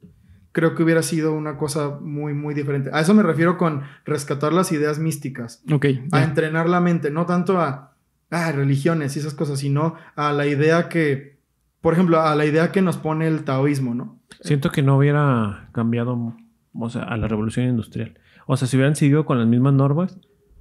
creo 0.57 0.75
que 0.75 0.83
hubiera 0.83 1.03
sido 1.03 1.35
una 1.35 1.59
cosa 1.59 1.99
muy, 2.01 2.33
muy 2.33 2.55
diferente. 2.55 2.89
A 2.95 3.01
eso 3.03 3.13
me 3.13 3.23
refiero 3.23 3.59
con 3.59 3.83
rescatar 4.07 4.55
las 4.55 4.73
ideas 4.73 4.99
místicas 4.99 5.63
Ok. 5.71 5.85
a 6.13 6.25
entrenar 6.25 6.67
la 6.67 6.81
mente, 6.81 7.11
no 7.11 7.27
tanto 7.27 7.61
a 7.61 7.93
religiones 8.31 9.17
y 9.17 9.19
esas 9.19 9.35
cosas, 9.35 9.59
sino 9.61 9.97
a 10.15 10.33
la 10.33 10.47
idea 10.47 10.89
que, 10.89 11.37
por 11.83 11.93
ejemplo, 11.93 12.21
a 12.23 12.35
la 12.35 12.47
idea 12.47 12.73
que 12.73 12.81
nos 12.81 12.97
pone 12.97 13.29
el 13.29 13.45
taoísmo, 13.45 13.95
¿no? 13.95 14.19
Siento 14.41 14.71
que 14.71 14.83
no 14.83 14.97
hubiera 14.97 15.69
cambiado, 15.73 16.35
o 16.73 16.89
sea, 16.91 17.03
a 17.03 17.17
la 17.19 17.29
revolución 17.29 17.67
industrial. 17.69 18.19
O 18.47 18.57
sea, 18.57 18.67
si 18.67 18.77
hubieran 18.79 18.97
seguido 18.97 19.27
con 19.27 19.39
las 19.39 19.47
mismas 19.47 19.75
normas, 19.75 20.19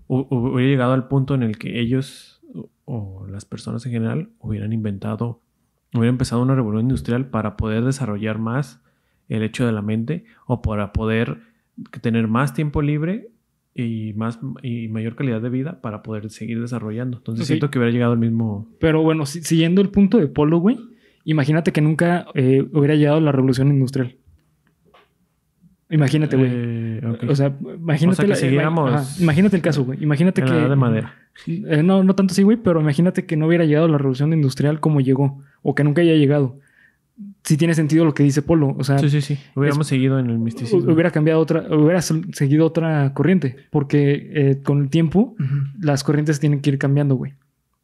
hu- 0.09 0.27
hu- 0.27 0.53
hubiera 0.53 0.69
llegado 0.71 0.91
al 0.93 1.07
punto 1.07 1.35
en 1.35 1.43
el 1.43 1.57
que 1.57 1.79
ellos 1.79 2.41
o, 2.53 2.69
o 2.83 3.27
las 3.27 3.45
personas 3.45 3.85
en 3.85 3.93
general 3.93 4.29
hubieran 4.39 4.73
inventado, 4.73 5.41
hubieran 5.93 6.15
empezado 6.15 6.41
una 6.41 6.53
revolución 6.55 6.81
industrial 6.85 7.27
para 7.29 7.55
poder 7.55 7.83
desarrollar 7.85 8.39
más 8.39 8.81
el 9.29 9.43
hecho 9.43 9.65
de 9.65 9.71
la 9.71 9.81
mente 9.81 10.25
o 10.45 10.61
para 10.61 10.93
poder 10.93 11.37
tener 12.01 12.27
más 12.27 12.53
tiempo 12.53 12.81
libre 12.81 13.29
y 13.73 14.13
más 14.15 14.39
y 14.63 14.87
mayor 14.87 15.15
calidad 15.15 15.41
de 15.41 15.49
vida 15.49 15.81
para 15.81 16.01
poder 16.03 16.29
seguir 16.29 16.61
desarrollando. 16.61 17.17
Entonces 17.17 17.45
siento 17.47 17.69
que 17.69 17.77
hubiera 17.79 17.91
llegado 17.91 18.13
al 18.13 18.19
mismo 18.19 18.67
Pero 18.79 19.01
bueno, 19.01 19.25
si- 19.25 19.41
siguiendo 19.43 19.81
el 19.81 19.89
punto 19.89 20.17
de 20.17 20.27
Polo, 20.27 20.59
güey, 20.59 20.77
imagínate 21.25 21.71
que 21.73 21.81
nunca 21.81 22.27
eh, 22.35 22.65
hubiera 22.71 22.95
llegado 22.95 23.19
la 23.19 23.31
revolución 23.33 23.67
industrial. 23.69 24.15
Imagínate, 25.89 26.35
güey. 26.35 26.49
Eh. 26.51 27.01
O 27.29 27.35
sea, 27.35 27.55
imagínate, 27.61 28.13
O 28.13 28.15
sea, 28.15 28.23
que 28.25 28.29
la- 28.29 28.35
siguiéramos 28.35 28.91
ajá, 28.93 29.21
imagínate 29.21 29.55
el 29.55 29.61
caso, 29.61 29.83
güey. 29.85 30.01
Imagínate 30.03 30.41
en 30.41 30.47
que. 30.47 30.53
la 30.53 30.59
edad 30.61 30.69
de 30.69 30.75
madera. 30.75 31.13
Eh, 31.45 31.83
no, 31.83 32.03
no 32.03 32.15
tanto 32.15 32.31
así, 32.31 32.41
güey, 32.41 32.57
pero 32.57 32.81
imagínate 32.81 33.25
que 33.25 33.37
no 33.37 33.45
hubiera 33.45 33.65
llegado 33.65 33.87
la 33.87 33.97
revolución 33.99 34.33
industrial 34.33 34.79
como 34.79 34.99
llegó, 35.01 35.43
o 35.61 35.75
que 35.75 35.83
nunca 35.83 36.01
haya 36.01 36.13
llegado. 36.15 36.57
Sí 37.45 37.57
tiene 37.57 37.75
sentido 37.75 38.03
lo 38.05 38.13
que 38.13 38.23
dice 38.23 38.41
Polo. 38.41 38.75
O 38.77 38.83
sea, 38.83 38.97
Sí, 38.99 39.09
sí, 39.09 39.21
sí. 39.21 39.37
Hubiéramos 39.55 39.85
seguido 39.87 40.17
en 40.19 40.29
el 40.31 40.39
misticismo. 40.39 40.79
hu- 40.81 40.93
hubiera 40.93 41.11
cambiado 41.11 41.39
otra, 41.39 41.63
hubiera 41.69 42.01
seguido 42.01 42.65
otra 42.65 43.13
corriente, 43.13 43.55
porque 43.69 44.31
eh, 44.33 44.61
con 44.63 44.81
el 44.81 44.89
tiempo 44.89 45.35
las 45.79 46.03
corrientes 46.03 46.39
tienen 46.39 46.59
que 46.61 46.71
ir 46.71 46.79
cambiando, 46.79 47.15
güey. 47.15 47.33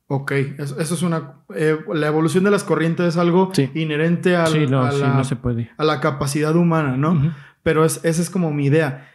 Ok, 0.07 0.31
eso, 0.57 0.77
eso 0.79 0.95
es 0.95 1.01
una... 1.03 1.35
eh, 1.55 1.77
la 1.93 2.07
evolución 2.07 2.43
de 2.43 2.51
las 2.51 2.63
corrientes 2.65 3.05
es 3.07 3.17
algo 3.17 3.51
Sí. 3.53 3.69
inherente 3.75 4.35
al- 4.35 4.51
Sí, 4.51 4.65
no, 4.67 4.81
a, 4.81 4.91
sí, 4.91 4.99
la, 4.99 5.13
no 5.13 5.23
se 5.23 5.35
puede. 5.37 5.69
a 5.77 5.83
la 5.85 5.99
capacidad 6.01 6.55
humana, 6.55 6.97
¿no? 6.97 7.33
Pero 7.63 7.85
es, 7.85 8.03
esa 8.03 8.21
es 8.21 8.29
como 8.31 8.51
mi 8.51 8.65
idea. 8.65 9.07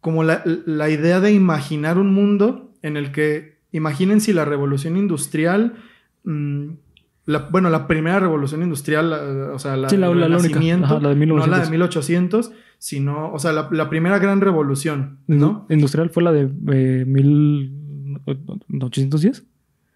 Como 0.00 0.24
la, 0.24 0.42
la 0.66 0.90
idea 0.90 1.20
de 1.20 1.32
imaginar 1.32 1.96
un 1.98 2.12
mundo 2.12 2.72
en 2.82 2.96
el 2.96 3.12
que, 3.12 3.58
imaginen 3.70 4.20
si 4.20 4.32
la 4.32 4.44
revolución 4.44 4.96
industrial, 4.96 5.74
mm, 6.24 6.70
la- 7.26 7.48
bueno, 7.50 7.70
la 7.70 7.86
primera 7.86 8.18
revolución 8.20 8.62
industrial, 8.62 9.10
la- 9.10 9.52
o 9.54 9.58
sea, 9.58 9.76
la, 9.76 9.88
Sí, 9.88 9.96
Ajá, 10.84 10.98
la 11.00 11.08
de 11.10 11.14
no 11.26 11.36
la 11.36 11.46
1900. 11.46 11.64
de 11.64 11.70
1800, 11.70 12.52
sino, 12.78 13.32
o 13.32 13.38
sea, 13.38 13.52
la, 13.52 13.88
primera 13.88 14.18
gran 14.18 14.40
revolución, 14.40 15.18
¿no? 15.26 15.66
Industrial 15.70 16.10
fue 16.10 16.22
la 16.24 16.32
de 16.32 16.50
eh, 16.72 17.04
1810. 18.28 19.44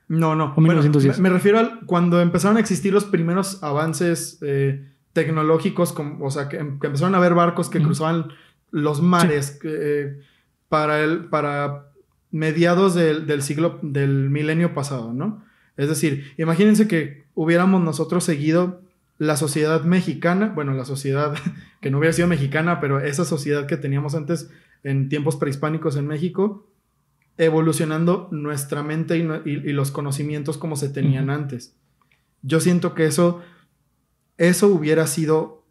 No, 0.08 0.36
no. 0.36 0.54
O 0.56 0.60
1910. 0.60 1.18
me, 1.18 1.28
me 1.28 1.34
refiero 1.34 1.58
a 1.58 1.80
cuando 1.86 2.20
empezaron 2.20 2.56
a 2.56 2.60
existir 2.60 2.92
los 2.92 3.04
primeros 3.04 3.62
avances 3.62 4.38
eh, 4.42 4.86
tecnológicos, 5.12 5.94
o 6.20 6.30
sea, 6.30 6.48
que, 6.48 6.58
em- 6.58 6.78
que 6.78 6.86
empezaron 6.86 7.14
a 7.14 7.18
haber 7.18 7.34
barcos 7.34 7.68
que 7.68 7.82
cruzaban 7.82 8.28
los 8.70 9.02
mares 9.02 9.58
eh, 9.64 10.20
para, 10.68 11.00
el, 11.02 11.24
para 11.24 11.86
mediados 12.30 12.94
del, 12.94 13.26
del 13.26 13.42
siglo, 13.42 13.78
del 13.82 14.30
milenio 14.30 14.74
pasado, 14.74 15.12
¿no? 15.12 15.42
Es 15.76 15.88
decir, 15.88 16.32
imagínense 16.38 16.88
que 16.88 17.24
hubiéramos 17.34 17.82
nosotros 17.82 18.24
seguido 18.24 18.82
la 19.18 19.36
sociedad 19.36 19.82
mexicana, 19.84 20.52
bueno, 20.54 20.72
la 20.74 20.84
sociedad 20.84 21.34
que 21.80 21.90
no 21.90 21.98
hubiera 21.98 22.12
sido 22.12 22.28
mexicana, 22.28 22.80
pero 22.80 23.00
esa 23.00 23.24
sociedad 23.24 23.66
que 23.66 23.76
teníamos 23.76 24.14
antes 24.14 24.50
en 24.84 25.08
tiempos 25.08 25.36
prehispánicos 25.36 25.96
en 25.96 26.06
México, 26.06 26.66
evolucionando 27.38 28.28
nuestra 28.30 28.82
mente 28.82 29.18
y, 29.18 29.22
nue- 29.22 29.42
y- 29.44 29.68
y 29.68 29.72
los 29.72 29.90
conocimientos 29.90 30.56
como 30.58 30.76
se 30.76 30.88
tenían 30.88 31.28
antes. 31.30 31.74
Yo 32.42 32.60
siento 32.60 32.94
que 32.94 33.04
eso, 33.06 33.42
eso 34.38 34.68
hubiera 34.68 35.06
sido, 35.06 35.64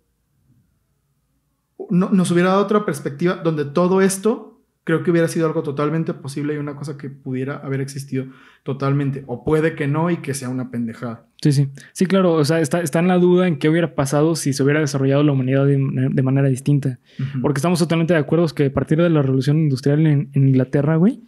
no- 1.89 2.09
nos 2.09 2.31
hubiera 2.31 2.49
dado 2.49 2.63
otra 2.63 2.85
perspectiva 2.85 3.35
donde 3.35 3.65
todo 3.65 4.01
esto 4.01 4.54
creo 4.85 5.03
que 5.03 5.11
hubiera 5.11 5.27
sido 5.27 5.47
algo 5.47 5.63
totalmente 5.63 6.13
posible 6.13 6.53
y 6.53 6.57
una 6.57 6.75
cosa 6.75 6.95
que 6.97 7.09
pudiera 7.09 7.57
haber 7.57 7.81
existido 7.81 8.27
totalmente. 8.63 9.23
O 9.27 9.43
puede 9.43 9.75
que 9.75 9.87
no 9.87 10.09
y 10.11 10.17
que 10.17 10.33
sea 10.33 10.47
una 10.47 10.69
pendejada. 10.71 11.25
Sí, 11.41 11.51
sí. 11.51 11.67
Sí, 11.91 12.05
claro. 12.05 12.33
O 12.33 12.45
sea, 12.45 12.61
está, 12.61 12.81
está 12.81 12.99
en 12.99 13.07
la 13.07 13.17
duda 13.17 13.47
en 13.47 13.57
qué 13.57 13.67
hubiera 13.67 13.95
pasado 13.95 14.35
si 14.35 14.53
se 14.53 14.63
hubiera 14.63 14.79
desarrollado 14.79 15.23
la 15.23 15.31
humanidad 15.31 15.65
de, 15.65 15.77
de 16.11 16.21
manera 16.21 16.47
distinta. 16.47 16.99
Porque 17.41 17.57
estamos 17.57 17.79
totalmente 17.79 18.13
de 18.13 18.19
acuerdo 18.19 18.45
que 18.47 18.65
a 18.67 18.73
partir 18.73 18.99
de 19.01 19.09
la 19.09 19.21
revolución 19.23 19.57
industrial 19.57 20.05
en, 20.05 20.29
en 20.33 20.47
Inglaterra, 20.47 20.95
güey, 20.97 21.19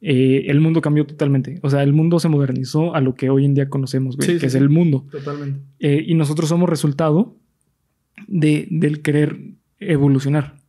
eh, 0.00 0.44
el 0.46 0.60
mundo 0.60 0.80
cambió 0.80 1.04
totalmente. 1.04 1.58
O 1.62 1.68
sea, 1.68 1.82
el 1.82 1.92
mundo 1.92 2.20
se 2.20 2.28
modernizó 2.28 2.94
a 2.94 3.00
lo 3.00 3.14
que 3.16 3.28
hoy 3.28 3.44
en 3.44 3.54
día 3.54 3.68
conocemos, 3.68 4.16
güey, 4.16 4.26
Sí, 4.28 4.34
que 4.34 4.40
sí, 4.40 4.46
es 4.46 4.52
sí. 4.52 4.58
el 4.58 4.70
mundo. 4.70 5.04
Totalmente. 5.10 5.60
Eh, 5.80 6.04
y 6.06 6.14
nosotros 6.14 6.48
somos 6.48 6.68
resultado 6.70 7.36
de, 8.28 8.68
del 8.70 9.02
querer 9.02 9.36
evolucionar. 9.78 10.59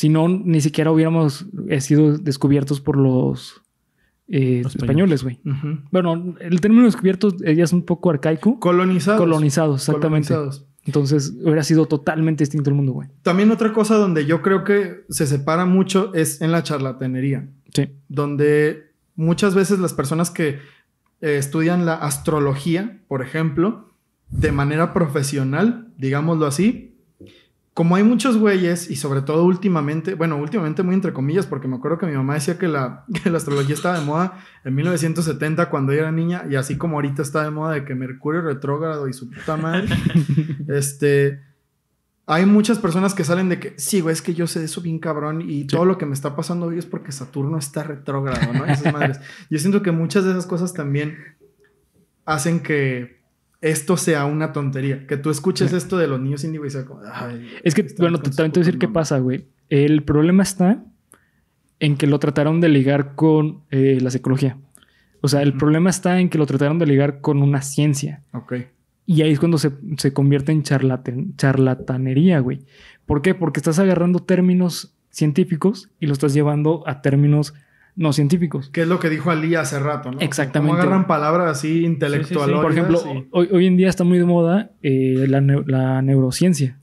Si 0.00 0.08
no, 0.08 0.28
ni 0.28 0.62
siquiera 0.62 0.90
hubiéramos 0.90 1.44
eh, 1.68 1.78
sido 1.82 2.16
descubiertos 2.16 2.80
por 2.80 2.96
los, 2.96 3.60
eh, 4.28 4.62
Los 4.62 4.74
españoles, 4.74 5.22
güey. 5.22 5.40
Bueno, 5.90 6.36
el 6.40 6.62
término 6.62 6.86
descubiertos 6.86 7.34
eh, 7.44 7.54
ya 7.54 7.64
es 7.64 7.74
un 7.74 7.84
poco 7.84 8.08
arcaico. 8.08 8.58
Colonizados. 8.60 9.20
Colonizados, 9.20 9.82
exactamente. 9.82 10.28
Colonizados. 10.28 10.66
Entonces 10.86 11.34
hubiera 11.42 11.62
sido 11.64 11.84
totalmente 11.84 12.44
distinto 12.44 12.70
el 12.70 12.76
mundo, 12.76 12.92
güey. 12.92 13.10
También 13.20 13.50
otra 13.50 13.74
cosa 13.74 13.96
donde 13.96 14.24
yo 14.24 14.40
creo 14.40 14.64
que 14.64 15.04
se 15.10 15.26
separa 15.26 15.66
mucho 15.66 16.14
es 16.14 16.40
en 16.40 16.50
la 16.50 16.62
charlatanería. 16.62 17.50
Sí. 17.74 17.90
donde 18.08 18.94
muchas 19.16 19.54
veces 19.54 19.80
las 19.80 19.92
personas 19.92 20.30
que 20.30 20.60
eh, 21.20 21.36
estudian 21.36 21.84
la 21.84 21.96
astrología, 21.96 23.02
por 23.06 23.20
ejemplo, 23.20 23.92
de 24.30 24.50
manera 24.50 24.94
profesional, 24.94 25.92
digámoslo 25.98 26.46
así, 26.46 26.89
como 27.80 27.96
hay 27.96 28.02
muchos 28.02 28.36
güeyes, 28.36 28.90
y 28.90 28.96
sobre 28.96 29.22
todo 29.22 29.42
últimamente, 29.44 30.12
bueno, 30.12 30.36
últimamente 30.36 30.82
muy 30.82 30.94
entre 30.94 31.14
comillas, 31.14 31.46
porque 31.46 31.66
me 31.66 31.76
acuerdo 31.76 31.96
que 31.96 32.04
mi 32.04 32.12
mamá 32.12 32.34
decía 32.34 32.58
que 32.58 32.68
la, 32.68 33.06
que 33.22 33.30
la 33.30 33.38
astrología 33.38 33.74
estaba 33.74 33.98
de 33.98 34.04
moda 34.04 34.38
en 34.64 34.74
1970 34.74 35.70
cuando 35.70 35.92
ella 35.92 36.02
era 36.02 36.12
niña, 36.12 36.44
y 36.50 36.56
así 36.56 36.76
como 36.76 36.96
ahorita 36.96 37.22
está 37.22 37.42
de 37.42 37.50
moda 37.50 37.72
de 37.72 37.86
que 37.86 37.94
Mercurio 37.94 38.42
retrógrado 38.42 39.08
y 39.08 39.14
su 39.14 39.30
puta 39.30 39.56
madre, 39.56 39.88
este... 40.68 41.40
Hay 42.26 42.44
muchas 42.44 42.78
personas 42.78 43.14
que 43.14 43.24
salen 43.24 43.48
de 43.48 43.58
que, 43.58 43.72
sí, 43.78 44.02
güey, 44.02 44.12
es 44.12 44.20
que 44.20 44.34
yo 44.34 44.46
sé 44.46 44.62
eso 44.62 44.82
bien 44.82 44.98
cabrón 44.98 45.40
y 45.40 45.64
todo 45.64 45.86
lo 45.86 45.96
que 45.96 46.04
me 46.04 46.12
está 46.12 46.36
pasando 46.36 46.66
hoy 46.66 46.76
es 46.76 46.84
porque 46.84 47.12
Saturno 47.12 47.56
está 47.56 47.82
retrógrado, 47.82 48.52
¿no? 48.52 48.66
Esas 48.66 48.92
madres. 48.92 49.20
Yo 49.48 49.58
siento 49.58 49.80
que 49.80 49.90
muchas 49.90 50.24
de 50.24 50.32
esas 50.32 50.46
cosas 50.46 50.74
también 50.74 51.16
hacen 52.26 52.60
que 52.60 53.19
esto 53.60 53.96
sea 53.96 54.24
una 54.24 54.52
tontería. 54.52 55.06
Que 55.06 55.16
tú 55.16 55.30
escuches 55.30 55.70
Sí. 55.70 55.76
esto 55.76 55.98
de 55.98 56.06
los 56.08 56.20
niños 56.20 56.44
índigo 56.44 56.64
y 56.66 56.70
sea 56.70 56.84
como, 56.84 57.00
ay, 57.12 57.46
Es 57.62 57.74
que, 57.74 57.86
bueno, 57.98 58.18
te- 58.20 58.30
también 58.30 58.52
te 58.52 58.60
voy 58.60 58.64
a 58.64 58.66
decir 58.66 58.78
qué 58.78 58.88
pasa, 58.88 59.18
güey. 59.18 59.46
El 59.68 60.02
problema 60.02 60.42
está 60.42 60.82
en 61.78 61.96
que 61.96 62.06
lo 62.06 62.18
trataron 62.18 62.60
de 62.60 62.68
ligar 62.68 63.14
con 63.14 63.60
eh, 63.70 63.98
la 64.00 64.10
psicología. 64.10 64.58
O 65.22 65.28
sea, 65.28 65.42
el 65.42 65.54
problema 65.54 65.90
está 65.90 66.18
en 66.20 66.28
que 66.30 66.38
lo 66.38 66.46
trataron 66.46 66.78
de 66.78 66.86
ligar 66.86 67.20
con 67.20 67.42
una 67.42 67.60
ciencia. 67.62 68.22
Ok. 68.32 68.54
Y 69.06 69.22
ahí 69.22 69.32
es 69.32 69.38
cuando 69.40 69.58
se, 69.58 69.70
se 69.98 70.12
convierte 70.12 70.52
en 70.52 70.62
charlatan- 70.62 71.36
charlatanería, 71.36 72.40
güey. 72.40 72.60
¿Por 73.06 73.22
qué? 73.22 73.34
Porque 73.34 73.60
estás 73.60 73.78
agarrando 73.78 74.20
términos 74.20 74.94
científicos 75.10 75.90
y 76.00 76.06
lo 76.06 76.12
estás 76.12 76.32
llevando 76.32 76.84
a 76.86 77.02
términos 77.02 77.52
no 77.96 78.12
científicos. 78.12 78.70
¿Qué 78.72 78.82
es 78.82 78.88
lo 78.88 78.98
que 78.98 79.08
dijo 79.08 79.30
Ali 79.30 79.54
hace 79.54 79.78
rato, 79.78 80.10
no? 80.12 80.20
Exactamente. 80.20 80.70
Como 80.70 80.82
agarran 80.82 81.06
palabras 81.06 81.50
así 81.50 81.84
intelectuales. 81.84 82.56
Por 82.60 82.72
ejemplo, 82.72 83.02
hoy, 83.30 83.48
hoy 83.52 83.66
en 83.66 83.76
día 83.76 83.88
está 83.88 84.04
muy 84.04 84.18
de 84.18 84.24
moda 84.24 84.70
eh, 84.82 85.26
la 85.28 86.02
neurociencia. 86.02 86.78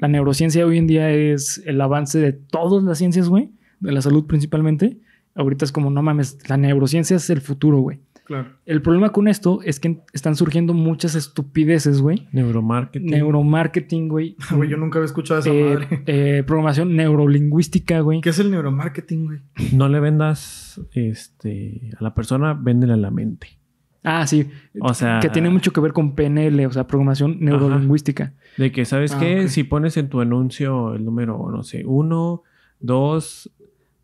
La 0.00 0.08
neurociencia 0.08 0.66
hoy 0.66 0.78
en 0.78 0.86
día 0.86 1.10
es 1.10 1.62
el 1.64 1.80
avance 1.80 2.18
de 2.18 2.32
todas 2.32 2.82
las 2.82 2.98
ciencias, 2.98 3.28
güey. 3.28 3.50
De 3.80 3.92
la 3.92 4.02
salud 4.02 4.26
principalmente. 4.26 4.98
Ahorita 5.34 5.64
es 5.64 5.72
como, 5.72 5.90
no 5.90 6.02
mames, 6.02 6.38
la 6.48 6.56
neurociencia 6.56 7.16
es 7.16 7.30
el 7.30 7.40
futuro, 7.40 7.78
güey. 7.78 8.00
Claro. 8.30 8.50
El 8.64 8.80
problema 8.80 9.10
con 9.10 9.26
esto 9.26 9.58
es 9.64 9.80
que 9.80 10.04
están 10.12 10.36
surgiendo 10.36 10.72
muchas 10.72 11.16
estupideces, 11.16 12.00
güey. 12.00 12.28
Neuromarketing. 12.30 13.10
Neuromarketing, 13.10 14.06
güey. 14.08 14.36
Güey, 14.54 14.70
yo 14.70 14.76
nunca 14.76 15.00
había 15.00 15.06
escuchado 15.06 15.40
esa 15.40 15.50
Eh, 15.50 15.74
madre. 15.74 16.02
eh, 16.06 16.44
programación 16.46 16.94
neurolingüística, 16.94 17.98
güey. 18.02 18.20
¿Qué 18.20 18.28
es 18.28 18.38
el 18.38 18.52
neuromarketing, 18.52 19.24
güey? 19.24 19.38
No 19.72 19.88
le 19.88 19.98
vendas 19.98 20.80
este, 20.92 21.90
a 21.98 22.04
la 22.04 22.14
persona, 22.14 22.54
véndele 22.54 22.92
a 22.92 22.96
la 22.98 23.10
mente. 23.10 23.48
Ah, 24.04 24.24
sí. 24.28 24.48
O 24.80 24.94
sea- 24.94 25.18
Que 25.20 25.28
tiene 25.28 25.50
mucho 25.50 25.72
que 25.72 25.80
ver 25.80 25.92
con 25.92 26.14
PNL, 26.14 26.66
o 26.66 26.70
sea, 26.70 26.86
programación 26.86 27.38
neurolingüística. 27.40 28.34
De 28.56 28.70
que, 28.70 28.84
¿sabes 28.84 29.12
Ah, 29.12 29.18
qué? 29.18 29.48
Si 29.48 29.64
pones 29.64 29.96
en 29.96 30.08
tu 30.08 30.20
anuncio 30.20 30.94
el 30.94 31.04
número, 31.04 31.50
no 31.50 31.64
sé, 31.64 31.82
1, 31.84 32.44
2, 32.78 33.50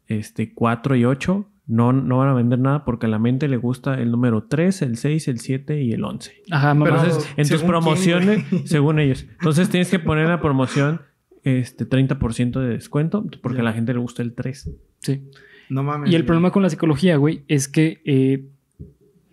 este, 0.09 0.53
4 0.53 0.97
y 0.97 1.05
8, 1.05 1.49
no, 1.67 1.93
no 1.93 2.19
van 2.19 2.29
a 2.29 2.35
vender 2.35 2.59
nada 2.59 2.85
porque 2.85 3.07
a 3.07 3.09
la 3.09 3.19
mente 3.19 3.49
le 3.49 3.57
gusta 3.57 4.01
el 4.01 4.11
número 4.11 4.45
3, 4.45 4.83
el 4.83 4.97
6, 4.97 5.29
el 5.29 5.41
7 5.41 5.83
y 5.83 5.93
el 5.93 6.05
11. 6.05 6.43
Ajá, 6.51 6.75
mamá. 6.75 6.85
Pero- 6.85 6.97
Entonces, 7.03 7.31
en 7.31 7.37
tus 7.37 7.47
¿según 7.49 7.59
quién, 7.61 7.69
promociones, 7.69 8.45
según 8.67 8.99
ellos. 9.01 9.27
Entonces 9.33 9.69
tienes 9.69 9.91
que 9.91 9.99
poner 9.99 10.25
en 10.25 10.31
la 10.31 10.41
promoción 10.41 11.01
este 11.43 11.89
30% 11.89 12.61
de 12.61 12.69
descuento 12.69 13.25
porque 13.43 13.61
a 13.61 13.65
la 13.65 13.73
gente 13.73 13.93
le 13.93 13.99
gusta 14.01 14.23
el 14.23 14.35
3. 14.35 14.71
sí. 15.01 15.23
No 15.69 15.83
mames. 15.83 16.13
Y 16.13 16.15
el 16.15 16.23
güey. 16.23 16.27
problema 16.27 16.53
con 16.53 16.63
la 16.63 16.71
psicología, 16.71 17.17
güey, 17.17 17.43
es 17.49 17.67
que 17.67 18.01
eh, 18.05 18.45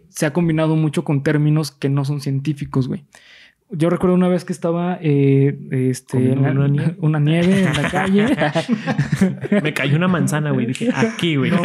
se 0.09 0.25
ha 0.25 0.33
combinado 0.33 0.75
mucho 0.75 1.03
con 1.03 1.21
términos 1.21 1.69
que 1.71 1.89
no 1.89 2.05
son 2.05 2.21
científicos, 2.21 2.87
güey. 2.87 3.03
Yo 3.75 3.89
recuerdo 3.89 4.15
una 4.15 4.27
vez 4.27 4.45
que 4.45 4.53
estaba 4.53 4.97
eh, 5.01 5.57
este, 5.71 6.31
en 6.33 6.41
la- 6.43 6.51
una 6.51 6.67
nieve. 6.67 6.95
una 6.99 7.19
nieve 7.19 7.59
en 7.63 7.73
la 7.81 7.89
calle. 7.89 8.25
Me 9.63 9.73
cayó 9.73 9.97
una 9.97 10.07
manzana, 10.07 10.51
güey. 10.51 10.65
Dije, 10.67 10.89
aquí, 10.95 11.35
güey. 11.35 11.51
No. 11.51 11.61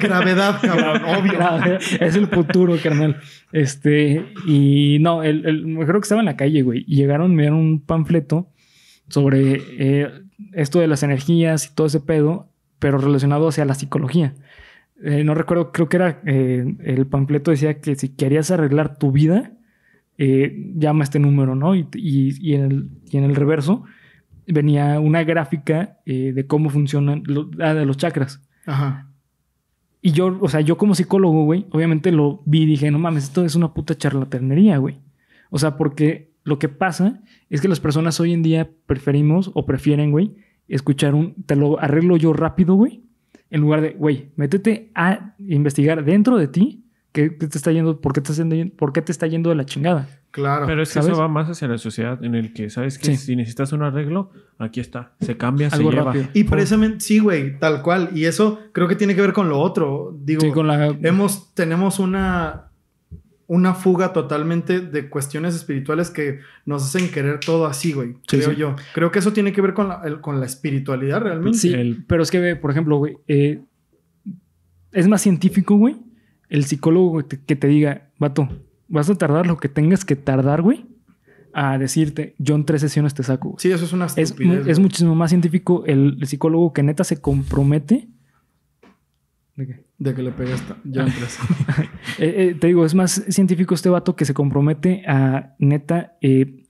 Gravedad, 0.00 0.60
cabrón, 0.60 1.02
obvio. 1.16 1.78
Es 2.00 2.16
el 2.16 2.26
futuro, 2.28 2.76
carnal. 2.82 3.16
Este, 3.52 4.24
y 4.46 4.98
no, 5.00 5.22
el, 5.22 5.46
el- 5.46 5.66
me 5.66 5.84
creo 5.86 6.00
que 6.00 6.04
estaba 6.04 6.20
en 6.20 6.26
la 6.26 6.36
calle, 6.36 6.62
güey. 6.62 6.84
Y 6.86 6.96
llegaron, 6.96 7.34
me 7.34 7.42
dieron 7.44 7.58
un 7.58 7.80
panfleto 7.80 8.48
sobre 9.08 9.60
eh, 9.78 10.10
esto 10.52 10.80
de 10.80 10.86
las 10.88 11.02
energías 11.02 11.66
y 11.70 11.74
todo 11.74 11.86
ese 11.86 12.00
pedo, 12.00 12.48
pero 12.78 12.98
relacionado 12.98 13.48
hacia 13.48 13.64
la 13.64 13.74
psicología. 13.74 14.34
Eh, 15.04 15.24
no 15.24 15.34
recuerdo, 15.34 15.72
creo 15.72 15.88
que 15.88 15.96
era 15.96 16.20
eh, 16.26 16.64
el 16.84 17.06
panfleto 17.06 17.50
decía 17.50 17.80
que 17.80 17.94
si 17.96 18.08
querías 18.08 18.50
arreglar 18.50 18.96
tu 18.98 19.12
vida, 19.12 19.52
eh, 20.18 20.72
llama 20.76 21.04
este 21.04 21.18
número, 21.18 21.54
¿no? 21.54 21.74
Y, 21.74 21.86
y- 21.94 22.36
y 22.50 22.54
en, 22.54 22.62
el, 22.62 22.88
y 23.10 23.16
en 23.18 23.24
el 23.24 23.34
reverso 23.36 23.84
venía 24.46 25.00
una 25.00 25.24
gráfica 25.24 25.98
eh, 26.06 26.32
de 26.32 26.46
cómo 26.46 26.70
funcionan 26.70 27.22
lo- 27.26 27.50
ah, 27.60 27.74
de 27.74 27.84
los 27.86 27.96
chakras. 27.96 28.40
Ajá. 28.64 29.10
Y 30.00 30.12
yo, 30.12 30.38
o 30.40 30.48
sea, 30.48 30.60
yo 30.60 30.76
como 30.76 30.94
psicólogo, 30.94 31.44
güey, 31.44 31.66
obviamente 31.70 32.12
lo 32.12 32.42
vi 32.46 32.62
y 32.62 32.66
dije, 32.66 32.90
no 32.90 32.98
mames, 32.98 33.24
esto 33.24 33.44
es 33.44 33.56
una 33.56 33.74
puta 33.74 33.96
charlatanería, 33.96 34.78
güey. 34.78 34.98
O 35.50 35.58
sea, 35.58 35.76
porque 35.76 36.30
lo 36.44 36.58
que 36.60 36.68
pasa 36.68 37.22
es 37.50 37.60
que 37.60 37.66
las 37.68 37.80
personas 37.80 38.20
hoy 38.20 38.32
en 38.32 38.42
día 38.42 38.70
preferimos 38.86 39.50
o 39.54 39.66
prefieren, 39.66 40.12
güey, 40.12 40.34
escuchar 40.68 41.14
un, 41.14 41.34
te 41.44 41.56
lo 41.56 41.80
arreglo 41.80 42.16
yo 42.16 42.32
rápido, 42.32 42.74
güey, 42.74 43.02
en 43.50 43.60
lugar 43.60 43.80
de, 43.80 43.90
güey, 43.90 44.30
métete 44.36 44.90
a 44.94 45.34
investigar 45.40 46.04
dentro 46.04 46.36
de 46.36 46.48
ti 46.48 46.84
qué, 47.16 47.36
qué 47.38 47.48
te 47.48 47.56
está 47.58 47.72
yendo, 47.72 48.00
por 48.00 48.12
qué 48.12 48.20
te 48.20 48.30
está 48.32 48.44
yendo, 48.44 48.76
por 48.76 48.92
qué 48.92 49.00
te 49.02 49.10
está 49.10 49.26
yendo 49.26 49.48
de 49.50 49.56
la 49.56 49.64
chingada. 49.64 50.08
Claro. 50.30 50.66
Pero 50.66 50.82
es 50.82 50.90
que 50.90 50.94
¿Sabes? 51.00 51.10
eso 51.12 51.18
va 51.20 51.28
más 51.28 51.48
hacia 51.48 51.66
la 51.66 51.78
sociedad 51.78 52.22
en 52.22 52.34
el 52.34 52.52
que, 52.52 52.68
¿sabes 52.68 52.98
qué? 52.98 53.12
Sí. 53.12 53.16
Si 53.16 53.36
necesitas 53.36 53.72
un 53.72 53.82
arreglo, 53.82 54.30
aquí 54.58 54.80
está. 54.80 55.14
Se 55.20 55.36
cambia, 55.38 55.68
Algo 55.72 55.90
se 55.90 55.96
lleva. 55.96 56.12
rápido. 56.12 56.26
y 56.34 56.44
precisamente, 56.44 57.00
sí, 57.00 57.18
güey, 57.20 57.58
tal 57.58 57.80
cual. 57.82 58.10
Y 58.14 58.26
eso 58.26 58.60
creo 58.72 58.86
que 58.86 58.96
tiene 58.96 59.14
que 59.14 59.22
ver 59.22 59.32
con 59.32 59.48
lo 59.48 59.58
otro. 59.58 60.14
Digo, 60.22 60.42
Sí, 60.42 60.50
con 60.50 60.66
la... 60.66 60.88
hemos, 61.02 61.54
tenemos 61.54 61.98
una, 61.98 62.64
una 63.46 63.72
fuga 63.74 64.12
totalmente 64.12 64.80
de 64.80 65.08
cuestiones 65.08 65.54
espirituales 65.54 66.10
que 66.10 66.40
nos 66.66 66.84
hacen 66.84 67.10
querer 67.10 67.40
todo 67.40 67.64
así, 67.66 67.92
güey. 67.94 68.14
Sí, 68.28 68.36
creo 68.38 68.50
sí. 68.50 68.56
yo. 68.56 68.76
Creo 68.92 69.10
que 69.10 69.20
eso 69.20 69.32
tiene 69.32 69.52
que 69.54 69.62
ver 69.62 69.72
con 69.72 69.88
la, 69.88 70.02
el- 70.04 70.20
con 70.20 70.38
la 70.38 70.44
espiritualidad 70.46 71.22
realmente. 71.22 71.56
Sí, 71.58 71.72
El- 71.72 72.04
pero 72.06 72.22
es 72.22 72.30
que, 72.30 72.40
ve, 72.40 72.56
por 72.56 72.70
ejemplo, 72.70 72.98
güey, 72.98 73.16
eh, 73.26 73.62
es 74.92 75.08
más 75.08 75.22
científico, 75.22 75.76
güey, 75.76 75.96
el 76.48 76.64
psicólogo 76.64 77.22
que 77.26 77.56
te 77.56 77.66
diga, 77.66 78.08
vato, 78.18 78.48
vas 78.88 79.08
a 79.10 79.14
tardar 79.16 79.46
lo 79.46 79.56
que 79.56 79.68
tengas 79.68 80.04
que 80.04 80.16
tardar, 80.16 80.62
güey, 80.62 80.86
a 81.52 81.78
decirte, 81.78 82.34
yo 82.38 82.54
en 82.54 82.64
tres 82.64 82.82
sesiones 82.82 83.14
te 83.14 83.22
saco. 83.22 83.48
güey". 83.50 83.60
Sí, 83.60 83.70
eso 83.72 83.84
es 83.84 83.92
una 83.92 84.06
Es, 84.06 84.18
estupidez. 84.18 84.66
es 84.66 84.78
muchísimo 84.78 85.14
más 85.14 85.30
científico 85.30 85.84
el, 85.86 86.18
el 86.20 86.26
psicólogo 86.26 86.72
que 86.72 86.82
neta 86.82 87.02
se 87.04 87.20
compromete. 87.20 88.08
¿De 89.56 89.66
qué? 89.66 89.84
De 89.98 90.14
que 90.14 90.22
le 90.22 90.32
pegues 90.32 90.62
ya 90.84 91.04
entras. 91.04 91.38
Eh, 92.18 92.50
eh, 92.50 92.56
te 92.60 92.66
digo, 92.66 92.84
es 92.84 92.94
más 92.94 93.24
científico 93.28 93.74
este 93.74 93.88
vato 93.88 94.14
que 94.16 94.26
se 94.26 94.34
compromete 94.34 95.02
a 95.06 95.54
neta 95.58 96.16
eh, 96.20 96.64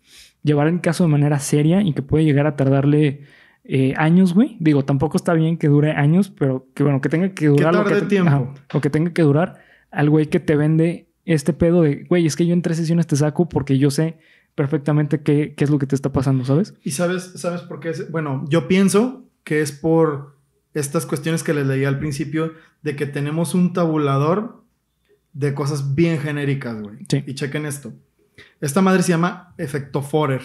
llevar 0.44 0.68
el 0.68 0.80
caso 0.80 1.02
de 1.04 1.10
manera 1.10 1.40
seria 1.40 1.82
y 1.82 1.92
que 1.92 2.02
puede 2.02 2.24
llegar 2.24 2.46
a 2.46 2.54
tardarle 2.54 3.22
eh, 3.64 3.94
años, 3.96 4.34
güey. 4.34 4.56
Digo, 4.60 4.84
tampoco 4.84 5.16
está 5.16 5.34
bien 5.34 5.56
que 5.56 5.66
dure 5.66 5.90
años, 5.92 6.30
pero 6.30 6.68
que 6.74 6.84
bueno, 6.84 7.00
que 7.00 7.08
tenga 7.08 7.30
que 7.30 7.46
durar 7.48 7.74
lo 7.74 7.82
tarde 7.82 7.94
que 7.96 8.00
te- 8.02 8.06
tiempo. 8.06 8.28
ajá, 8.30 8.54
o 8.74 8.80
que 8.80 8.90
tenga 8.90 9.12
que 9.12 9.22
durar 9.22 9.58
al 9.96 10.10
güey 10.10 10.26
que 10.26 10.40
te 10.40 10.56
vende 10.56 11.08
este 11.24 11.52
pedo 11.54 11.82
de, 11.82 12.04
güey, 12.04 12.26
es 12.26 12.36
que 12.36 12.46
yo 12.46 12.52
en 12.52 12.62
tres 12.62 12.76
sesiones 12.76 13.06
te 13.06 13.16
saco 13.16 13.48
porque 13.48 13.78
yo 13.78 13.90
sé 13.90 14.18
perfectamente 14.54 15.22
qué, 15.22 15.54
qué 15.56 15.64
es 15.64 15.70
lo 15.70 15.78
que 15.78 15.86
te 15.86 15.94
está 15.94 16.12
pasando, 16.12 16.44
¿sabes? 16.44 16.74
¿Y 16.84 16.90
sabes, 16.92 17.32
sabes 17.36 17.62
por 17.62 17.80
qué? 17.80 17.90
es? 17.90 18.10
Bueno, 18.10 18.44
yo 18.48 18.68
pienso 18.68 19.24
que 19.42 19.62
es 19.62 19.72
por 19.72 20.36
estas 20.74 21.06
cuestiones 21.06 21.42
que 21.42 21.54
les 21.54 21.66
leí 21.66 21.84
al 21.84 21.98
principio 21.98 22.52
de 22.82 22.94
que 22.94 23.06
tenemos 23.06 23.54
un 23.54 23.72
tabulador 23.72 24.62
de 25.32 25.54
cosas 25.54 25.94
bien 25.94 26.18
genéricas, 26.18 26.80
güey. 26.80 26.98
Sí. 27.08 27.24
Y 27.26 27.34
chequen 27.34 27.64
esto. 27.64 27.94
Esta 28.60 28.82
madre 28.82 29.02
se 29.02 29.10
llama 29.10 29.54
efecto 29.56 30.02
Forer. 30.02 30.42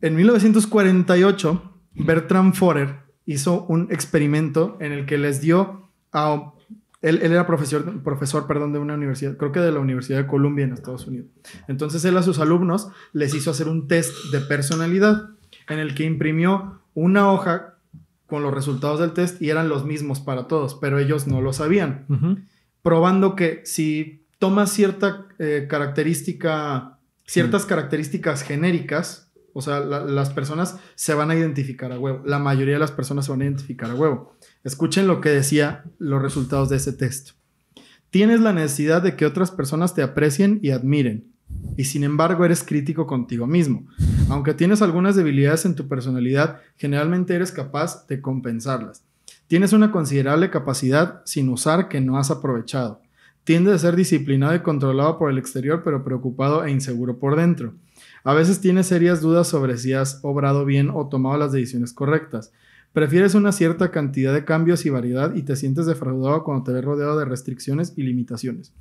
En 0.00 0.14
1948, 0.14 1.80
Bertram 1.94 2.52
Forer 2.52 3.00
hizo 3.26 3.64
un 3.66 3.88
experimento 3.90 4.76
en 4.80 4.92
el 4.92 5.06
que 5.06 5.18
les 5.18 5.40
dio 5.40 5.90
a... 6.12 6.52
Él, 7.04 7.20
él 7.22 7.32
era 7.32 7.46
profesor, 7.46 8.02
profesor 8.02 8.46
perdón, 8.46 8.72
de 8.72 8.78
una 8.78 8.94
universidad, 8.94 9.36
creo 9.36 9.52
que 9.52 9.60
de 9.60 9.70
la 9.72 9.78
Universidad 9.80 10.18
de 10.18 10.26
Columbia 10.26 10.64
en 10.64 10.72
Estados 10.72 11.06
Unidos. 11.06 11.28
Entonces 11.68 12.04
él 12.04 12.16
a 12.16 12.22
sus 12.22 12.38
alumnos 12.38 12.88
les 13.12 13.34
hizo 13.34 13.50
hacer 13.50 13.68
un 13.68 13.86
test 13.88 14.12
de 14.32 14.40
personalidad 14.40 15.30
en 15.68 15.78
el 15.78 15.94
que 15.94 16.04
imprimió 16.04 16.80
una 16.94 17.30
hoja 17.30 17.74
con 18.26 18.42
los 18.42 18.54
resultados 18.54 19.00
del 19.00 19.12
test 19.12 19.40
y 19.42 19.50
eran 19.50 19.68
los 19.68 19.84
mismos 19.84 20.20
para 20.20 20.48
todos, 20.48 20.74
pero 20.76 20.98
ellos 20.98 21.26
no 21.26 21.40
lo 21.42 21.52
sabían 21.52 22.06
probando 22.82 23.36
que 23.36 23.60
si 23.64 24.26
tomas 24.38 24.70
cierta 24.72 25.26
eh, 25.38 25.66
característica, 25.68 26.98
ciertas 27.26 27.64
características 27.66 28.42
genéricas, 28.42 29.30
o 29.52 29.62
sea, 29.62 29.80
la- 29.80 30.04
las 30.04 30.30
personas 30.30 30.78
se 30.94 31.14
van 31.14 31.30
a 31.30 31.34
identificar 31.36 31.92
a 31.92 31.98
huevo. 31.98 32.22
La 32.26 32.38
mayoría 32.38 32.74
de 32.74 32.80
las 32.80 32.92
personas 32.92 33.24
se 33.26 33.30
van 33.30 33.40
a 33.42 33.44
identificar 33.44 33.90
a 33.90 33.94
huevo. 33.94 34.36
Escuchen 34.64 35.06
lo 35.06 35.20
que 35.20 35.28
decía 35.28 35.84
los 35.98 36.22
resultados 36.22 36.70
de 36.70 36.76
ese 36.76 36.94
test. 36.94 37.32
Tienes 38.08 38.40
la 38.40 38.54
necesidad 38.54 39.02
de 39.02 39.14
que 39.14 39.26
otras 39.26 39.50
personas 39.50 39.94
te 39.94 40.02
aprecien 40.02 40.58
y 40.62 40.70
admiren. 40.70 41.32
Y 41.76 41.84
sin 41.84 42.02
embargo 42.02 42.46
eres 42.46 42.62
crítico 42.62 43.06
contigo 43.06 43.46
mismo. 43.46 43.86
Aunque 44.30 44.54
tienes 44.54 44.80
algunas 44.80 45.16
debilidades 45.16 45.66
en 45.66 45.74
tu 45.74 45.86
personalidad, 45.86 46.60
generalmente 46.76 47.34
eres 47.34 47.52
capaz 47.52 48.06
de 48.06 48.22
compensarlas. 48.22 49.04
Tienes 49.48 49.74
una 49.74 49.92
considerable 49.92 50.48
capacidad 50.48 51.20
sin 51.26 51.50
usar 51.50 51.88
que 51.88 52.00
no 52.00 52.16
has 52.16 52.30
aprovechado. 52.30 53.02
Tiendes 53.44 53.74
a 53.74 53.78
ser 53.78 53.96
disciplinado 53.96 54.54
y 54.54 54.60
controlado 54.60 55.18
por 55.18 55.30
el 55.30 55.36
exterior, 55.36 55.82
pero 55.84 56.02
preocupado 56.02 56.64
e 56.64 56.70
inseguro 56.70 57.18
por 57.18 57.36
dentro. 57.36 57.74
A 58.24 58.32
veces 58.32 58.62
tienes 58.62 58.86
serias 58.86 59.20
dudas 59.20 59.46
sobre 59.46 59.76
si 59.76 59.92
has 59.92 60.20
obrado 60.22 60.64
bien 60.64 60.88
o 60.88 61.08
tomado 61.10 61.36
las 61.36 61.52
decisiones 61.52 61.92
correctas. 61.92 62.52
Prefieres 62.94 63.34
una 63.34 63.50
cierta 63.50 63.90
cantidad 63.90 64.32
de 64.32 64.44
cambios 64.44 64.86
y 64.86 64.90
variedad 64.90 65.34
y 65.34 65.42
te 65.42 65.56
sientes 65.56 65.84
defraudado 65.84 66.44
cuando 66.44 66.62
te 66.62 66.72
ves 66.72 66.84
rodeado 66.84 67.18
de 67.18 67.24
restricciones 67.24 67.92
y 67.96 68.04
limitaciones. 68.04 68.72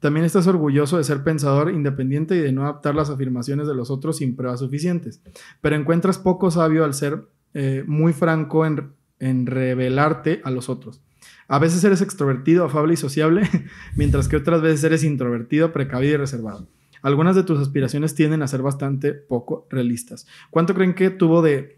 También 0.00 0.26
estás 0.26 0.48
orgulloso 0.48 0.98
de 0.98 1.04
ser 1.04 1.22
pensador 1.22 1.70
independiente 1.70 2.34
y 2.34 2.40
de 2.40 2.50
no 2.50 2.64
adaptar 2.64 2.96
las 2.96 3.08
afirmaciones 3.08 3.68
de 3.68 3.76
los 3.76 3.88
otros 3.88 4.16
sin 4.16 4.34
pruebas 4.34 4.58
suficientes. 4.58 5.22
Pero 5.60 5.76
encuentras 5.76 6.18
poco 6.18 6.50
sabio 6.50 6.84
al 6.84 6.92
ser 6.92 7.28
eh, 7.54 7.84
muy 7.86 8.12
franco 8.12 8.66
en, 8.66 8.94
en 9.20 9.46
revelarte 9.46 10.40
a 10.42 10.50
los 10.50 10.68
otros. 10.68 11.00
A 11.46 11.60
veces 11.60 11.84
eres 11.84 12.02
extrovertido, 12.02 12.64
afable 12.64 12.94
y 12.94 12.96
sociable, 12.96 13.48
mientras 13.94 14.26
que 14.26 14.34
otras 14.34 14.60
veces 14.60 14.82
eres 14.82 15.04
introvertido, 15.04 15.72
precavido 15.72 16.14
y 16.14 16.16
reservado. 16.16 16.66
Algunas 17.00 17.36
de 17.36 17.44
tus 17.44 17.60
aspiraciones 17.60 18.16
tienden 18.16 18.42
a 18.42 18.48
ser 18.48 18.62
bastante 18.62 19.12
poco 19.12 19.68
realistas. 19.70 20.26
¿Cuánto 20.50 20.74
creen 20.74 20.94
que 20.94 21.10
tuvo 21.10 21.42
de, 21.42 21.76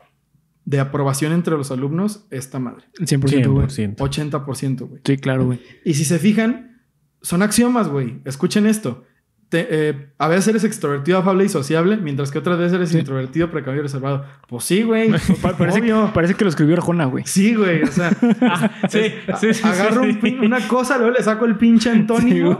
de 0.64 0.80
aprobación 0.80 1.32
entre 1.32 1.56
los 1.56 1.70
alumnos 1.70 2.26
esta 2.30 2.58
madre? 2.58 2.86
El 2.98 3.06
100%, 3.06 3.50
güey. 3.52 3.66
100%. 3.66 3.96
80%, 3.96 4.88
güey. 4.88 5.00
Sí, 5.04 5.16
claro, 5.18 5.46
güey. 5.46 5.60
Y 5.84 5.94
si 5.94 6.04
se 6.04 6.18
fijan, 6.18 6.82
son 7.22 7.42
axiomas, 7.42 7.88
güey. 7.88 8.20
Escuchen 8.24 8.66
esto. 8.66 9.04
Te- 9.50 9.66
eh, 9.70 10.06
a 10.18 10.26
veces 10.26 10.48
eres 10.48 10.64
extrovertido, 10.64 11.18
afable 11.18 11.44
y 11.44 11.48
sociable, 11.48 11.96
mientras 11.96 12.30
que 12.32 12.38
otras 12.38 12.58
veces 12.58 12.72
eres 12.74 12.88
Sí. 12.90 12.98
introvertido, 12.98 13.50
precavido 13.50 13.80
y 13.80 13.82
reservado. 13.84 14.24
Pues 14.48 14.64
sí, 14.64 14.82
güey. 14.82 15.10
Pa- 15.42 15.56
Parece, 15.56 15.80
Obvio. 15.80 16.10
parece 16.12 16.34
que 16.34 16.44
lo 16.44 16.50
escribió 16.50 16.74
Arjona, 16.74 17.04
güey. 17.04 17.24
Sí, 17.26 17.54
güey. 17.54 17.82
O 17.82 17.86
sea, 17.86 18.10
sí, 18.88 18.98
es- 19.28 19.38
sí, 19.40 19.54
sí, 19.54 19.60
agarro 19.64 20.02
un 20.02 20.18
una 20.44 20.66
cosa, 20.66 20.98
luego 20.98 21.12
le 21.16 21.22
saco 21.22 21.44
el 21.44 21.56
pinche 21.56 21.90
antónimo. 21.90 22.58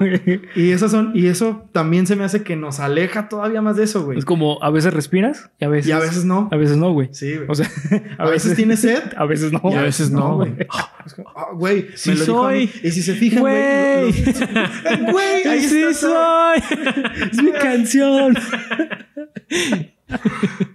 y 0.55 0.71
esas 0.71 0.91
son, 0.93 1.11
y 1.15 1.27
eso 1.27 1.69
también 1.73 2.07
se 2.07 2.15
me 2.17 2.25
hace 2.25 2.43
que 2.43 2.55
nos 2.57 2.79
aleja 2.81 3.29
todavía 3.29 3.61
más 3.63 3.77
de 3.77 3.85
eso, 3.85 4.05
güey. 4.05 4.19
Es 4.19 4.25
como 4.25 4.63
a 4.63 4.71
veces 4.71 4.95
respiras 4.95 5.51
y 5.59 5.65
a 5.65 5.69
veces, 5.69 5.89
Y 5.89 5.93
a 5.93 5.99
veces 5.99 6.25
no. 6.25 6.49
a 6.53 6.57
veces 6.57 6.77
no, 6.77 6.93
güey. 6.93 7.09
Sí, 7.13 7.35
güey. 7.35 7.47
O 7.49 7.55
sea, 7.55 7.69
a, 8.19 8.29
veces 8.29 8.55
tienes 8.57 8.81
sed. 8.81 9.03
a 9.17 9.25
veces 9.25 9.53
no. 9.53 9.61
Y 9.65 9.75
a 9.75 9.83
veces 9.83 10.11
no, 10.11 10.37
güey. 10.37 10.53
güey. 10.53 10.67
Es 11.07 11.15
como, 11.15 11.29
ah, 11.37 11.49
Güey, 11.55 11.87
Sí 11.97 12.11
me 12.11 12.17
lo 12.17 12.25
dijo 12.25 12.45
a 12.47 12.51
mí. 12.53 12.67
soy. 12.69 12.81
Y 12.89 12.91
si 12.93 13.03
se 13.03 13.15
fijan, 13.15 13.41
güey. 13.41 14.13
Güey. 15.13 15.43
ahí 15.49 15.61
¡Sí 15.69 15.83
está 15.83 15.95
soy! 15.95 16.63
Es 17.31 17.43
mi 17.43 17.53
canción. 17.53 18.35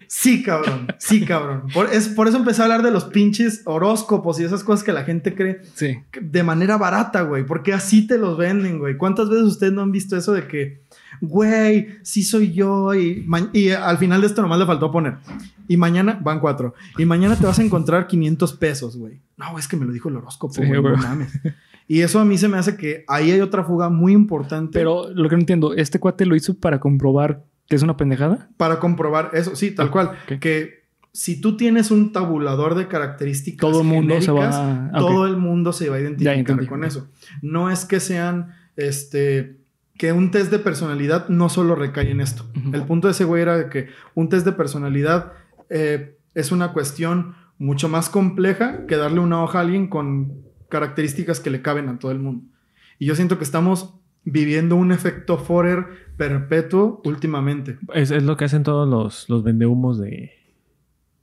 Sí, 0.07 0.41
cabrón. 0.43 0.87
Sí, 0.97 1.23
cabrón. 1.23 1.63
Por, 1.73 1.87
es, 1.93 2.09
por 2.09 2.27
eso 2.27 2.37
empecé 2.37 2.61
a 2.61 2.65
hablar 2.65 2.81
de 2.83 2.91
los 2.91 3.05
pinches 3.05 3.61
horóscopos 3.65 4.39
y 4.39 4.43
esas 4.43 4.63
cosas 4.63 4.83
que 4.83 4.91
la 4.91 5.03
gente 5.03 5.35
cree 5.35 5.61
Sí. 5.75 5.99
de 6.19 6.43
manera 6.43 6.77
barata, 6.77 7.21
güey. 7.21 7.45
Porque 7.45 7.73
así 7.73 8.07
te 8.07 8.17
los 8.17 8.37
venden, 8.37 8.79
güey. 8.79 8.97
¿Cuántas 8.97 9.29
veces 9.29 9.45
ustedes 9.45 9.71
no 9.73 9.81
han 9.83 9.91
visto 9.91 10.17
eso 10.17 10.33
de 10.33 10.47
que, 10.47 10.81
güey, 11.21 11.89
sí 12.01 12.23
soy 12.23 12.51
yo? 12.53 12.93
Y, 12.95 13.25
y 13.53 13.69
al 13.69 13.97
final 13.97 14.21
de 14.21 14.27
esto 14.27 14.41
nomás 14.41 14.59
le 14.59 14.65
faltó 14.65 14.91
poner. 14.91 15.15
Y 15.67 15.77
mañana, 15.77 16.19
van 16.21 16.39
cuatro. 16.39 16.73
Y 16.97 17.05
mañana 17.05 17.35
te 17.35 17.45
vas 17.45 17.59
a 17.59 17.63
encontrar 17.63 18.07
500 18.07 18.53
pesos, 18.53 18.97
güey. 18.97 19.19
No, 19.39 19.57
es 19.57 19.67
que 19.67 19.77
me 19.77 19.85
lo 19.85 19.91
dijo 19.93 20.09
el 20.09 20.17
horóscopo, 20.17 20.53
Sí, 20.53 20.61
güey. 20.61 20.73
no 20.73 20.81
güey. 20.81 20.95
mames. 20.97 21.39
Y 21.87 22.01
eso 22.01 22.19
a 22.19 22.25
mí 22.25 22.37
se 22.37 22.47
me 22.47 22.57
hace 22.57 22.77
que 22.77 23.03
ahí 23.07 23.31
hay 23.31 23.41
otra 23.41 23.63
fuga 23.63 23.89
muy 23.89 24.13
importante. 24.13 24.71
Pero 24.77 25.09
lo 25.13 25.27
que 25.29 25.35
no 25.35 25.39
entiendo, 25.41 25.73
¿este 25.73 25.99
cuate 25.99 26.25
lo 26.27 26.35
hizo 26.35 26.53
para 26.59 26.79
comprobar 26.79 27.43
que 27.67 27.75
es 27.75 27.81
una 27.81 27.97
pendejada? 27.97 28.49
Para 28.57 28.79
comprobar 28.79 29.31
eso, 29.33 29.55
sí, 29.55 29.71
tal 29.71 29.89
cual. 29.89 30.11
Que 30.39 30.83
si 31.13 31.41
tú 31.41 31.57
tienes 31.57 31.89
un 31.89 32.11
tabulador 32.11 32.75
de 32.75 32.87
características 32.87 33.59
Todo 33.61 33.81
el 33.81 33.87
mundo 33.87 34.21
se 34.21 34.31
va 34.31 34.49
a- 34.49 34.85
ah, 34.93 34.99
todo 34.99 35.25
el 35.25 35.37
mundo 35.37 35.73
se 35.73 35.89
va 35.89 35.95
a 35.95 35.99
identificar 36.01 36.35
entendí. 36.37 36.67
con 36.67 36.83
eso. 36.83 37.07
No 37.41 37.71
es 37.71 37.85
que 37.85 37.99
sean, 37.99 38.53
este, 38.75 39.57
que 39.97 40.13
un 40.13 40.31
test 40.31 40.51
de 40.51 40.59
personalidad 40.59 41.27
no 41.29 41.49
solo 41.49 41.73
recae 41.75 42.11
en 42.11 42.21
esto. 42.21 42.45
El 42.73 42.83
punto 42.83 43.07
de 43.07 43.13
ese 43.13 43.23
güey 43.23 43.41
era 43.41 43.69
que 43.69 43.87
un 44.15 44.29
test 44.29 44.45
de 44.45 44.51
personalidad 44.51 45.33
eh, 45.69 46.17
es 46.35 46.51
una 46.51 46.71
cuestión 46.73 47.33
mucho 47.59 47.89
más 47.89 48.09
compleja 48.09 48.87
que 48.87 48.95
darle 48.95 49.19
una 49.19 49.43
hoja 49.43 49.59
a 49.59 49.61
alguien 49.61 49.87
con 49.87 50.41
características 50.69 51.39
que 51.39 51.51
le 51.51 51.61
caben 51.61 51.89
a 51.89 51.99
todo 51.99 52.11
el 52.11 52.19
mundo. 52.19 52.45
Y 52.97 53.05
yo 53.05 53.15
siento 53.15 53.37
que 53.37 53.43
estamos 53.43 53.93
viviendo 54.23 54.75
un 54.75 54.91
efecto 54.91 55.37
Forer 55.37 55.85
perpetuo 56.17 57.01
últimamente. 57.05 57.77
Es, 57.93 58.11
es 58.11 58.23
lo 58.23 58.37
que 58.37 58.45
hacen 58.45 58.63
todos 58.63 58.87
los, 58.87 59.29
los 59.29 59.43
vendehumos 59.43 59.99
de... 59.99 60.31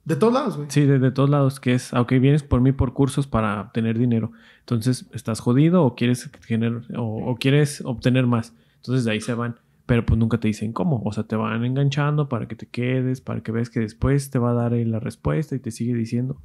De 0.05 0.15
todos 0.15 0.33
lados, 0.33 0.55
güey. 0.55 0.69
Sí, 0.71 0.85
de, 0.85 0.99
de 0.99 1.11
todos 1.11 1.29
lados, 1.29 1.59
que 1.59 1.73
es, 1.73 1.93
aunque 1.93 2.19
vienes 2.19 2.41
por 2.41 2.61
mí 2.61 2.71
por 2.71 2.93
cursos 2.93 3.27
para 3.27 3.59
obtener 3.59 3.97
dinero. 3.99 4.31
Entonces, 4.59 5.05
¿estás 5.11 5.41
jodido 5.41 5.83
o 5.83 5.95
quieres, 5.95 6.29
generar, 6.45 6.83
o, 6.95 7.31
o 7.31 7.35
quieres 7.35 7.81
obtener 7.83 8.25
más? 8.25 8.55
Entonces, 8.77 9.03
de 9.03 9.11
ahí 9.11 9.19
se 9.19 9.33
van. 9.33 9.59
Pero 9.87 10.05
pues 10.05 10.19
nunca 10.19 10.37
te 10.39 10.47
dicen 10.47 10.71
cómo. 10.73 11.01
O 11.03 11.11
sea, 11.11 11.23
te 11.23 11.35
van 11.35 11.65
enganchando 11.65 12.29
para 12.29 12.47
que 12.47 12.55
te 12.55 12.67
quedes, 12.67 13.21
para 13.21 13.41
que 13.41 13.51
veas 13.51 13.69
que 13.71 13.79
después 13.79 14.29
te 14.29 14.37
va 14.37 14.51
a 14.51 14.53
dar 14.53 14.73
ahí 14.73 14.85
la 14.85 14.99
respuesta 14.99 15.55
y 15.55 15.59
te 15.59 15.71
sigue 15.71 15.95
diciendo. 15.95 16.39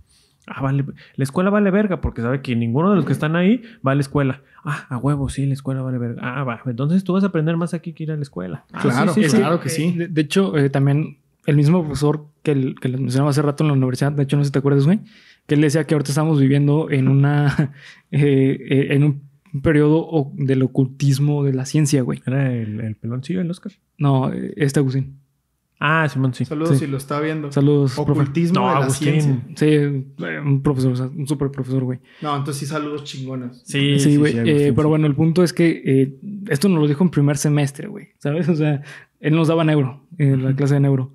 Ah, 0.46 0.60
vale, 0.62 0.84
la 1.14 1.22
escuela 1.22 1.50
vale 1.50 1.70
verga, 1.70 2.00
porque 2.00 2.20
sabe 2.22 2.40
que 2.40 2.56
ninguno 2.56 2.90
de 2.90 2.96
los 2.96 3.04
que 3.04 3.12
están 3.12 3.36
ahí 3.36 3.62
va 3.86 3.92
a 3.92 3.94
la 3.94 4.00
escuela. 4.00 4.40
Ah, 4.64 4.86
a 4.88 4.96
huevo, 4.96 5.28
sí, 5.28 5.44
la 5.46 5.54
escuela 5.54 5.82
vale 5.82 5.98
verga. 5.98 6.20
Ah, 6.24 6.42
va, 6.42 6.60
entonces 6.66 7.04
tú 7.04 7.12
vas 7.12 7.22
a 7.22 7.28
aprender 7.28 7.56
más 7.56 7.74
aquí 7.74 7.92
que 7.92 8.02
ir 8.04 8.10
a 8.12 8.16
la 8.16 8.22
escuela. 8.22 8.64
Ah, 8.72 8.80
Claro, 8.82 9.12
sí, 9.14 9.22
sí, 9.24 9.30
sí. 9.30 9.36
claro 9.36 9.60
que 9.60 9.68
sí. 9.68 9.92
De, 9.92 10.08
de 10.08 10.20
hecho, 10.20 10.56
eh, 10.56 10.68
también 10.70 11.18
el 11.46 11.56
mismo 11.56 11.82
profesor 11.82 12.26
que, 12.42 12.52
el- 12.52 12.74
que 12.80 12.88
les 12.88 13.00
mencionaba 13.00 13.30
hace 13.30 13.42
rato 13.42 13.62
en 13.64 13.68
la 13.68 13.74
universidad, 13.74 14.10
de 14.12 14.22
hecho, 14.24 14.36
no 14.36 14.42
sé 14.42 14.48
si 14.48 14.52
te 14.52 14.58
acuerdas, 14.60 14.84
güey, 14.84 15.00
que 15.46 15.54
él 15.56 15.60
decía 15.60 15.84
que 15.84 15.94
ahorita 15.94 16.10
estamos 16.10 16.40
viviendo 16.40 16.90
en 16.90 17.08
una. 17.08 17.72
eh, 18.10 18.56
eh, 18.68 18.86
en 18.94 19.04
un 19.04 19.22
periodo 19.60 19.98
o- 20.08 20.32
del 20.36 20.62
ocultismo 20.62 21.44
de 21.44 21.52
la 21.52 21.66
ciencia, 21.66 22.02
güey. 22.02 22.22
Era 22.26 22.52
el, 22.54 22.80
el 22.80 22.96
peloncillo, 22.96 23.40
el 23.40 23.50
Oscar. 23.50 23.72
No, 23.98 24.32
eh, 24.32 24.54
este 24.56 24.80
Agustín. 24.80 25.18
Ah, 25.84 26.08
Simón, 26.08 26.32
sí. 26.32 26.44
Saludos 26.44 26.78
Sí. 26.78 26.84
si 26.84 26.90
lo 26.90 26.96
está 26.96 27.18
viendo. 27.20 27.50
Saludos, 27.50 27.94
profe. 27.96 28.12
Ocultismo 28.12 28.60
No, 28.60 28.68
de 28.68 28.74
la 28.76 28.80
Agustín. 28.84 29.08
ciencia. 29.20 29.42
Sí, 29.56 29.66
eh, 29.66 30.40
un 30.44 30.62
profesor, 30.62 30.92
o 30.92 30.96
sea, 30.96 31.06
un 31.06 31.26
super 31.26 31.50
profesor, 31.50 31.82
güey. 31.82 31.98
No, 32.20 32.36
entonces 32.36 32.60
sí, 32.60 32.66
saludos 32.66 33.02
chingones. 33.02 33.62
Sí, 33.66 33.98
Sí, 33.98 34.16
güey. 34.16 34.32
Agustín, 34.38 34.56
Eh, 34.56 34.72
pero 34.76 34.86
sí. 34.86 34.88
bueno, 34.90 35.06
el 35.08 35.16
punto 35.16 35.42
es 35.42 35.52
que 35.52 35.82
eh, 35.84 36.14
esto 36.48 36.68
nos 36.68 36.78
lo 36.80 36.86
dijo 36.86 37.02
en 37.02 37.10
primer 37.10 37.36
semestre, 37.36 37.88
güey. 37.88 38.10
¿Sabes? 38.18 38.48
O 38.48 38.54
sea, 38.54 38.80
él 39.18 39.34
nos 39.34 39.48
daba 39.48 39.64
neuro, 39.64 40.06
en 40.18 40.44
la 40.44 40.54
clase 40.54 40.74
de 40.74 40.80
neuro. 40.80 41.14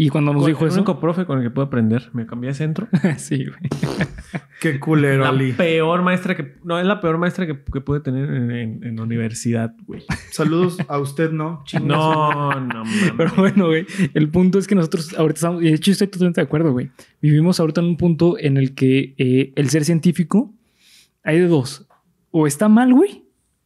Y 0.00 0.10
cuando 0.10 0.32
nos 0.32 0.46
dijo 0.46 0.60
el 0.64 0.68
eso. 0.68 0.76
único 0.76 1.00
profe 1.00 1.24
con 1.26 1.38
el 1.38 1.44
que 1.44 1.50
puedo 1.50 1.66
aprender. 1.66 2.08
Me 2.12 2.24
cambié 2.24 2.50
de 2.50 2.54
centro. 2.54 2.86
sí, 3.16 3.46
güey. 3.46 3.58
Qué 4.60 4.78
culero, 4.78 5.24
la 5.24 5.30
Ali. 5.30 5.52
peor 5.52 6.02
maestra 6.02 6.36
que... 6.36 6.54
No, 6.62 6.78
es 6.78 6.86
la 6.86 7.00
peor 7.00 7.18
maestra 7.18 7.46
que, 7.48 7.58
que 7.64 7.80
pude 7.80 7.98
tener 7.98 8.30
en, 8.30 8.50
en- 8.52 8.84
en 8.84 8.96
la 8.96 9.02
universidad, 9.02 9.74
güey. 9.86 10.04
Saludos 10.30 10.78
a 10.86 10.98
usted, 11.00 11.32
¿no? 11.32 11.62
Chingas. 11.64 11.88
No, 11.88 12.60
no 12.60 12.84
mames. 12.84 13.12
Pero 13.16 13.32
bueno, 13.36 13.66
güey, 13.66 13.86
el 14.14 14.28
punto 14.30 14.60
es 14.60 14.68
que 14.68 14.76
nosotros 14.76 15.14
ahorita 15.18 15.36
estamos, 15.38 15.62
y 15.62 15.66
de 15.66 15.74
hecho 15.74 15.90
estoy 15.90 16.06
totalmente 16.06 16.40
de 16.40 16.46
acuerdo, 16.46 16.70
güey. 16.72 16.90
Vivimos 17.20 17.58
ahorita 17.58 17.80
en 17.80 17.88
un 17.88 17.96
punto 17.96 18.38
en 18.38 18.56
el 18.56 18.76
que 18.76 19.14
eh, 19.18 19.52
el 19.56 19.68
ser 19.68 19.84
científico 19.84 20.54
hay 21.24 21.40
de 21.40 21.48
dos. 21.48 21.88
O 22.30 22.46
está 22.46 22.68
mal, 22.68 22.94
güey, 22.94 23.24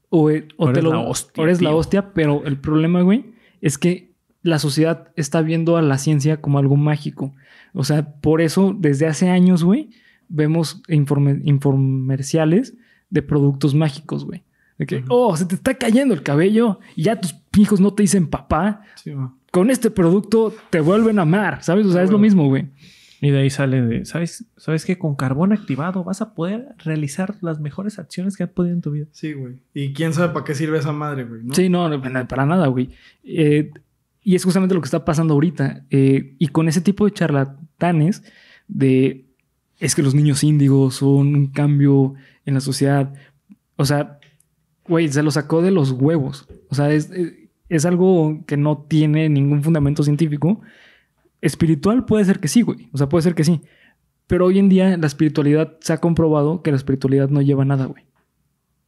o, 0.09 0.31
eh, 0.31 0.49
o 0.57 0.65
O 0.65 0.73
te 0.73 0.81
eres 0.81 0.85
lo. 0.85 0.93
la 0.93 0.99
hostia, 1.01 1.43
o 1.43 1.45
eres 1.45 1.61
la 1.61 1.75
hostia, 1.75 2.15
pero 2.15 2.43
el 2.47 2.57
problema, 2.57 3.03
güey, 3.03 3.35
es 3.61 3.77
que 3.77 4.12
la 4.43 4.59
sociedad 4.59 5.09
está 5.17 5.41
viendo 5.43 5.77
a 5.77 5.83
la 5.83 5.99
ciencia 5.99 6.41
como 6.41 6.59
algo 6.59 6.77
mágico. 6.77 7.33
O 7.75 7.85
sea, 7.85 8.13
por 8.21 8.41
eso 8.41 8.75
desde 8.79 9.07
hace 9.07 9.29
años, 9.31 9.65
güey, 9.65 9.91
vemos 10.29 10.83
informe- 10.89 11.41
infomerciales 11.45 12.75
de 13.11 13.23
productos 13.23 13.75
mágicos, 13.75 14.25
güey. 14.25 14.43
De 14.79 14.87
que, 14.87 15.05
oh, 15.09 15.37
se 15.37 15.47
te 15.47 15.55
está 15.55 15.75
cayendo 15.75 16.15
el 16.15 16.23
cabello 16.23 16.81
y 16.97 17.05
ya 17.05 17.21
tus 17.21 17.37
hijos 17.57 17.81
no 17.81 17.93
te 17.95 18.03
dicen 18.03 18.27
papá 18.27 18.81
Sí, 18.97 19.13
con 19.51 19.71
este 19.71 19.91
producto 19.91 20.53
te 20.71 20.81
vuelven 20.81 21.19
a 21.19 21.23
amar, 21.23 21.63
¿sabes? 21.63 21.87
O 21.87 21.93
sea, 21.93 22.03
es 22.03 22.11
lo 22.11 22.19
mismo, 22.19 22.49
güey. 22.49 22.69
Y 23.21 23.31
de 23.31 23.39
ahí 23.39 23.51
sale 23.51 23.81
de... 23.83 24.05
¿Sabes, 24.05 24.47
¿Sabes 24.57 24.85
que 24.85 24.99
Con 24.99 25.15
carbón 25.15 25.53
activado 25.53 26.03
vas 26.03 26.23
a 26.23 26.35
poder 26.35 26.75
realizar 26.79 27.37
las 27.41 27.61
mejores 27.61 28.01
acciones 28.01 28.37
que 28.37 28.43
has 28.45 28.51
podido 28.51 28.75
en 28.75 28.81
tu 28.81 28.91
vida. 28.91 29.07
Sí, 29.13 29.33
güey. 29.35 29.59
Y 29.75 29.93
quién 29.93 30.13
sabe 30.13 30.33
para 30.33 30.45
qué 30.45 30.55
sirve 30.57 30.79
esa 30.79 30.91
madre, 30.93 31.25
güey, 31.25 31.45
¿no? 31.45 31.55
Sí, 31.55 31.69
no, 31.69 31.89
para 32.27 32.47
nada, 32.47 32.67
güey. 32.67 32.91
Eh, 33.23 33.71
y 34.23 34.35
es 34.37 34.45
justamente 34.45 34.75
lo 34.75 34.81
que 34.81 34.87
está 34.87 35.05
pasando 35.05 35.35
ahorita. 35.35 35.85
Eh, 35.91 36.35
y 36.39 36.49
con 36.49 36.69
ese 36.69 36.81
tipo 36.81 37.05
de 37.05 37.13
charlatanes 37.13 38.23
de 38.69 39.27
es 39.81 39.95
que 39.95 40.03
los 40.03 40.15
niños 40.15 40.45
índigos 40.45 40.97
son 40.97 41.35
un 41.35 41.47
cambio 41.49 42.15
en 42.47 42.55
la 42.55 42.61
sociedad. 42.61 43.13
O 43.77 43.85
sea, 43.85 44.19
güey, 44.87 45.09
se 45.09 45.23
lo 45.23 45.31
sacó 45.33 45.61
de 45.63 45.73
los 45.73 45.91
huevos. 45.93 46.47
O 46.71 46.75
sea, 46.75 46.93
es, 46.93 47.11
es- 47.11 47.35
es 47.69 47.87
algo 47.87 48.45
que 48.47 48.57
no 48.59 48.85
tiene 48.87 49.29
ningún 49.31 49.63
fundamento 49.63 50.03
científico. 50.03 50.61
Espiritual 51.41 52.05
puede 52.05 52.25
ser 52.25 52.39
que 52.39 52.49
sí, 52.49 52.63
güey. 52.63 52.89
O 52.93 52.99
sea, 52.99 53.09
puede 53.09 53.23
ser 53.23 53.35
que 53.35 53.45
sí. 53.45 53.63
Pero 54.27 54.47
hoy 54.47 54.59
en 54.59 54.69
día 54.69 54.97
la 54.97 55.07
espiritualidad 55.07 55.77
se 55.81 55.93
ha 55.93 55.99
comprobado 55.99 56.63
que 56.63 56.71
la 56.71 56.77
espiritualidad 56.77 57.29
no 57.31 57.41
lleva 57.43 57.65
nada, 57.65 57.87
güey. 57.87 58.05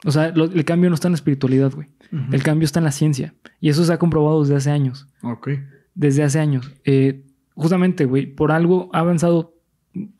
O 0.04 0.10
sea, 0.10 0.30
lo- 0.34 0.44
el 0.44 0.64
cambio 0.64 0.90
no 0.90 0.94
está 0.94 1.08
en 1.08 1.12
la 1.12 1.16
espiritualidad, 1.16 1.72
güey. 1.72 1.88
El 2.32 2.42
cambio 2.42 2.64
está 2.66 2.78
en 2.80 2.84
la 2.84 2.92
ciencia. 2.92 3.34
Y 3.60 3.70
eso 3.70 3.84
se 3.84 3.92
ha 3.92 3.98
comprobado 3.98 4.42
desde 4.42 4.54
hace 4.56 4.70
años. 4.70 5.08
Ok. 5.22 5.48
Desde 5.94 6.22
hace 6.22 6.38
años. 6.38 6.72
Eh, 6.84 7.24
justamente, 7.54 8.04
güey, 8.04 8.26
por 8.26 8.52
algo 8.52 8.90
ha 8.92 9.00
avanzado 9.00 9.54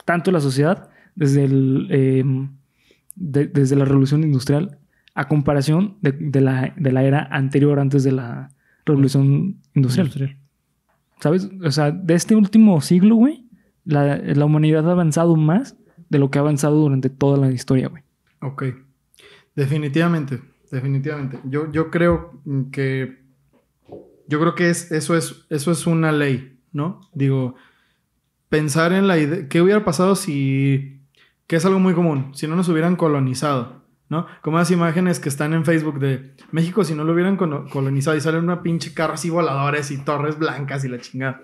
tanto 0.04 0.30
la 0.32 0.40
sociedad 0.40 0.88
desde, 1.14 1.44
el, 1.44 1.88
eh, 1.90 2.24
de- 3.16 3.46
desde 3.46 3.76
la 3.76 3.84
revolución 3.84 4.24
industrial 4.24 4.78
a 5.14 5.28
comparación 5.28 5.96
de, 6.00 6.12
de 6.12 6.40
la, 6.40 6.74
de 6.76 6.90
la 6.92 7.04
era 7.04 7.28
anterior, 7.30 7.78
antes 7.78 8.02
de 8.04 8.12
la 8.12 8.50
revolución 8.86 9.58
industrial. 9.74 10.10
¿Sabes? 11.20 11.48
O 11.64 11.70
sea, 11.70 11.90
de 11.90 12.14
este 12.14 12.34
último 12.36 12.80
siglo, 12.80 13.14
güey, 13.16 13.46
la, 13.84 14.16
la 14.16 14.44
humanidad 14.44 14.88
ha 14.88 14.92
avanzado 14.92 15.36
más 15.36 15.76
de 16.08 16.18
lo 16.18 16.30
que 16.30 16.38
ha 16.38 16.42
avanzado 16.42 16.76
durante 16.80 17.10
toda 17.10 17.36
la 17.38 17.50
historia, 17.52 17.88
güey. 17.88 18.02
Ok. 18.40 18.64
Definitivamente, 19.54 20.40
definitivamente. 20.70 21.38
Yo, 21.44 21.70
yo 21.70 21.90
creo 21.90 22.40
que. 22.72 23.22
Yo 24.26 24.40
creo 24.40 24.54
que 24.54 24.70
es, 24.70 24.90
eso, 24.90 25.16
es, 25.16 25.46
eso 25.50 25.70
es 25.70 25.86
una 25.86 26.10
ley, 26.10 26.58
¿no? 26.72 27.00
Digo, 27.12 27.56
pensar 28.48 28.92
en 28.92 29.06
la 29.06 29.18
idea. 29.18 29.48
¿Qué 29.48 29.60
hubiera 29.60 29.84
pasado 29.84 30.16
si. 30.16 31.02
que 31.46 31.56
es 31.56 31.64
algo 31.64 31.78
muy 31.78 31.94
común, 31.94 32.34
si 32.34 32.46
no 32.46 32.56
nos 32.56 32.68
hubieran 32.68 32.96
colonizado, 32.96 33.84
¿no? 34.08 34.26
Como 34.42 34.58
las 34.58 34.70
imágenes 34.70 35.20
que 35.20 35.28
están 35.28 35.52
en 35.52 35.64
Facebook 35.64 35.98
de 35.98 36.34
México, 36.50 36.84
si 36.84 36.94
no 36.94 37.04
lo 37.04 37.12
hubieran 37.12 37.36
colonizado 37.36 38.16
y 38.16 38.20
salen 38.20 38.44
una 38.44 38.62
pinche 38.62 38.94
carro 38.94 39.14
así 39.14 39.28
voladores 39.28 39.90
y 39.90 39.98
torres 39.98 40.38
blancas 40.38 40.84
y 40.84 40.88
la 40.88 40.98
chingada. 40.98 41.42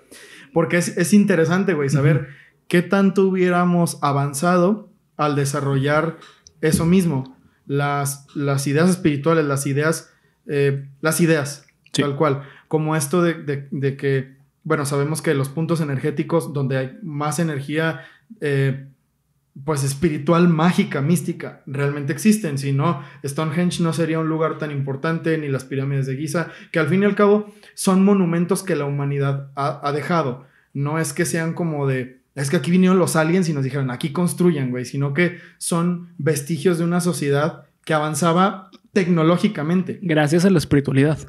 Porque 0.53 0.77
es, 0.77 0.97
es 0.97 1.13
interesante, 1.13 1.73
güey, 1.73 1.89
saber 1.89 2.29
qué 2.67 2.81
tanto 2.81 3.25
hubiéramos 3.25 3.99
avanzado 4.01 4.89
al 5.17 5.35
desarrollar 5.35 6.17
eso 6.61 6.85
mismo. 6.85 7.37
Las, 7.67 8.27
las 8.35 8.67
ideas 8.67 8.89
espirituales, 8.89 9.45
las 9.45 9.65
ideas, 9.67 10.11
eh, 10.47 10.87
las 11.01 11.21
ideas, 11.21 11.65
Sí. 11.93 12.01
tal 12.01 12.15
cual. 12.15 12.43
Como 12.67 12.95
esto 12.95 13.21
de, 13.21 13.33
de- 13.35 13.67
de 13.71 13.97
que, 13.97 14.35
bueno, 14.63 14.85
sabemos 14.85 15.21
que 15.21 15.33
los 15.33 15.49
puntos 15.49 15.81
energéticos 15.81 16.53
donde 16.53 16.77
hay 16.77 16.97
más 17.03 17.39
energía, 17.39 18.01
eh, 18.39 18.87
pues 19.65 19.83
espiritual, 19.83 20.47
mágica, 20.47 21.01
mística, 21.01 21.61
realmente 21.65 22.13
existen. 22.13 22.57
Si 22.57 22.71
no, 22.71 23.03
Stonehenge 23.25 23.83
no 23.83 23.91
sería 23.91 24.19
un 24.19 24.29
lugar 24.29 24.57
tan 24.57 24.71
importante, 24.71 25.37
ni 25.37 25.49
las 25.49 25.65
pirámides 25.65 26.07
de 26.07 26.15
Giza, 26.15 26.47
que 26.71 26.79
al 26.79 26.87
fin 26.87 27.03
y 27.03 27.05
al 27.05 27.15
cabo 27.15 27.53
son 27.73 28.05
monumentos 28.05 28.63
que 28.63 28.77
la 28.77 28.85
humanidad 28.85 29.51
ha, 29.55 29.85
ha 29.85 29.91
dejado. 29.91 30.45
No 30.73 30.99
es 30.99 31.11
que 31.11 31.25
sean 31.25 31.53
como 31.53 31.85
de, 31.85 32.20
es 32.35 32.49
que 32.49 32.57
aquí 32.57 32.71
vinieron 32.71 32.97
los 32.97 33.15
aliens 33.15 33.49
y 33.49 33.53
nos 33.53 33.63
dijeron, 33.63 33.91
aquí 33.91 34.11
construyan, 34.11 34.71
güey, 34.71 34.85
sino 34.85 35.13
que 35.13 35.39
son 35.57 36.13
vestigios 36.17 36.77
de 36.77 36.85
una 36.85 37.01
sociedad 37.01 37.65
que 37.83 37.93
avanzaba 37.93 38.69
tecnológicamente. 38.93 39.99
Gracias 40.01 40.45
a 40.45 40.49
la 40.49 40.57
espiritualidad. 40.57 41.19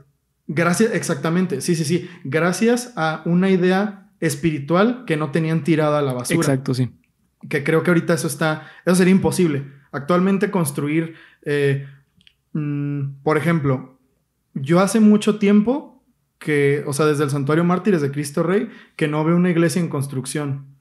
Gracias, 0.46 0.94
exactamente, 0.94 1.60
sí, 1.60 1.74
sí, 1.74 1.84
sí. 1.84 2.08
Gracias 2.24 2.92
a 2.96 3.22
una 3.24 3.50
idea 3.50 4.10
espiritual 4.20 5.04
que 5.06 5.16
no 5.16 5.30
tenían 5.30 5.64
tirada 5.64 5.98
a 5.98 6.02
la 6.02 6.12
basura. 6.12 6.38
Exacto, 6.38 6.74
sí. 6.74 6.90
Que 7.48 7.64
creo 7.64 7.82
que 7.82 7.90
ahorita 7.90 8.14
eso 8.14 8.28
está, 8.28 8.68
eso 8.84 8.94
sería 8.94 9.12
imposible. 9.12 9.66
Actualmente 9.90 10.50
construir, 10.50 11.14
eh, 11.44 11.86
mm, 12.52 13.22
por 13.24 13.36
ejemplo, 13.36 13.98
yo 14.54 14.80
hace 14.80 15.00
mucho 15.00 15.38
tiempo 15.38 16.04
que, 16.38 16.84
o 16.86 16.92
sea, 16.92 17.06
desde 17.06 17.24
el 17.24 17.30
Santuario 17.30 17.64
Mártires 17.64 18.00
de 18.00 18.10
Cristo 18.10 18.42
Rey, 18.42 18.68
que 18.96 19.08
no 19.08 19.24
veo 19.24 19.36
una 19.36 19.50
iglesia 19.50 19.80
en 19.80 19.88
construcción. 19.88 20.71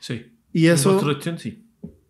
Sí. 0.00 0.32
Y 0.52 0.66
En 0.68 0.74
eso, 0.74 0.90
construcción, 0.92 1.38
sí. 1.38 1.62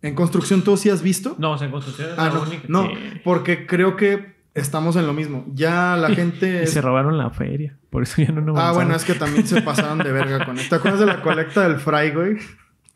¿En 0.03 0.14
construcción 0.14 0.62
tú 0.62 0.76
sí 0.76 0.91
has 0.91 1.03
visto? 1.03 1.34
No, 1.39 1.53
o 1.53 1.59
sea, 1.59 1.66
en 1.66 1.72
construcción 1.72 2.11
es 2.11 2.18
Ah, 2.18 2.28
la 2.28 2.34
no, 2.34 2.43
única 2.43 2.64
no, 2.68 2.89
que- 2.89 3.20
porque 3.24 3.66
creo 3.66 3.97
que 3.97 4.37
estamos 4.55 4.97
en 4.97 5.07
lo 5.07 5.12
mismo. 5.12 5.45
Ya 5.53 5.97
la 5.97 6.11
gente... 6.14 6.62
Y 6.62 6.66
se 6.66 6.80
robaron 6.80 7.18
la 7.18 7.30
feria. 7.30 7.76
Por 7.91 8.03
eso 8.05 8.22
ya 8.22 8.30
no 8.32 8.41
nos 8.41 8.59
Ah, 8.59 8.72
bueno, 8.72 8.95
es 8.95 9.05
que 9.05 9.14
también 9.14 9.47
se 9.47 9.62
pasaron 9.62 9.99
de 9.99 10.12
verga 10.12 10.45
con 10.45 10.57
esto. 10.59 10.70
¿Te 10.70 10.76
acuerdas 10.76 11.01
de 11.01 11.07
la 11.07 11.22
colecta 11.22 11.68
del 11.68 11.78
Fry, 11.80 12.11
güey? 12.12 12.37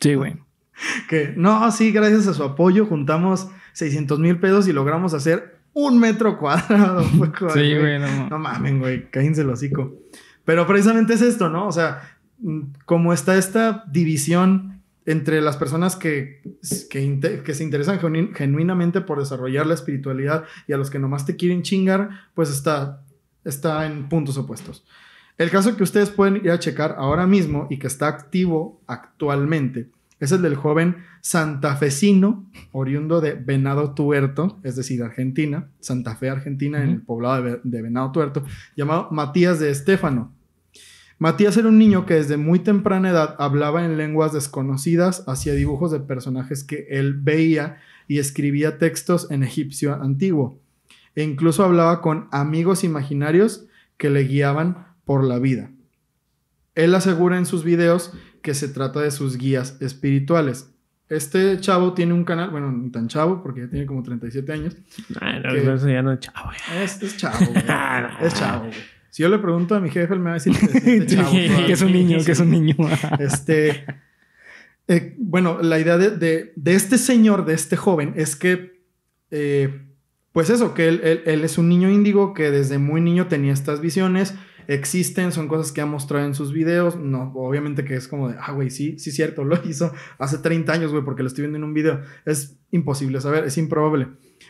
Sí, 0.00 0.14
güey. 0.14 0.36
Que, 1.08 1.34
no, 1.36 1.70
sí, 1.72 1.90
gracias 1.92 2.26
a 2.26 2.34
su 2.34 2.42
apoyo 2.42 2.86
juntamos 2.86 3.48
600 3.74 4.18
mil 4.18 4.38
pesos 4.38 4.66
y 4.68 4.72
logramos 4.72 5.12
hacer 5.14 5.58
un 5.72 5.98
metro 5.98 6.38
cuadrado. 6.38 7.02
Sí, 7.54 7.76
güey, 7.76 7.98
no. 7.98 8.28
No 8.30 8.38
mamen, 8.38 8.78
güey, 8.78 9.10
cállense 9.10 9.42
el 9.42 9.50
hocico. 9.50 9.94
Pero 10.44 10.66
precisamente 10.66 11.14
es 11.14 11.22
esto, 11.22 11.48
¿no? 11.50 11.66
O 11.66 11.72
sea, 11.72 12.16
mm, 12.38 12.60
como 12.86 13.12
está 13.12 13.36
esta 13.36 13.84
división 13.88 14.79
entre 15.10 15.40
las 15.40 15.56
personas 15.56 15.96
que, 15.96 16.42
que, 16.90 17.02
inte- 17.02 17.42
que 17.42 17.54
se 17.54 17.64
interesan 17.64 17.98
genu- 18.00 18.32
genuinamente 18.34 19.00
por 19.00 19.18
desarrollar 19.18 19.66
la 19.66 19.74
espiritualidad 19.74 20.44
y 20.68 20.72
a 20.72 20.76
los 20.76 20.90
que 20.90 20.98
nomás 20.98 21.24
te 21.26 21.36
quieren 21.36 21.62
chingar, 21.62 22.10
pues 22.34 22.50
está, 22.50 23.02
está 23.44 23.86
en 23.86 24.08
puntos 24.08 24.36
opuestos. 24.38 24.84
El 25.38 25.50
caso 25.50 25.74
que 25.76 25.82
ustedes 25.82 26.10
pueden 26.10 26.36
ir 26.36 26.50
a 26.50 26.58
checar 26.58 26.96
ahora 26.98 27.26
mismo 27.26 27.66
y 27.70 27.78
que 27.78 27.86
está 27.86 28.08
activo 28.08 28.80
actualmente 28.86 29.88
es 30.18 30.32
el 30.32 30.42
del 30.42 30.54
joven 30.54 30.96
santafesino, 31.22 32.44
oriundo 32.72 33.20
de 33.20 33.32
Venado 33.34 33.92
Tuerto, 33.94 34.58
es 34.62 34.76
decir, 34.76 35.02
Argentina, 35.02 35.68
Santa 35.80 36.14
Fe, 36.16 36.28
Argentina, 36.30 36.82
en 36.82 36.90
el 36.90 37.00
poblado 37.02 37.42
de, 37.42 37.60
de 37.64 37.82
Venado 37.82 38.12
Tuerto, 38.12 38.44
llamado 38.76 39.08
Matías 39.10 39.58
de 39.60 39.70
Estéfano. 39.70 40.32
Matías 41.20 41.56
era 41.58 41.68
un 41.68 41.78
niño 41.78 42.06
que 42.06 42.14
desde 42.14 42.36
muy 42.38 42.58
temprana 42.60 43.10
edad 43.10 43.36
hablaba 43.38 43.84
en 43.84 43.96
lenguas 43.98 44.32
desconocidas, 44.32 45.22
hacía 45.28 45.52
dibujos 45.54 45.92
de 45.92 46.00
personajes 46.00 46.64
que 46.64 46.86
él 46.90 47.12
veía 47.14 47.76
y 48.08 48.18
escribía 48.18 48.78
textos 48.78 49.30
en 49.30 49.42
egipcio 49.44 49.94
antiguo. 50.02 50.58
E 51.14 51.22
incluso 51.22 51.62
hablaba 51.62 52.00
con 52.00 52.26
amigos 52.32 52.84
imaginarios 52.84 53.66
que 53.98 54.08
le 54.08 54.24
guiaban 54.24 54.86
por 55.04 55.22
la 55.22 55.38
vida. 55.38 55.70
Él 56.74 56.94
asegura 56.94 57.36
en 57.36 57.44
sus 57.44 57.64
videos 57.64 58.12
que 58.42 58.54
se 58.54 58.68
trata 58.68 59.00
de 59.00 59.10
sus 59.10 59.36
guías 59.36 59.76
espirituales. 59.82 60.72
Este 61.10 61.60
chavo 61.60 61.92
tiene 61.92 62.14
un 62.14 62.24
canal, 62.24 62.48
bueno, 62.50 62.72
ni 62.72 62.88
tan 62.90 63.08
chavo 63.08 63.42
porque 63.42 63.62
ya 63.62 63.68
tiene 63.68 63.84
como 63.84 64.02
37 64.02 64.52
años. 64.52 64.76
Ay, 65.20 65.40
no, 65.44 65.50
que- 65.52 65.74
eso 65.74 65.88
ya 65.88 66.00
no 66.00 66.12
es 66.12 66.20
chavo. 66.20 66.50
ya. 66.68 66.82
Es, 66.82 67.02
es 67.02 67.16
chavo, 67.18 67.36
güey. 67.44 67.64
Es 68.22 68.34
chavo, 68.34 68.60
güey. 68.66 68.72
Si 69.10 69.22
yo 69.22 69.28
le 69.28 69.38
pregunto 69.38 69.74
a 69.74 69.80
mi 69.80 69.90
jefe, 69.90 70.14
él 70.14 70.20
me 70.20 70.26
va 70.26 70.30
a 70.32 70.34
decir 70.34 70.52
que 70.56 70.66
es 70.66 70.74
este 70.74 71.06
chavo. 71.16 71.30
que 71.66 71.72
es 71.72 71.82
un 71.82 71.92
niño, 71.92 72.18
que 72.24 72.32
es 72.32 72.40
un 72.40 72.50
niño. 72.50 72.74
Este, 73.18 73.84
eh, 74.88 75.14
bueno, 75.18 75.60
la 75.62 75.78
idea 75.78 75.98
de, 75.98 76.10
de- 76.16 76.52
de 76.56 76.74
este 76.74 76.98
señor, 76.98 77.44
de 77.44 77.54
este 77.54 77.76
joven, 77.76 78.12
es 78.16 78.36
que, 78.36 78.80
eh, 79.30 79.86
pues 80.32 80.50
eso, 80.50 80.74
que 80.74 80.88
él, 80.88 81.00
él- 81.04 81.22
él 81.26 81.44
es 81.44 81.58
un 81.58 81.68
niño 81.68 81.90
índigo 81.90 82.34
que 82.34 82.50
desde 82.50 82.78
muy 82.78 83.00
niño 83.00 83.26
tenía 83.28 83.52
estas 83.52 83.80
visiones, 83.80 84.34
existen, 84.68 85.32
son 85.32 85.48
cosas 85.48 85.72
que 85.72 85.80
ha 85.80 85.86
mostrado 85.86 86.24
en 86.26 86.34
sus 86.34 86.52
videos, 86.52 86.96
no, 86.96 87.32
obviamente 87.34 87.84
que 87.84 87.94
es 87.96 88.06
como 88.06 88.28
de, 88.28 88.36
ah, 88.40 88.52
güey, 88.52 88.70
sí, 88.70 88.98
sí, 88.98 89.10
cierto, 89.10 89.42
lo 89.44 89.58
hizo 89.68 89.92
hace 90.18 90.38
30 90.38 90.72
años, 90.72 90.92
güey, 90.92 91.04
porque 91.04 91.22
lo 91.22 91.28
estoy 91.28 91.42
viendo 91.42 91.58
en 91.58 91.64
un 91.64 91.74
video, 91.74 92.00
es 92.24 92.58
imposible 92.70 93.20
saber, 93.20 93.44
es 93.44 93.58
improbable. 93.58 94.08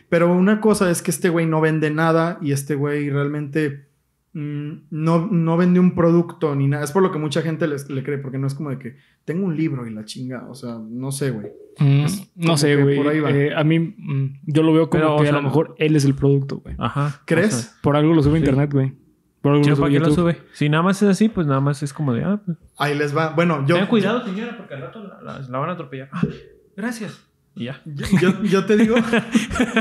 Pero 0.09 0.31
una 0.31 0.61
cosa 0.61 0.89
es 0.91 1.01
que 1.01 1.11
este 1.11 1.29
güey 1.29 1.45
no 1.45 1.61
vende 1.61 1.89
nada 1.91 2.37
y 2.41 2.51
este 2.51 2.75
güey 2.75 3.09
realmente 3.09 3.89
no, 4.33 5.27
no 5.29 5.57
vende 5.57 5.79
un 5.79 5.93
producto 5.95 6.55
ni 6.55 6.67
nada. 6.67 6.83
Es 6.83 6.91
por 6.91 7.03
lo 7.03 7.11
que 7.11 7.19
mucha 7.19 7.41
gente 7.41 7.67
les- 7.67 7.89
le 7.89 8.03
cree, 8.03 8.17
porque 8.17 8.37
no 8.37 8.47
es 8.47 8.53
como 8.53 8.69
de 8.69 8.77
que 8.79 8.95
tengo 9.25 9.45
un 9.45 9.57
libro 9.57 9.85
y 9.87 9.93
la 9.93 10.05
chinga. 10.05 10.47
O 10.49 10.55
sea, 10.55 10.77
no 10.79 11.11
sé, 11.11 11.31
güey. 11.31 11.47
Mm, 11.79 12.05
no 12.35 12.57
sé, 12.57 12.75
güey. 12.75 12.97
por 12.97 13.07
ahí 13.09 13.19
va. 13.19 13.29
Eh, 13.31 13.53
a 13.55 13.63
mí, 13.63 13.79
mm, 13.79 14.39
yo 14.45 14.63
lo 14.63 14.73
veo 14.73 14.89
como 14.89 15.01
Pero, 15.01 15.15
o 15.15 15.17
que 15.19 15.25
sea, 15.25 15.33
a 15.33 15.37
lo 15.37 15.43
mejor 15.43 15.75
él 15.77 15.95
es 15.95 16.05
el 16.05 16.15
producto, 16.15 16.57
güey. 16.59 16.75
Ajá. 16.77 17.21
¿Crees? 17.25 17.53
o 17.53 17.57
sea, 17.57 17.71
Por 17.81 17.95
algo 17.95 18.13
lo 18.13 18.21
sube 18.23 18.33
a 18.33 18.37
Sí. 18.37 18.39
internet, 18.45 18.71
güey. 18.73 18.93
Por 19.41 19.53
algo 19.53 19.63
¿sí, 19.63 19.69
lo 19.71 19.75
¿Para 19.75 19.87
sube 19.87 19.95
a 19.97 19.99
qué 19.99 19.99
lo 19.99 20.09
YouTube. 20.15 20.33
sube? 20.35 20.41
Si 20.53 20.69
nada 20.69 20.83
más 20.83 21.01
es 21.01 21.09
así, 21.09 21.27
pues 21.29 21.47
nada 21.47 21.59
más 21.61 21.81
es 21.83 21.93
como 21.93 22.13
de, 22.13 22.23
ah, 22.23 22.41
pues. 22.45 22.57
Ahí 22.77 22.95
les 22.97 23.15
va. 23.15 23.29
Bueno, 23.33 23.65
yo, 23.67 23.75
Ten 23.75 23.87
cuidado, 23.87 24.23
señora, 24.25 24.55
porque 24.57 24.75
al 24.75 24.81
rato 24.81 25.03
la, 25.03 25.21
la- 25.21 25.39
la 25.47 25.57
van 25.59 25.69
a 25.69 25.73
atropellar. 25.73 26.09
Ah, 26.13 26.21
gracias. 26.77 27.27
Y 27.55 27.65
ya. 27.65 27.81
yo, 27.85 28.05
yo- 28.21 28.43
yo 28.43 28.65
te 28.65 28.77
digo. 28.77 28.95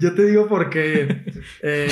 yo 0.00 0.14
te 0.14 0.24
digo 0.26 0.46
porque 0.48 1.24
eh, 1.62 1.88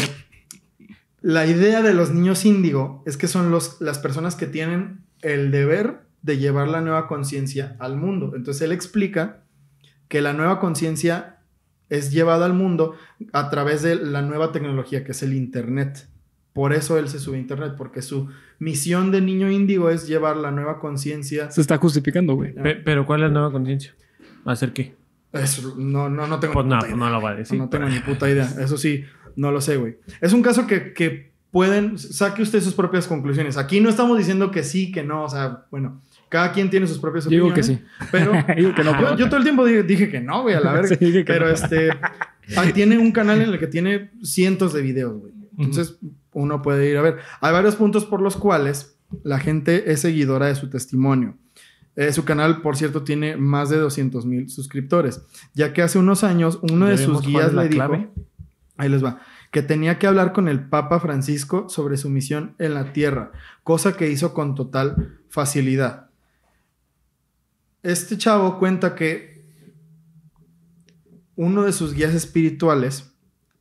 la 1.27 1.47
idea 1.47 1.81
de 1.81 1.95
los 1.95 2.13
niños 2.13 2.45
índigo 2.45 3.03
es 3.07 3.17
que 3.17 3.29
son 3.29 3.51
los, 3.51 3.81
las 3.81 3.99
personas 3.99 4.37
que 4.37 4.47
tienen 4.47 5.01
el 5.23 5.51
deber 5.51 6.01
de 6.21 6.37
llevar 6.37 6.69
la 6.69 6.83
nueva 6.83 7.07
conciencia 7.09 7.77
al 7.79 7.97
mundo. 7.97 8.35
Entonces 8.37 8.61
él 8.61 8.73
explica 8.73 9.41
que 10.09 10.21
la 10.21 10.35
nueva 10.35 10.61
conciencia 10.61 11.39
es 11.89 12.13
llevada 12.13 12.45
al 12.45 12.53
mundo 12.53 12.95
a 13.33 13.49
través 13.49 13.81
de 13.81 13.95
la 13.97 14.21
nueva 14.21 14.53
tecnología 14.53 15.03
que 15.03 15.13
es 15.13 15.23
el 15.23 15.33
Internet. 15.33 16.09
Por 16.53 16.75
eso 16.75 16.99
él 16.99 17.09
se 17.09 17.19
sube 17.19 17.37
a 17.39 17.41
Internet, 17.41 17.73
porque 17.79 18.03
su 18.03 18.29
misión 18.59 19.11
de 19.11 19.23
niño 19.23 19.51
índigo 19.51 19.89
es 19.89 20.07
llevar 20.07 20.37
la 20.37 20.51
nueva 20.51 20.79
conciencia. 20.79 21.51
Se 21.51 21.63
está 21.63 21.79
justificando, 21.79 22.35
güey. 22.35 22.53
Pe- 22.55 22.77
pero 22.77 23.07
¿cuál 23.07 23.21
es 23.23 23.29
la 23.29 23.33
nueva 23.33 23.51
conciencia? 23.51 23.95
¿Hacer 24.45 24.73
qué? 24.75 24.95
Eso, 25.33 25.75
no, 25.79 26.09
no, 26.11 26.27
no 26.29 26.39
tengo 26.39 26.53
Pues 26.55 26.67
ni 26.67 26.71
no, 26.71 26.77
puta 26.77 26.87
pues 26.87 26.91
idea. 26.91 26.97
no 27.07 27.11
lo 27.11 27.21
va 27.23 27.31
a 27.31 27.35
decir. 27.35 27.59
no 27.59 27.69
tengo 27.71 27.87
ni 27.89 27.99
puta 28.01 28.31
idea. 28.31 28.49
Eso 28.61 28.77
sí, 28.77 29.05
no 29.37 29.53
lo 29.53 29.61
sé, 29.61 29.77
güey. 29.77 29.97
Es 30.21 30.33
un 30.33 30.43
caso 30.43 30.67
que, 30.67 30.93
que 30.93 31.33
pueden, 31.51 31.99
saque 31.99 32.43
usted 32.43 32.61
sus 32.61 32.75
propias 32.75 33.07
conclusiones. 33.07 33.57
Aquí 33.57 33.81
no 33.81 33.89
estamos 33.89 34.19
diciendo 34.19 34.51
que 34.51 34.63
sí, 34.63 34.91
que 34.91 35.03
no, 35.03 35.25
o 35.25 35.29
sea, 35.29 35.67
bueno, 35.71 36.03
cada 36.29 36.53
quien 36.53 36.69
tiene 36.69 36.87
sus 36.87 36.99
propias 36.99 37.25
Yo 37.27 37.31
digo 37.31 37.55
que 37.55 37.61
opiniones. 37.61 37.87
sí. 38.01 38.07
Pero 38.11 38.33
Digo 38.57 38.75
que 38.75 38.83
no, 38.85 39.17
yo, 39.17 39.27
todo 39.27 39.37
el 39.37 39.45
tiempo 39.45 39.65
dije, 39.65 39.83
dije 39.85 40.11
que 40.11 40.21
no, 40.21 40.43
güey, 40.43 40.55
a 40.55 40.61
la 40.61 40.73
verga. 40.75 40.89
Sí, 40.89 40.97
dije 40.97 41.25
que 41.25 41.33
pero 41.33 41.47
no. 41.47 41.53
este, 41.53 41.91
ahí 42.57 42.73
tiene 42.73 42.99
un 42.99 43.13
canal 43.13 43.41
en 43.41 43.51
el 43.51 43.59
que 43.59 43.69
tiene 43.69 44.11
cientos 44.23 44.73
de 44.73 44.83
videos, 44.83 45.21
güey. 45.21 45.33
Entonces, 45.57 45.99
uno 46.33 46.61
puede 46.63 46.91
ir 46.91 46.97
a 46.97 47.03
ver. 47.03 47.19
Hay 47.41 47.53
varios 47.53 47.77
puntos 47.77 48.05
por 48.05 48.21
los 48.21 48.37
cuales 48.37 48.99
la 49.23 49.39
gente 49.39 49.93
es 49.93 50.01
seguidora 50.01 50.47
de 50.47 50.57
su 50.57 50.69
testimonio. 50.69 51.37
Eh, 51.97 52.13
su 52.13 52.25
canal, 52.25 52.61
por 52.61 52.77
cierto, 52.77 53.05
tiene 53.05 53.37
más 53.37 53.71
de 53.71 53.77
200 53.77 54.27
mil 54.27 54.51
suscriptores, 54.51 55.23
ya 55.55 55.73
que 55.73 55.83
hace 55.83 55.99
unos 56.01 56.25
años 56.25 56.59
uno 56.63 56.87
de 56.87 56.97
¿Ya 56.97 57.05
sus 57.05 57.25
guías 57.25 57.55
le 57.55 57.69
dijo, 57.69 57.75
clave? 57.77 58.09
Ahí 58.77 58.89
les 58.89 59.05
va, 59.05 59.21
que 59.51 59.63
tenía 59.63 59.99
que 59.99 60.07
hablar 60.07 60.33
con 60.33 60.49
el 60.49 60.69
Papa 60.69 61.01
Francisco 61.01 61.69
sobre 61.69 61.97
su 61.97 62.11
misión 62.11 62.55
en 62.59 62.75
la 62.75 62.93
tierra, 62.93 63.33
cosa 63.63 63.97
que 63.97 64.11
hizo 64.11 64.35
con 64.35 64.55
total 64.55 65.21
facilidad. 65.29 66.11
Este 67.83 68.17
chavo 68.17 68.59
cuenta 68.59 68.95
que 68.95 69.45
uno 71.37 71.63
de 71.63 71.73
sus 71.73 71.95
guías 71.95 72.15
espirituales 72.15 73.13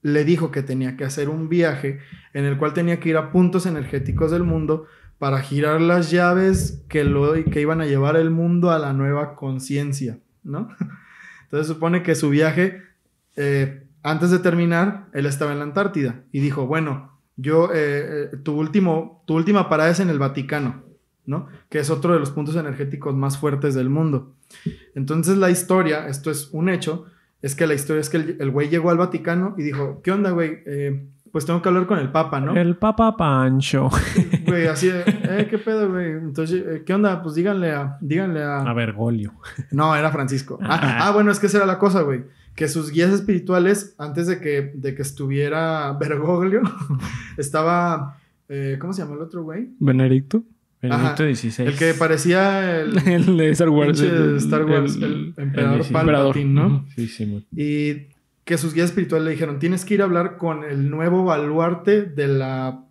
le 0.02 0.26
dijo 0.26 0.52
que 0.52 0.62
tenía 0.62 0.98
que 0.98 1.06
hacer 1.06 1.30
un 1.30 1.50
viaje 1.50 2.00
en 2.34 2.46
el 2.46 2.58
cual 2.58 2.74
tenía 2.74 3.00
que 3.00 3.10
ir 3.10 3.18
a 3.18 3.32
puntos 3.32 3.66
energéticos 3.66 4.32
del 4.32 4.44
mundo 4.44 4.86
para 5.18 5.40
girar 5.40 5.80
las 5.80 6.12
llaves 6.12 6.84
que, 6.90 7.04
lo, 7.04 7.34
que 7.34 7.62
iban 7.62 7.82
a 7.82 7.86
llevar 7.86 8.18
el 8.18 8.30
mundo 8.30 8.72
a 8.72 8.80
la 8.80 8.94
nueva 8.94 9.36
conciencia, 9.36 10.20
¿no? 10.44 10.68
Entonces 11.44 11.68
supone 11.68 12.04
que 12.04 12.16
su 12.16 12.30
viaje, 12.30 12.82
eh, 13.36 13.83
antes 14.04 14.32
de 14.32 14.40
terminar, 14.40 15.08
él 15.14 15.26
estaba 15.26 15.52
en 15.52 15.60
la 15.60 15.64
Antártida 15.64 16.24
y 16.32 16.40
dijo, 16.40 16.68
bueno, 16.68 17.20
yo, 17.36 17.70
eh, 17.74 18.30
eh, 18.34 18.38
tu, 18.44 18.54
último, 18.60 19.24
tu 19.26 19.36
última 19.36 19.70
parada 19.70 19.90
es 19.90 20.00
en 20.00 20.10
el 20.10 20.20
Vaticano, 20.20 20.84
¿no? 21.26 21.48
Que 21.70 21.80
es 21.80 21.90
otro 21.90 22.14
de 22.14 22.20
los 22.20 22.32
puntos 22.32 22.56
energéticos 22.56 23.16
más 23.16 23.38
fuertes 23.38 23.74
del 23.74 23.90
mundo. 23.90 24.36
Entonces 24.94 25.38
la 25.38 25.50
historia, 25.50 26.08
esto 26.08 26.30
es 26.30 26.50
un 26.52 26.70
hecho, 26.70 27.06
es 27.42 27.56
que 27.56 27.66
la 27.66 27.74
historia 27.74 28.02
es 28.02 28.10
que 28.10 28.18
el 28.18 28.38
el 28.40 28.52
güey 28.52 28.70
llegó 28.70 28.90
al 28.92 28.98
Vaticano 28.98 29.56
y 29.58 29.64
dijo, 29.64 30.02
¿qué 30.04 30.12
onda, 30.12 30.32
güey? 30.32 30.60
Eh, 30.66 31.08
pues 31.34 31.48
tengo 31.48 31.64
que 31.64 31.70
hablar 31.70 31.88
con 31.88 31.98
el 31.98 32.12
Papa, 32.12 32.40
¿no? 32.40 32.56
El 32.56 32.76
Papa 32.78 33.18
Pancho. 33.18 33.90
Güey, 34.46 34.68
así 34.68 34.88
de, 34.88 35.04
eh, 35.08 35.48
¿qué 35.50 35.58
pedo, 35.58 35.90
güey? 35.90 36.12
Entonces, 36.12 36.64
eh, 36.64 36.84
¿qué 36.86 36.94
onda? 36.94 37.24
Pues 37.24 37.34
díganle 37.34 37.72
a, 37.72 37.98
díganle 38.02 38.44
a... 38.44 38.60
A 38.60 38.74
Bergoglio. 38.74 39.34
No, 39.72 39.96
era 39.96 40.12
Francisco. 40.12 40.60
Ah, 40.64 41.08
ah, 41.08 41.12
bueno, 41.12 41.32
es 41.32 41.40
que 41.40 41.48
esa 41.48 41.58
era 41.58 41.66
la 41.66 41.80
cosa, 41.80 42.04
güey. 42.04 42.24
Que 42.56 42.68
sus 42.68 42.92
guías 42.92 43.12
espirituales, 43.12 43.96
antes 43.98 44.28
de 44.28 44.40
que, 44.40 44.72
de 44.76 44.94
que 44.96 45.02
estuviera 45.02 45.92
Bergoglio, 46.00 46.62
estaba... 47.38 48.20
eh, 48.50 48.78
¿Cómo 48.80 48.94
se 48.94 49.02
llama 49.02 49.16
el 49.16 49.22
otro, 49.22 49.44
güey? 49.44 49.70
Benedicto. 49.80 50.44
Benedicto 50.82 51.24
XVI. 51.24 51.66
El 51.68 51.78
que 51.78 51.94
parecía 51.94 52.82
el... 52.82 52.98
El 53.08 53.38
de 53.38 53.50
Star 53.52 53.70
Wars. 53.70 54.00
el- 54.02 54.36
Star 54.38 54.66
Wars, 54.66 54.96
el- 54.98 55.04
el, 55.04 55.34
emperador 55.38 55.86
Palpatine, 55.92 56.54
¿no? 56.54 56.86
Sí, 56.96 57.08
sí, 57.08 57.26
muy- 57.26 57.46
Y 57.56 58.08
que 58.44 58.58
sus 58.58 58.74
guías 58.74 58.90
espirituales 58.90 59.26
le 59.26 59.32
dijeron, 59.32 59.60
tienes 59.60 59.86
que 59.86 59.94
ir 59.94 60.02
a 60.02 60.06
hablar 60.06 60.38
con 60.38 60.66
el 60.66 60.90
nuevo 60.90 61.24
baluarte 61.24 62.04
de 62.04 62.28
la, 62.28 62.84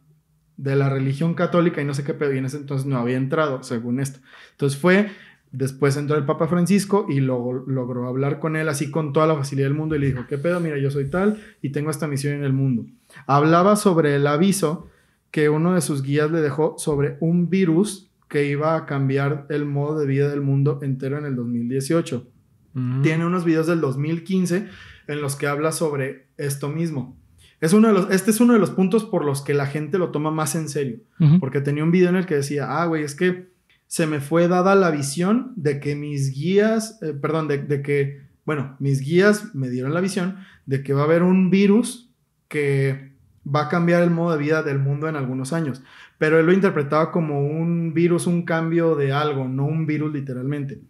de 0.57 0.75
la 0.77 0.89
religión 0.89 1.35
católica 1.35 1.83
y 1.83 1.85
no 1.85 1.93
sé 1.93 2.03
qué 2.03 2.15
pedo. 2.15 2.33
Y 2.33 2.39
en 2.39 2.47
ese 2.47 2.57
entonces 2.57 2.87
no 2.87 2.97
había 2.97 3.19
entrado, 3.19 3.63
según 3.63 4.01
esto. 4.01 4.21
Entonces 4.53 4.79
fue, 4.81 5.11
después 5.53 5.97
entró 5.97 6.17
el 6.17 6.25
Papa 6.25 6.49
Francisco 6.49 7.07
y 7.09 7.21
lo- 7.21 7.65
logró 7.67 8.09
hablar 8.09 8.39
con 8.41 8.57
él 8.57 8.69
así 8.69 8.91
con 8.91 9.13
toda 9.13 9.27
la 9.27 9.35
facilidad 9.37 9.67
del 9.69 9.77
mundo 9.77 9.95
y 9.95 9.99
le 9.99 10.07
dijo, 10.07 10.25
¿qué 10.29 10.39
pedo? 10.39 10.59
Mira, 10.61 10.79
yo 10.79 10.91
soy 10.91 11.07
tal 11.11 11.39
y 11.61 11.71
tengo 11.71 11.91
esta 11.91 12.09
misión 12.09 12.35
en 12.35 12.45
el 12.45 12.53
mundo. 12.53 12.87
Hablaba 13.27 13.77
sobre 13.77 14.17
el 14.17 14.27
aviso 14.27 14.89
que 15.31 15.49
uno 15.49 15.75
de 15.75 15.81
sus 15.81 16.03
guías 16.03 16.31
le 16.31 16.41
dejó 16.41 16.75
sobre 16.79 17.17
un 17.21 17.49
virus 17.51 18.11
que 18.29 18.47
iba 18.49 18.77
a 18.77 18.87
cambiar 18.87 19.47
el 19.51 19.67
modo 19.67 19.99
de 19.99 20.07
vida 20.07 20.29
del 20.29 20.41
mundo 20.41 20.79
entero 20.83 21.19
en 21.19 21.27
el 21.27 21.37
2018. 21.37 22.27
Mm. 22.75 23.03
Tiene 23.03 23.27
unos 23.27 23.45
videos 23.45 23.67
del 23.67 23.81
2015 23.83 24.69
en 25.09 25.21
los 25.21 25.37
que 25.37 25.47
habla 25.47 25.73
sobre 25.73 26.29
esto 26.39 26.69
mismo. 26.71 27.17
Es 27.61 27.75
uno 27.75 27.89
de 27.89 27.95
los, 27.95 28.11
este 28.11 28.31
es 28.31 28.41
uno 28.41 28.55
de 28.55 28.59
los 28.59 28.71
puntos 28.71 29.05
por 29.05 29.25
los 29.25 29.43
que 29.43 29.53
la 29.55 29.67
gente 29.67 29.99
lo 29.99 30.09
toma 30.11 30.31
más 30.31 30.55
en 30.55 30.69
serio. 30.69 30.99
Porque 31.39 31.61
tenía 31.61 31.85
un 31.85 31.93
video 31.93 32.09
en 32.09 32.17
el 32.17 32.27
que 32.27 32.35
decía, 32.37 32.81
ah, 32.83 32.87
güey, 32.87 33.05
es 33.05 33.15
que 33.15 33.52
se 33.93 34.07
me 34.07 34.21
fue 34.21 34.49
dada 34.49 34.75
la 34.75 34.91
visión 34.91 35.53
de 35.55 35.79
que 35.79 35.95
mis 35.95 36.33
guías, 36.33 36.99
eh, 37.03 37.13
perdón, 37.13 37.47
de, 37.47 37.59
de 37.59 37.83
que, 37.83 38.23
bueno, 38.47 38.75
mis 38.79 39.01
guías 39.01 39.55
me 39.55 39.69
dieron 39.69 39.93
la 39.93 40.01
visión 40.01 40.39
de 40.65 40.83
que 40.83 40.95
va 40.95 41.03
a 41.03 41.05
haber 41.05 41.23
un 41.23 41.51
virus 41.51 42.11
que 42.49 43.13
va 43.47 43.65
a 43.65 43.69
cambiar 43.69 44.03
el 44.03 44.09
modo 44.09 44.33
de 44.33 44.43
vida 44.43 44.63
del 44.63 44.79
mundo 44.79 45.11
en 45.11 45.17
algunos 45.17 45.53
años. 45.53 45.83
Pero 46.17 46.41
él 46.41 46.47
lo 46.47 46.55
interpretaba 46.55 47.13
como 47.13 47.47
un 47.47 47.93
virus, 47.93 48.27
un 48.27 48.47
cambio 48.47 48.97
de 48.97 49.13
algo, 49.13 49.47
no 49.47 49.67
un 49.67 49.85
virus 49.85 50.11
literalmente. 50.11 50.81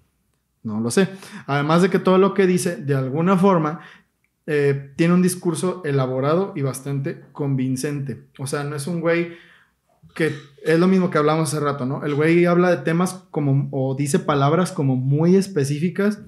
No 0.63 0.79
lo 0.79 0.93
sé. 0.93 1.09
Además 1.49 1.83
de 1.83 1.91
que 1.91 1.99
todo 1.99 2.19
lo 2.19 2.35
que 2.35 2.47
dice, 2.47 2.77
de 2.77 2.95
alguna 2.95 3.37
forma, 3.37 3.81
eh, 4.47 4.93
tiene 4.95 5.15
un 5.15 5.23
discurso 5.23 5.83
elaborado 5.85 6.53
y 6.55 6.63
bastante 6.63 7.25
convincente. 7.33 8.29
O 8.39 8.47
sea, 8.47 8.63
no 8.63 8.77
es 8.77 8.87
un 8.87 9.01
güey 9.01 9.33
que 10.15 10.35
es 10.65 10.79
lo 10.79 10.87
mismo 10.87 11.11
que 11.11 11.19
hablamos 11.19 11.49
hace 11.49 11.65
rato, 11.65 11.87
¿no? 11.87 12.05
El 12.05 12.15
güey 12.15 12.45
habla 12.47 12.71
de 12.71 12.79
temas 12.79 13.25
como, 13.31 13.69
o 13.71 13.95
dice 13.95 14.19
palabras 14.19 14.73
como 14.73 14.97
muy 14.97 15.37
específicas 15.37 16.21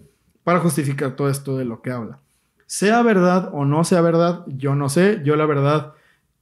para 0.42 0.60
justificar 0.60 1.16
todo 1.16 1.30
esto 1.30 1.56
de 1.56 1.64
lo 1.64 1.82
que 1.82 1.90
habla. 1.90 2.18
Sea 2.66 3.02
verdad 3.02 3.50
o 3.52 3.64
no 3.64 3.84
sea 3.84 4.00
verdad, 4.00 4.44
yo 4.46 4.74
no 4.74 4.88
sé. 4.88 5.20
Yo 5.24 5.36
la 5.36 5.46
verdad 5.46 5.92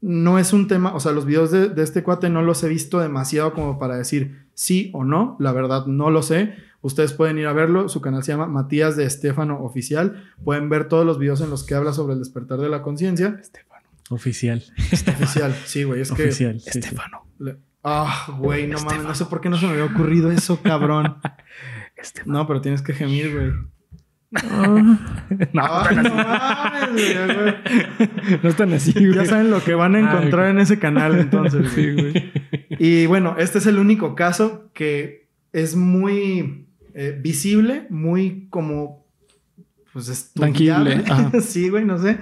no 0.01 0.38
es 0.38 0.53
un 0.53 0.68
tema, 0.68 0.95
o 0.95 1.01
sea, 1.01 1.12
los 1.12 1.26
videos 1.26 1.51
de, 1.51 1.68
de 1.68 1.82
este 1.82 2.03
cuate 2.03 2.28
no 2.28 2.43
los 2.43 2.62
he 2.64 2.68
visto 2.68 2.99
demasiado 3.01 3.53
como 3.53 3.78
para 3.78 3.97
decir 3.97 4.47
sí 4.55 4.90
o 4.95 5.05
no. 5.05 5.36
La 5.38 5.53
verdad 5.53 5.86
no 5.86 6.11
lo 6.11 6.22
sé. 6.22 6.55
Ustedes 6.80 7.12
pueden 7.12 7.38
ir 7.38 7.47
a 7.47 7.53
verlo. 7.53 7.88
Su 7.88 8.01
canal 8.01 8.24
se 8.24 8.32
llama 8.32 8.47
Matías 8.47 8.97
de 8.97 9.05
Estefano 9.05 9.62
Oficial. 9.62 10.24
Pueden 10.45 10.68
ver 10.68 10.88
todos 10.88 11.07
los 11.07 11.18
videos 11.18 11.40
en 11.40 11.51
los 11.51 11.64
que 11.64 11.74
habla 11.74 11.93
sobre 11.93 12.14
el 12.14 12.18
despertar 12.18 12.59
de 12.59 12.68
la 12.68 12.82
conciencia. 12.82 13.40
Oficial. 14.11 14.64
Oficial, 14.78 15.55
sí, 15.64 15.84
güey. 15.84 16.01
Es 16.01 16.11
que 16.11 16.24
Oficial. 16.24 16.61
sí, 16.61 16.70
sí. 16.72 16.78
Estefano. 16.80 17.24
Ah, 17.84 18.26
güey, 18.38 18.66
no 18.68 18.78
mames, 18.80 19.05
no 19.05 19.14
sé 19.14 19.24
por 19.26 19.40
qué 19.40 19.49
no 19.49 19.57
se 19.57 19.66
me 19.66 19.72
había 19.72 19.84
ocurrido 19.84 20.30
eso, 20.30 20.61
cabrón. 20.62 21.16
Estefano. 21.97 22.38
No, 22.38 22.47
pero 22.47 22.61
tienes 22.61 22.82
que 22.82 22.95
gemir, 22.95 23.32
güey. 23.32 23.53
No, 25.53 25.62
Ay, 25.62 25.97
no 25.97 26.14
mames, 26.14 27.36
güey, 27.36 27.55
no 28.43 28.49
es 28.49 28.57
tan 28.57 28.72
así, 28.72 28.93
güey. 28.93 29.14
Ya 29.14 29.26
saben 29.26 29.51
lo 29.51 29.62
que 29.62 29.74
van 29.74 29.95
a 29.95 30.01
encontrar 30.01 30.49
en 30.49 30.59
ese 30.59 30.78
canal, 30.78 31.18
entonces. 31.18 31.70
Sí, 31.72 31.93
güey. 31.93 32.32
Y 32.70 33.07
bueno, 33.07 33.34
este 33.38 33.59
es 33.59 33.66
el 33.66 33.78
único 33.78 34.14
caso 34.14 34.70
que 34.72 35.28
es 35.53 35.76
muy 35.76 36.66
eh, 36.95 37.18
visible, 37.20 37.86
muy 37.90 38.47
como. 38.49 39.07
Pues 39.93 40.09
estudiable. 40.09 41.01
Tangible, 41.01 41.40
sí, 41.43 41.68
güey, 41.68 41.84
no 41.84 41.99
sé. 41.99 42.18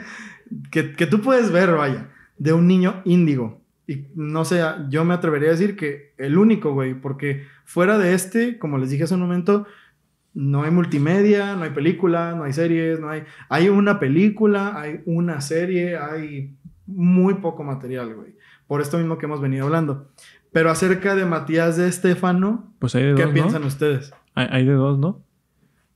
Que, 0.72 0.92
que 0.92 1.06
tú 1.06 1.20
puedes 1.20 1.52
ver, 1.52 1.70
vaya, 1.72 2.10
de 2.38 2.52
un 2.52 2.66
niño 2.66 3.02
índigo. 3.04 3.59
Y 3.90 4.06
no 4.14 4.44
sé, 4.44 4.62
yo 4.88 5.04
me 5.04 5.14
atrevería 5.14 5.48
a 5.48 5.50
decir 5.50 5.74
que 5.74 6.14
el 6.16 6.38
único, 6.38 6.72
güey, 6.72 6.94
porque 6.94 7.42
fuera 7.64 7.98
de 7.98 8.14
este, 8.14 8.56
como 8.56 8.78
les 8.78 8.90
dije 8.90 9.02
hace 9.02 9.14
un 9.14 9.20
momento, 9.20 9.66
no 10.32 10.62
hay 10.62 10.70
multimedia, 10.70 11.56
no 11.56 11.64
hay 11.64 11.70
película, 11.70 12.36
no 12.36 12.44
hay 12.44 12.52
series, 12.52 13.00
no 13.00 13.10
hay... 13.10 13.24
Hay 13.48 13.68
una 13.68 13.98
película, 13.98 14.80
hay 14.80 15.00
una 15.06 15.40
serie, 15.40 15.96
hay 15.98 16.54
muy 16.86 17.34
poco 17.34 17.64
material, 17.64 18.14
güey. 18.14 18.36
Por 18.68 18.80
esto 18.80 18.96
mismo 18.96 19.18
que 19.18 19.26
hemos 19.26 19.40
venido 19.40 19.66
hablando. 19.66 20.12
Pero 20.52 20.70
acerca 20.70 21.16
de 21.16 21.24
Matías 21.24 21.76
de 21.76 21.88
Estefano, 21.88 22.72
Pues 22.78 22.94
hay 22.94 23.06
de 23.06 23.14
¿qué 23.16 23.24
dos, 23.24 23.32
piensan 23.32 23.62
¿no? 23.62 23.66
ustedes? 23.66 24.12
Hay, 24.36 24.46
hay 24.52 24.66
de 24.66 24.74
dos, 24.74 25.00
¿no? 25.00 25.24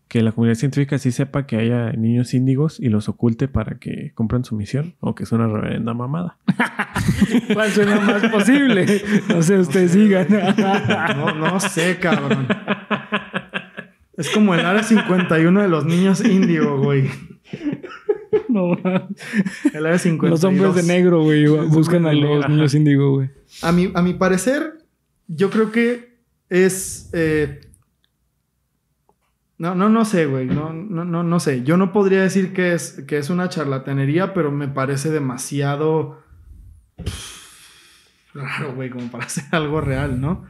Que 0.08 0.22
la 0.22 0.32
comunidad 0.32 0.56
científica 0.56 0.98
sí 0.98 1.10
sepa 1.10 1.46
que 1.46 1.56
haya 1.56 1.92
niños 1.92 2.34
índigos 2.34 2.78
y 2.78 2.88
los 2.88 3.08
oculte 3.08 3.48
para 3.48 3.78
que 3.78 4.12
cumplan 4.14 4.44
su 4.44 4.54
misión. 4.54 4.94
O 5.00 5.14
que 5.14 5.24
es 5.24 5.32
una 5.32 5.46
reverenda 5.48 5.92
mamada. 5.94 6.38
¿Cuál 7.52 7.70
suena 7.70 7.98
más 8.00 8.22
posible? 8.30 9.02
No 9.28 9.42
sé, 9.42 9.58
ustedes 9.58 9.92
sigan. 9.92 10.26
No, 11.16 11.34
no 11.34 11.58
sé, 11.60 11.98
cabrón. 11.98 12.46
Es 14.16 14.30
como 14.30 14.54
el 14.54 14.64
área 14.64 14.82
51 14.82 15.62
de 15.62 15.68
los 15.68 15.84
niños 15.84 16.24
índigo, 16.24 16.78
güey. 16.80 17.10
No, 18.48 18.76
El 19.72 19.86
área 19.86 19.98
52. 19.98 20.30
los 20.30 20.44
hombres 20.44 20.74
de 20.76 20.82
negro, 20.94 21.22
güey, 21.22 21.46
buscan 21.46 22.06
a 22.06 22.12
los 22.12 22.48
niños 22.48 22.74
índigo, 22.74 23.14
güey. 23.16 23.30
A 23.62 23.72
mi, 23.72 23.90
a 23.94 24.02
mi 24.02 24.14
parecer, 24.14 24.74
yo 25.26 25.50
creo 25.50 25.72
que 25.72 26.18
es. 26.50 27.10
eh, 27.12 27.60
No, 29.58 29.74
no, 29.74 29.88
no 29.88 30.04
sé, 30.04 30.26
güey. 30.26 30.46
No, 30.46 30.72
no, 30.72 31.04
no, 31.04 31.22
no 31.22 31.40
sé. 31.40 31.62
Yo 31.62 31.76
no 31.76 31.92
podría 31.92 32.22
decir 32.22 32.52
que 32.52 32.74
es, 32.74 33.04
que 33.06 33.18
es 33.18 33.30
una 33.30 33.48
charlatanería, 33.48 34.34
pero 34.34 34.50
me 34.50 34.68
parece 34.68 35.10
demasiado. 35.10 36.22
pff, 36.96 37.44
Raro, 38.34 38.74
güey, 38.74 38.90
como 38.90 39.10
para 39.10 39.24
hacer 39.26 39.44
algo 39.52 39.80
real, 39.80 40.20
¿no? 40.20 40.44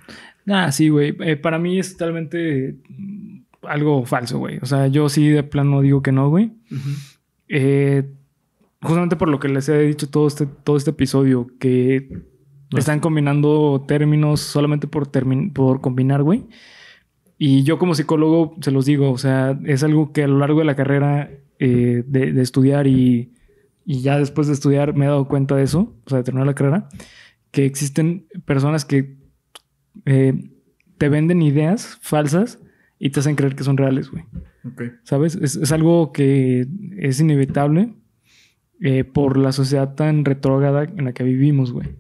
Ah, 0.49 0.73
sí, 0.73 0.89
güey. 0.89 1.17
Eh, 1.21 1.37
para 1.37 1.59
mí 1.59 1.79
es 1.79 1.93
totalmente 1.97 2.77
mm, 2.89 3.41
algo 3.63 4.05
falso, 4.05 4.39
güey. 4.39 4.59
O 4.63 4.67
sea, 4.67 4.87
yo 4.89 5.09
sí 5.09 5.29
de 5.29 5.43
plano 5.43 5.83
digo 5.83 6.03
que 6.03 6.13
no, 6.13 6.29
güey. 6.29 6.53
Eh, 7.49 8.11
justamente 8.83 9.17
por 9.17 9.29
lo 9.29 9.39
que 9.39 9.49
les 9.49 9.69
he 9.69 9.79
dicho 9.81 10.09
todo 10.09 10.27
este, 10.27 10.47
todo 10.47 10.77
este 10.77 10.91
episodio, 10.91 11.47
que 11.59 12.09
están 12.77 13.01
combinando 13.01 13.85
términos 13.87 14.41
solamente 14.41 14.87
por, 14.87 15.11
por 15.53 15.81
combinar, 15.81 16.23
güey. 16.23 16.47
Y 17.39 17.65
yo 17.65 17.79
como 17.79 17.95
psicólogo 17.95 18.57
se 18.61 18.71
los 18.71 18.85
digo, 18.87 19.11
o 19.11 19.19
sea, 19.19 19.59
es 19.65 19.83
algo 19.83 20.13
que 20.13 20.25
a 20.25 20.29
lo 20.29 20.39
largo 20.39 20.61
de 20.61 20.65
la 20.65 20.77
carrera 20.77 21.31
eh, 21.59 22.05
de, 22.07 22.33
de 22.33 22.43
estudiar 22.43 22.87
y, 22.87 23.33
y 23.85 24.01
ya 24.01 24.19
después 24.19 24.47
de 24.47 24.53
estudiar 24.53 24.95
me 24.95 25.05
he 25.05 25.09
dado 25.09 25.29
cuenta 25.29 25.57
de 25.57 25.65
eso, 25.65 25.95
o 26.05 26.11
sea, 26.11 26.19
de 26.19 26.25
terminar 26.25 26.47
la 26.47 26.55
carrera, 26.55 26.89
que 27.51 27.67
existen 27.67 28.27
personas 28.45 28.85
que 28.85 29.17
eh, 30.07 30.51
te 30.99 31.09
venden 31.09 31.43
ideas 31.43 31.99
falsas 32.01 32.61
y 32.99 33.11
te 33.11 33.21
hacen 33.21 33.37
creer 33.37 33.55
que 33.55 33.65
son 33.65 33.77
reales, 33.77 34.11
güey. 34.11 34.25
Ok. 34.65 34.83
¿Sabes? 35.03 35.35
Es, 35.37 35.57
es 35.57 35.73
algo 35.73 36.13
que 36.13 36.67
es 36.99 37.21
inevitable 37.21 37.95
eh, 38.81 39.05
por 39.05 39.37
la 39.37 39.53
sociedad 39.53 39.95
tan 39.95 40.25
retrógrada 40.25 40.85
en 40.85 41.05
la 41.05 41.13
que 41.13 41.25
vivimos, 41.25 41.73
güey. 41.73 41.97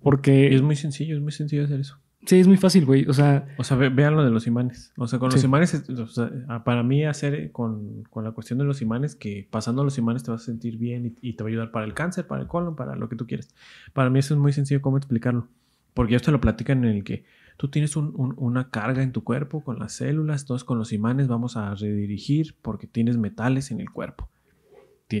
Porque 0.00 0.50
Y 0.50 0.54
es 0.54 0.62
muy 0.62 0.76
sencillo, 0.76 1.16
es 1.16 1.22
muy 1.22 1.32
sencillo 1.32 1.64
hacer 1.64 1.80
eso. 1.80 2.00
Sí, 2.28 2.38
es 2.40 2.46
muy 2.46 2.56
fácil, 2.56 2.84
güey. 2.86 3.06
O 3.08 3.12
sea, 3.12 3.46
O 3.58 3.64
sea, 3.64 3.76
ve- 3.76 3.88
vean 3.88 4.14
lo 4.14 4.24
de 4.24 4.30
los 4.30 4.46
imanes. 4.46 4.92
O 4.96 5.06
sea, 5.06 5.18
con 5.18 5.30
los 5.30 5.40
Sí. 5.40 5.46
imanes, 5.46 5.88
o 5.88 6.06
sea, 6.06 6.30
para 6.64 6.82
mí 6.82 7.04
hacer 7.04 7.50
con, 7.52 8.04
con 8.10 8.22
la 8.24 8.32
cuestión 8.32 8.58
de 8.58 8.64
los 8.64 8.82
imanes, 8.82 9.14
que 9.16 9.48
pasando 9.50 9.82
los 9.84 9.98
imanes 9.98 10.22
te 10.22 10.30
vas 10.30 10.42
a 10.42 10.44
sentir 10.44 10.76
bien 10.78 11.06
y, 11.06 11.28
y 11.30 11.32
te 11.34 11.42
va 11.42 11.48
a 11.48 11.50
ayudar 11.50 11.70
para 11.70 11.86
el 11.86 11.94
cáncer, 11.94 12.26
para 12.26 12.42
el 12.42 12.46
colon, 12.48 12.76
para 12.76 12.94
lo 12.96 13.08
que 13.08 13.16
tú 13.16 13.26
quieras. 13.26 13.48
Para 13.92 14.10
mí 14.10 14.18
eso 14.18 14.34
es 14.34 14.40
muy 14.40 14.52
sencillo 14.52 14.80
cómo 14.82 14.96
explicarlo. 14.98 15.48
Porque 15.94 16.12
ellos 16.12 16.22
te 16.22 16.30
lo 16.30 16.40
platican 16.40 16.84
en 16.84 16.90
el 16.96 17.02
que 17.04 17.24
tú 17.56 17.68
tienes 17.68 17.96
un- 17.96 18.12
un- 18.14 18.34
una 18.36 18.70
carga 18.70 19.02
en 19.02 19.10
tu 19.12 19.24
cuerpo 19.24 19.64
con 19.64 19.78
las 19.80 19.92
células, 19.94 20.42
entonces 20.42 20.64
con 20.64 20.78
los 20.78 20.92
imanes 20.92 21.26
vamos 21.26 21.56
a 21.56 21.74
redirigir 21.74 22.54
porque 22.62 22.86
tienes 22.86 23.16
metales 23.16 23.70
en 23.72 23.80
el 23.80 23.90
cuerpo. 23.90 24.28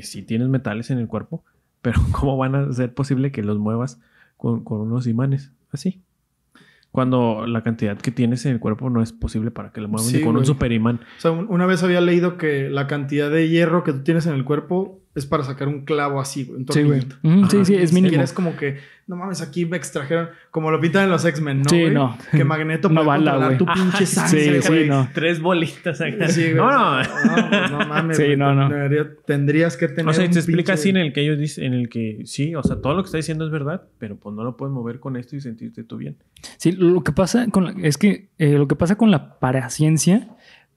Si 0.02 0.22
tienes 0.22 0.48
metales 0.48 0.90
en 0.90 0.98
el 0.98 1.08
cuerpo, 1.08 1.42
pero 1.82 2.00
¿cómo 2.12 2.36
van 2.36 2.54
a 2.54 2.72
ser 2.72 2.92
posible 2.94 3.32
que 3.32 3.42
los 3.42 3.58
muevas 3.58 4.00
con, 4.36 4.62
con 4.62 4.80
unos 4.82 5.06
imanes? 5.06 5.52
Así. 5.72 6.02
Cuando 6.98 7.46
la 7.46 7.62
cantidad 7.62 7.96
que 7.96 8.10
tienes 8.10 8.44
en 8.44 8.50
el 8.54 8.58
cuerpo 8.58 8.90
no 8.90 9.00
es 9.02 9.12
posible 9.12 9.52
para 9.52 9.70
que 9.70 9.80
lo 9.80 9.86
muevas 9.86 10.08
Sí, 10.08 10.16
ni 10.16 10.22
con 10.22 10.30
un 10.30 10.34
güey. 10.38 10.46
superimán. 10.46 10.96
O 10.96 11.20
sea, 11.20 11.30
un- 11.30 11.46
una 11.48 11.64
vez 11.64 11.84
había 11.84 12.00
leído 12.00 12.36
que 12.38 12.68
la 12.68 12.88
cantidad 12.88 13.30
de 13.30 13.48
hierro 13.48 13.84
que 13.84 13.92
tú 13.92 14.00
tienes 14.02 14.26
en 14.26 14.34
el 14.34 14.44
cuerpo 14.44 15.00
es 15.14 15.26
para 15.26 15.42
sacar 15.42 15.66
un 15.68 15.84
clavo 15.84 16.20
así, 16.20 16.44
güey. 16.44 16.60
Un 16.60 16.66
sí, 16.72 16.82
güey. 16.82 17.00
sí, 17.50 17.64
sí, 17.64 17.74
es 17.74 17.92
mínimo. 17.92 18.06
siquiera 18.08 18.24
Es 18.24 18.32
como 18.32 18.56
que, 18.56 18.76
no 19.08 19.16
mames, 19.16 19.40
aquí 19.40 19.64
me 19.66 19.76
extrajeron, 19.76 20.28
como 20.52 20.70
lo 20.70 20.80
pintan 20.80 21.04
en 21.04 21.10
los 21.10 21.24
X-Men, 21.24 21.62
¿no? 21.62 21.68
Sí, 21.70 21.80
güey? 21.80 21.94
no. 21.94 22.16
Que 22.30 22.44
Magneto 22.44 22.88
Una 22.90 23.02
puede 23.02 23.18
bala, 23.24 23.46
güey. 23.46 23.58
tu 23.58 23.66
pinche 23.66 24.06
sangre, 24.06 24.62
sí, 24.62 24.68
güey. 24.68 24.88
no. 24.88 25.08
Tres 25.14 25.40
bolitas 25.40 26.00
acá. 26.00 26.28
Sí, 26.28 26.42
güey. 26.52 26.54
no, 26.54 26.70
no. 26.70 26.98
No, 27.02 27.48
pues, 27.50 27.70
no 27.70 27.78
mames. 27.88 28.16
Sí, 28.16 28.24
güey. 28.24 28.36
no, 28.36 28.54
no. 28.54 28.68
Debería- 28.68 29.08
tendrías 29.26 29.76
que 29.76 29.88
tener. 29.88 30.08
O 30.08 30.12
sea, 30.12 30.24
un 30.24 30.30
te 30.30 30.38
explica 30.38 30.72
pinche- 30.72 30.74
así 30.74 30.88
en 30.90 30.96
el 30.98 31.12
que 31.12 31.22
ellos 31.22 31.38
dicen, 31.38 31.64
en 31.64 31.74
el 31.74 31.88
que 31.88 32.20
sí, 32.24 32.54
o 32.54 32.62
sea, 32.62 32.76
todo 32.80 32.94
lo 32.94 33.02
que 33.02 33.06
está 33.06 33.16
diciendo 33.16 33.44
es 33.44 33.50
verdad, 33.50 33.82
pero 33.98 34.16
pues 34.16 34.36
no 34.36 34.44
lo 34.44 34.56
puedes 34.56 34.72
mover 34.72 35.00
con 35.00 35.16
esto 35.16 35.34
y 35.34 35.40
sentirte 35.40 35.82
tú 35.82 35.96
bien. 35.96 36.16
Sí, 36.58 36.72
lo 36.72 37.02
que 37.02 37.12
pasa 37.12 37.46
con 37.50 37.64
la- 37.64 37.74
es 37.82 37.96
que 37.98 38.28
eh, 38.38 38.52
lo 38.58 38.68
que 38.68 38.76
pasa 38.76 38.96
con 38.96 39.10
la 39.10 39.38
paraciencia, 39.40 40.28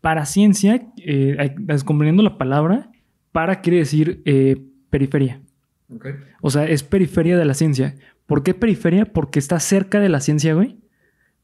paraciencia, 0.02 0.82
eh, 0.98 1.54
descomponiendo 1.60 2.24
la 2.24 2.38
palabra, 2.38 2.90
para 3.32 3.62
quiere 3.62 3.80
decir 3.80 4.22
eh, 4.26 4.58
periferia. 4.90 5.42
O 6.42 6.50
sea, 6.50 6.66
es 6.66 6.84
periferia 6.84 7.38
de 7.38 7.46
la 7.46 7.54
ciencia. 7.54 7.96
¿Por 8.26 8.44
qué 8.44 8.54
periferia? 8.54 9.06
Porque 9.06 9.40
está 9.40 9.60
cerca 9.60 10.00
de 10.00 10.10
la 10.10 10.22
ciencia, 10.22 10.54
güey, 10.54 10.78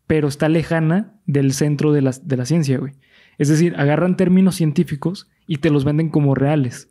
pero 0.05 0.27
está 0.27 0.47
lejana 0.47 1.13
del 1.25 1.51
centro 1.53 1.91
de 1.91 2.01
la, 2.01 2.11
de 2.21 2.38
la 2.38 2.45
ciencia, 2.45 2.77
güey. 2.77 2.93
Es 3.38 3.49
decir, 3.49 3.75
agarran 3.77 4.17
términos 4.17 4.55
científicos 4.55 5.29
y 5.47 5.57
te 5.57 5.69
los 5.69 5.83
venden 5.85 6.09
como 6.09 6.33
reales. 6.33 6.89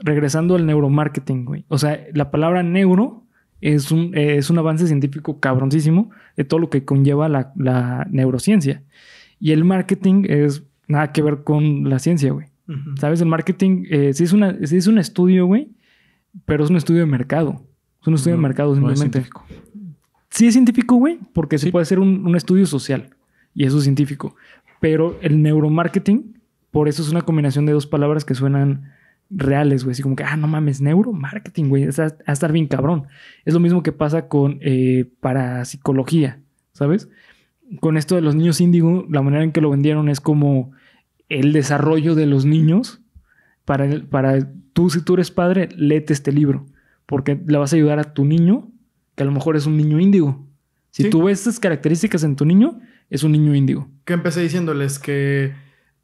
Regresando 0.00 0.56
al 0.56 0.66
neuromarketing, 0.66 1.44
güey. 1.46 1.64
O 1.68 1.78
sea, 1.78 1.98
la 2.12 2.30
palabra 2.30 2.62
neuro 2.62 3.24
es 3.60 3.90
un, 3.90 4.14
eh, 4.16 4.36
es 4.36 4.50
un 4.50 4.58
avance 4.58 4.86
científico 4.86 5.40
cabroncísimo 5.40 6.10
de 6.36 6.44
todo 6.44 6.60
lo 6.60 6.70
que 6.70 6.84
conlleva 6.84 7.28
la, 7.28 7.52
la 7.56 8.06
neurociencia. 8.10 8.82
Y 9.40 9.52
el 9.52 9.64
marketing 9.64 10.24
es 10.28 10.64
nada 10.86 11.12
que 11.12 11.22
ver 11.22 11.44
con 11.44 11.88
la 11.88 11.98
ciencia, 11.98 12.32
güey. 12.32 12.48
¿Sabes? 12.98 13.20
El 13.20 13.28
marketing 13.28 13.84
eh, 13.90 14.12
sí, 14.14 14.24
es 14.24 14.32
una, 14.32 14.56
sí 14.66 14.76
es 14.76 14.86
un 14.86 14.98
estudio, 14.98 15.46
güey, 15.46 15.68
pero 16.46 16.64
es 16.64 16.70
un 16.70 16.76
estudio 16.76 17.00
de 17.00 17.06
mercado. 17.06 17.62
Es 18.00 18.08
un 18.08 18.14
estudio 18.14 18.36
de 18.36 18.42
mercado 18.42 18.74
No 18.74 18.90
es 18.90 18.98
simplemente. 18.98 19.20
científico. 19.20 19.44
Sí 20.30 20.46
es 20.46 20.54
científico, 20.54 20.96
güey, 20.96 21.18
porque 21.32 21.58
se 21.58 21.66
Sí. 21.66 21.70
puede 21.72 21.82
hacer 21.82 21.98
un, 21.98 22.26
un 22.26 22.36
estudio 22.36 22.66
social 22.66 23.10
y 23.54 23.64
eso 23.64 23.76
es 23.78 23.84
científico. 23.84 24.34
Pero 24.80 25.18
el 25.22 25.40
neuromarketing, 25.42 26.38
por 26.70 26.88
eso 26.88 27.02
es 27.02 27.10
una 27.10 27.22
combinación 27.22 27.66
de 27.66 27.72
dos 27.72 27.86
palabras 27.86 28.24
que 28.24 28.34
suenan 28.34 28.90
reales, 29.30 29.84
güey. 29.84 29.92
Así 29.92 30.02
como 30.02 30.16
que, 30.16 30.24
ah, 30.24 30.36
no 30.36 30.48
mames, 30.48 30.80
neuromarketing, 30.80 31.68
güey. 31.68 31.84
Es 31.84 31.98
a, 31.98 32.16
a 32.26 32.32
estar 32.32 32.50
bien 32.52 32.66
cabrón. 32.66 33.04
Es 33.44 33.54
lo 33.54 33.60
mismo 33.60 33.82
que 33.82 33.92
pasa 33.92 34.26
con 34.28 34.58
eh, 34.60 35.06
parapsicología, 35.20 36.40
¿sabes? 36.72 37.08
Con 37.80 37.96
esto 37.96 38.14
de 38.16 38.20
los 38.22 38.34
niños 38.34 38.60
índigo, 38.60 39.06
la 39.10 39.22
manera 39.22 39.44
en 39.44 39.52
que 39.52 39.60
lo 39.60 39.70
vendieron 39.70 40.08
es 40.08 40.20
como 40.20 40.72
el 41.28 41.52
desarrollo 41.52 42.14
de 42.14 42.26
los 42.26 42.44
niños 42.44 43.00
para, 43.64 43.88
para 44.10 44.50
tú, 44.72 44.90
si 44.90 45.02
tú 45.02 45.14
eres 45.14 45.30
padre, 45.30 45.68
léete 45.76 46.12
este 46.12 46.32
libro, 46.32 46.66
porque 47.06 47.40
le 47.46 47.58
vas 47.58 47.72
a 47.72 47.76
ayudar 47.76 47.98
a 47.98 48.12
tu 48.14 48.24
niño, 48.24 48.70
que 49.14 49.22
a 49.22 49.26
lo 49.26 49.32
mejor 49.32 49.56
es 49.56 49.66
un 49.66 49.76
niño 49.76 50.00
índigo. 50.00 50.46
Si 50.90 51.04
Sí. 51.04 51.10
tú 51.10 51.24
ves 51.24 51.40
estas 51.40 51.58
características 51.60 52.22
en 52.24 52.36
tu 52.36 52.44
niño, 52.44 52.78
es 53.10 53.22
un 53.22 53.32
niño 53.32 53.54
índigo. 53.54 53.88
Que 54.04 54.12
empecé 54.12 54.40
diciéndoles 54.42 54.98
que 54.98 55.52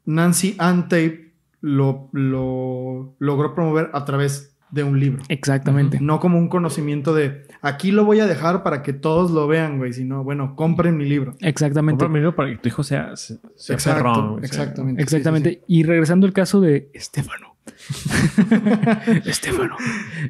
Nancy 0.05 0.55
Ann 0.57 0.83
Tate 0.83 1.31
lo, 1.61 2.09
lo 2.13 3.15
logró 3.19 3.53
promover 3.53 3.89
a 3.93 4.03
través 4.05 4.50
de 4.71 4.83
un 4.83 4.99
libro. 4.99 5.21
Exactamente. 5.29 5.99
No 6.01 6.19
como 6.19 6.37
un 6.39 6.47
conocimiento 6.47 7.13
de 7.13 7.43
aquí 7.61 7.91
lo 7.91 8.05
voy 8.05 8.19
a 8.21 8.25
dejar 8.25 8.63
para 8.63 8.81
que 8.83 8.93
todos 8.93 9.31
lo 9.31 9.47
vean, 9.47 9.77
güey, 9.77 9.93
sino 9.93 10.23
bueno, 10.23 10.55
compren 10.55 10.97
mi 10.97 11.05
libro. 11.05 11.35
Exactamente. 11.41 11.99
Compra 12.03 12.07
primero 12.13 12.35
para 12.35 12.49
que 12.51 12.57
tu 12.57 12.69
hijo 12.69 12.83
sea, 12.83 13.15
sea 13.15 13.37
Exacto, 13.75 13.97
perrón, 14.03 14.31
güey, 14.33 14.47
sea- 14.47 14.61
exactamente. 14.63 15.01
Exactamente. 15.03 15.49
Sí, 15.49 15.55
sí, 15.57 15.63
Y 15.67 15.83
regresando 15.83 16.25
al 16.27 16.33
caso 16.33 16.61
de 16.61 16.89
Estefano. 16.93 17.55
Estefano. 19.25 19.75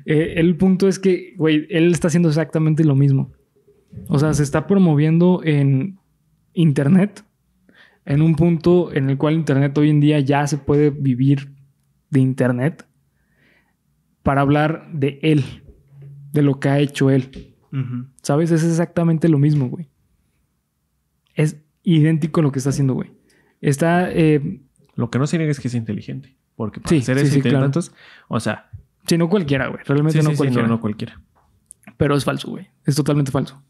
Eh, 0.05 0.33
el 0.37 0.55
punto 0.57 0.87
es 0.87 0.99
que, 0.99 1.33
güey, 1.37 1.67
él 1.69 1.91
está 1.91 2.07
haciendo 2.07 2.29
exactamente 2.29 2.83
lo 2.83 2.95
mismo. 2.95 3.31
O 4.07 4.19
sea, 4.19 4.33
se 4.33 4.43
está 4.43 4.67
promoviendo 4.67 5.41
en 5.43 5.99
Internet, 6.53 7.23
en 8.05 8.21
un 8.21 8.35
punto 8.35 8.91
en 8.93 9.09
el 9.09 9.17
cual 9.17 9.33
Internet 9.35 9.77
hoy 9.77 9.89
en 9.89 9.99
día 9.99 10.19
ya 10.19 10.47
se 10.47 10.57
puede 10.57 10.89
vivir 10.89 11.51
de 12.09 12.19
Internet 12.19 12.85
para 14.23 14.41
hablar 14.41 14.89
de 14.93 15.19
él, 15.23 15.63
de 16.31 16.41
lo 16.41 16.59
que 16.59 16.69
ha 16.69 16.79
hecho 16.79 17.09
él. 17.09 17.55
¿Sabes? 18.21 18.51
Es 18.51 18.63
exactamente 18.63 19.29
lo 19.29 19.37
mismo, 19.37 19.69
güey. 19.69 19.89
Es 21.35 21.61
idéntico 21.83 22.41
a 22.41 22.43
lo 22.43 22.51
que 22.51 22.59
está 22.59 22.69
haciendo, 22.71 22.93
güey. 22.93 23.11
Está 23.61 24.11
eh, 24.11 24.61
Lo 24.95 25.09
que 25.09 25.19
no 25.19 25.25
significa 25.27 25.51
es 25.51 25.59
que 25.59 25.67
es 25.69 25.75
inteligente. 25.75 26.35
Porque 26.55 26.79
para 26.81 26.89
Sí, 26.89 27.01
ser 27.01 27.25
sí, 27.25 27.41
claro. 27.41 27.71
o 28.27 28.39
sea, 28.39 28.69
Sí, 29.07 29.17
no 29.17 29.29
cualquiera, 29.29 29.67
güey. 29.67 29.81
Realmente 29.85 30.19
sí, 30.19 30.23
no 30.23 30.29
sí, 30.31 30.35
sí, 30.35 30.37
cualquiera. 30.37 30.67
no, 30.67 30.75
no 30.75 30.79
cualquiera. 30.81 31.21
Pero 31.97 32.15
es 32.15 32.23
falso, 32.25 32.49
güey. 32.49 32.67
Es 32.85 32.95
totalmente 32.95 33.31
falso. 33.31 33.63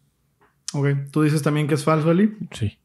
Ok, 0.73 0.87
tú 1.11 1.21
dices 1.21 1.41
también 1.41 1.67
que 1.67 1.75
es 1.75 1.83
falso, 1.83 2.11
Eli. 2.11 2.35
Sí. 2.51 2.77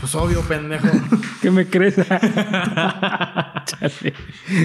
Pues 0.00 0.14
obvio, 0.14 0.40
pendejo. 0.42 0.88
¿Qué 1.42 1.50
me 1.50 1.66
crees? 1.66 1.96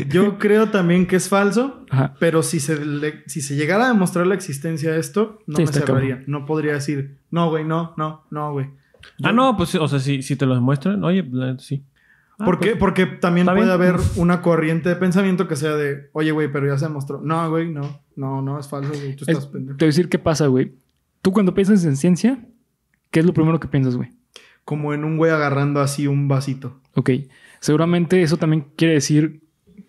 Yo 0.09 0.37
creo 0.37 0.69
también 0.69 1.05
que 1.07 1.15
es 1.17 1.29
falso, 1.29 1.85
Ajá. 1.89 2.13
pero 2.19 2.43
si 2.43 2.59
se, 2.59 2.83
le- 2.85 3.23
si 3.27 3.41
se 3.41 3.55
llegara 3.55 3.85
a 3.85 3.87
demostrar 3.89 4.27
la 4.27 4.35
existencia 4.35 4.91
de 4.91 4.99
esto, 4.99 5.39
no 5.47 5.57
Sí, 5.57 5.63
me 5.65 5.71
cerraría. 5.71 6.23
No 6.27 6.45
podría 6.45 6.73
decir, 6.73 7.17
no, 7.29 7.49
güey, 7.49 7.63
no, 7.65 7.93
no, 7.97 8.23
no, 8.31 8.51
güey. 8.53 8.67
Ah, 9.23 9.31
no, 9.31 9.57
pues, 9.57 9.73
o 9.75 9.87
sea, 9.87 9.99
si, 9.99 10.21
si 10.21 10.35
te 10.35 10.45
lo 10.45 10.53
demuestran, 10.55 11.03
oye, 11.03 11.25
sí. 11.59 11.83
Ah, 12.39 12.45
¿Por 12.45 12.59
qué? 12.59 12.69
pues, 12.71 12.79
Porque 12.79 13.05
también 13.05 13.45
puede 13.47 13.59
bien. 13.61 13.71
haber 13.71 13.95
una 14.15 14.41
corriente 14.41 14.89
de 14.89 14.95
pensamiento 14.95 15.47
que 15.47 15.55
sea 15.55 15.75
de, 15.75 16.09
oye, 16.13 16.31
güey, 16.31 16.51
pero 16.51 16.67
ya 16.67 16.77
se 16.77 16.85
demostró. 16.85 17.19
No, 17.21 17.49
güey, 17.49 17.71
no, 17.71 18.01
no, 18.15 18.41
no, 18.41 18.59
es 18.59 18.67
falso, 18.67 18.91
güey, 18.93 19.15
tú 19.15 19.25
Es- 19.27 19.37
estás 19.37 19.51
te 19.51 19.57
voy 19.59 19.75
a 19.79 19.85
decir 19.85 20.09
qué 20.09 20.19
pasa, 20.19 20.47
güey. 20.47 20.73
Tú 21.21 21.31
cuando 21.31 21.53
piensas 21.53 21.83
en 21.85 21.95
ciencia, 21.97 22.43
¿qué 23.11 23.19
es 23.19 23.25
lo 23.25 23.33
primero 23.33 23.59
que 23.59 23.67
piensas, 23.67 23.95
güey? 23.95 24.09
Como 24.65 24.93
en 24.93 25.03
un 25.03 25.17
güey 25.17 25.31
agarrando 25.31 25.81
así 25.81 26.07
un 26.07 26.27
vasito. 26.27 26.79
Ok. 26.95 27.11
Seguramente 27.59 28.21
eso 28.21 28.37
también 28.37 28.67
quiere 28.75 28.95
decir 28.95 29.41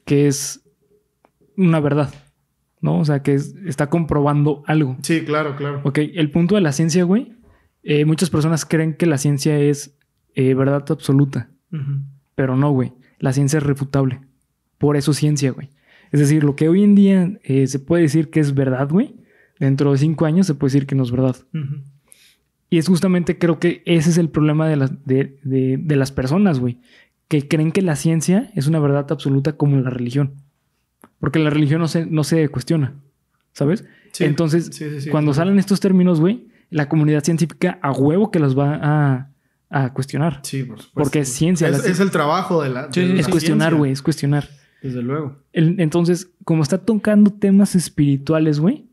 que 0.04 0.26
es 0.26 0.62
una 1.56 1.80
verdad, 1.80 2.12
¿no? 2.80 2.98
O 3.00 3.04
sea, 3.04 3.22
que 3.22 3.34
es- 3.34 3.54
está 3.66 3.88
comprobando 3.90 4.62
algo. 4.66 4.96
Sí, 5.02 5.22
claro, 5.24 5.56
claro. 5.56 5.80
Ok, 5.84 5.98
el 5.98 6.30
punto 6.30 6.54
de 6.54 6.60
la 6.60 6.72
ciencia, 6.72 7.04
güey. 7.04 7.32
eh, 7.84 8.04
muchas 8.04 8.30
personas 8.30 8.64
creen 8.64 8.94
que 8.94 9.06
la 9.06 9.18
ciencia 9.18 9.58
es 9.58 9.98
eh, 10.36 10.54
verdad 10.54 10.84
absoluta, 10.88 11.50
pero 12.36 12.56
no, 12.56 12.70
güey. 12.70 12.92
La 13.18 13.32
ciencia 13.32 13.56
es 13.58 13.62
refutable. 13.64 14.20
Por 14.78 14.96
eso 14.96 15.12
ciencia, 15.12 15.50
güey. 15.50 15.68
Es 16.12 16.20
decir, 16.20 16.44
lo 16.44 16.54
que 16.56 16.68
hoy 16.68 16.84
en 16.84 16.94
día 16.94 17.38
eh, 17.42 17.66
se 17.66 17.78
puede 17.80 18.02
decir 18.04 18.30
que 18.30 18.38
es 18.40 18.54
verdad, 18.54 18.88
güey. 18.88 19.16
Dentro 19.58 19.90
de 19.92 19.98
cinco 19.98 20.26
años 20.26 20.46
se 20.46 20.54
puede 20.54 20.72
decir 20.72 20.86
que 20.86 20.94
no 20.94 21.02
es 21.02 21.10
verdad. 21.10 21.36
Y 22.72 22.78
es 22.78 22.88
justamente, 22.88 23.36
creo 23.36 23.58
que 23.58 23.82
ese 23.84 24.08
es 24.08 24.16
el 24.16 24.30
problema 24.30 24.66
de 24.66 24.76
las, 24.76 25.04
de, 25.04 25.38
de- 25.42 25.76
de 25.78 25.96
las 25.96 26.10
personas, 26.10 26.58
güey. 26.58 26.78
Que 27.28 27.46
creen 27.46 27.70
que 27.70 27.82
la 27.82 27.96
ciencia 27.96 28.50
es 28.54 28.66
una 28.66 28.78
verdad 28.78 29.06
absoluta 29.10 29.58
como 29.58 29.76
la 29.76 29.90
religión. 29.90 30.32
Porque 31.20 31.38
la 31.38 31.50
religión 31.50 31.80
no 31.82 31.88
se, 31.88 32.06
no 32.06 32.24
se 32.24 32.48
cuestiona, 32.48 32.94
¿sabes? 33.52 33.84
Sí, 34.12 34.24
Entonces, 34.24 34.70
sí, 34.72 34.88
sí, 34.88 35.00
sí, 35.02 35.10
cuando 35.10 35.34
salen 35.34 35.58
estos 35.58 35.80
términos, 35.80 36.18
güey, 36.18 36.48
la 36.70 36.88
comunidad 36.88 37.22
científica 37.22 37.78
a 37.82 37.92
huevo 37.92 38.30
que 38.30 38.38
los 38.38 38.58
va 38.58 38.78
a, 38.82 39.30
a 39.68 39.92
cuestionar. 39.92 40.40
Sí, 40.42 40.62
por 40.64 40.78
supuesto. 40.78 40.92
Porque 40.94 41.18
es 41.20 41.28
ciencia. 41.28 41.68
Es, 41.68 41.84
la 41.84 41.90
es 41.90 42.00
el 42.00 42.10
trabajo 42.10 42.62
de 42.62 42.70
la. 42.70 42.90
Sí, 42.90 43.00
de 43.02 43.08
la 43.14 43.20
es 43.20 43.28
cuestionar, 43.28 43.74
güey, 43.74 43.92
es 43.92 44.00
cuestionar. 44.00 44.48
Desde 44.82 45.02
luego. 45.02 45.36
El- 45.52 45.78
entonces, 45.78 46.30
como 46.44 46.62
está 46.62 46.78
tocando 46.78 47.30
temas 47.32 47.74
espirituales, 47.74 48.58
güey, 48.60 48.86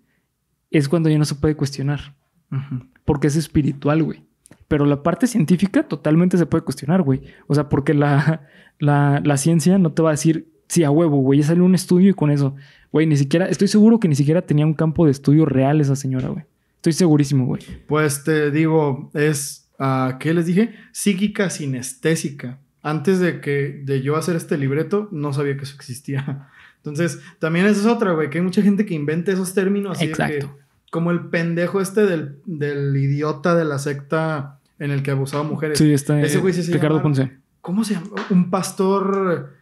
es 0.70 0.90
cuando 0.90 1.08
ya 1.10 1.18
no 1.18 1.24
se 1.26 1.36
puede 1.36 1.56
cuestionar. 1.56 2.16
Ujú. 2.52 2.86
Porque 3.10 3.26
es 3.26 3.36
espiritual, 3.36 4.04
güey. 4.04 4.22
Pero 4.68 4.86
la 4.86 5.02
parte 5.02 5.26
científica 5.26 5.82
totalmente 5.82 6.38
se 6.38 6.46
puede 6.46 6.64
cuestionar, 6.64 7.02
güey. 7.02 7.24
O 7.48 7.56
sea, 7.56 7.68
porque 7.68 7.96
la, 7.96 8.44
la, 8.78 9.20
la 9.26 9.38
ciencia 9.38 9.80
no 9.80 9.94
te 9.94 10.04
va 10.04 10.10
a 10.10 10.12
decir, 10.12 10.48
sí, 10.68 10.84
a 10.84 10.92
huevo, 10.92 11.18
güey, 11.18 11.40
ya 11.40 11.48
salió 11.48 11.66
un 11.66 11.74
estudio 11.74 12.12
y 12.12 12.14
con 12.14 12.30
eso. 12.30 12.56
Güey, 12.92 13.08
ni 13.08 13.18
siquiera, 13.18 13.48
estoy 13.48 13.68
seguro 13.68 14.00
que 14.00 14.08
ni 14.08 14.14
siquiera 14.14 14.44
tenía 14.44 14.64
un 14.64 14.76
campo 14.76 15.06
de 15.06 15.12
estudio 15.12 15.48
real 15.48 15.82
esa 15.82 15.96
señora, 15.96 16.28
güey. 16.30 16.44
Estoy 16.76 16.94
segurísimo, 16.94 17.48
güey. 17.48 17.64
Pues 17.88 18.24
te 18.24 18.52
digo, 18.52 19.10
es, 19.16 19.72
ah, 19.80 20.18
¿qué 20.20 20.36
les 20.36 20.46
dije? 20.46 20.76
Psíquica 20.92 21.50
sinestésica. 21.50 22.60
Antes 22.84 23.20
de 23.20 23.42
que 23.42 23.82
de 23.86 24.04
yo 24.04 24.18
hacer 24.18 24.36
este 24.36 24.56
libreto, 24.56 25.10
no 25.12 25.34
sabía 25.34 25.58
que 25.58 25.64
eso 25.64 25.74
existía. 25.76 26.48
Entonces, 26.78 27.20
también 27.40 27.66
esa 27.66 27.80
es 27.80 27.88
otra, 27.88 28.12
güey, 28.12 28.30
que 28.30 28.38
hay 28.38 28.44
mucha 28.44 28.62
gente 28.62 28.86
que 28.86 28.94
inventa 28.94 29.32
esos 29.32 29.56
términos. 29.56 29.98
Así 29.98 30.06
de 30.06 30.12
Exacto. 30.12 30.56
que- 30.56 30.69
como 30.92 31.12
el 31.12 31.30
pendejo 31.30 31.82
este 31.82 32.06
del, 32.06 32.40
del 32.46 32.96
idiota 32.96 33.56
de 33.56 33.66
la 33.66 33.78
secta 33.80 34.60
en 34.80 34.92
el 34.92 35.04
que 35.04 35.12
abusaba 35.12 35.44
mujeres. 35.44 35.78
Sí, 35.78 35.92
está 35.94 36.20
Ese 36.22 36.38
eh, 36.38 36.42
güey 36.42 36.54
sí 36.54 36.64
se 36.64 36.74
Ricardo 36.74 36.96
llama- 36.98 37.04
Ponce. 37.04 37.38
¿Cómo 37.62 37.84
se 37.84 37.94
llama? 37.96 38.08
Un 38.30 38.50
pastor... 38.50 39.54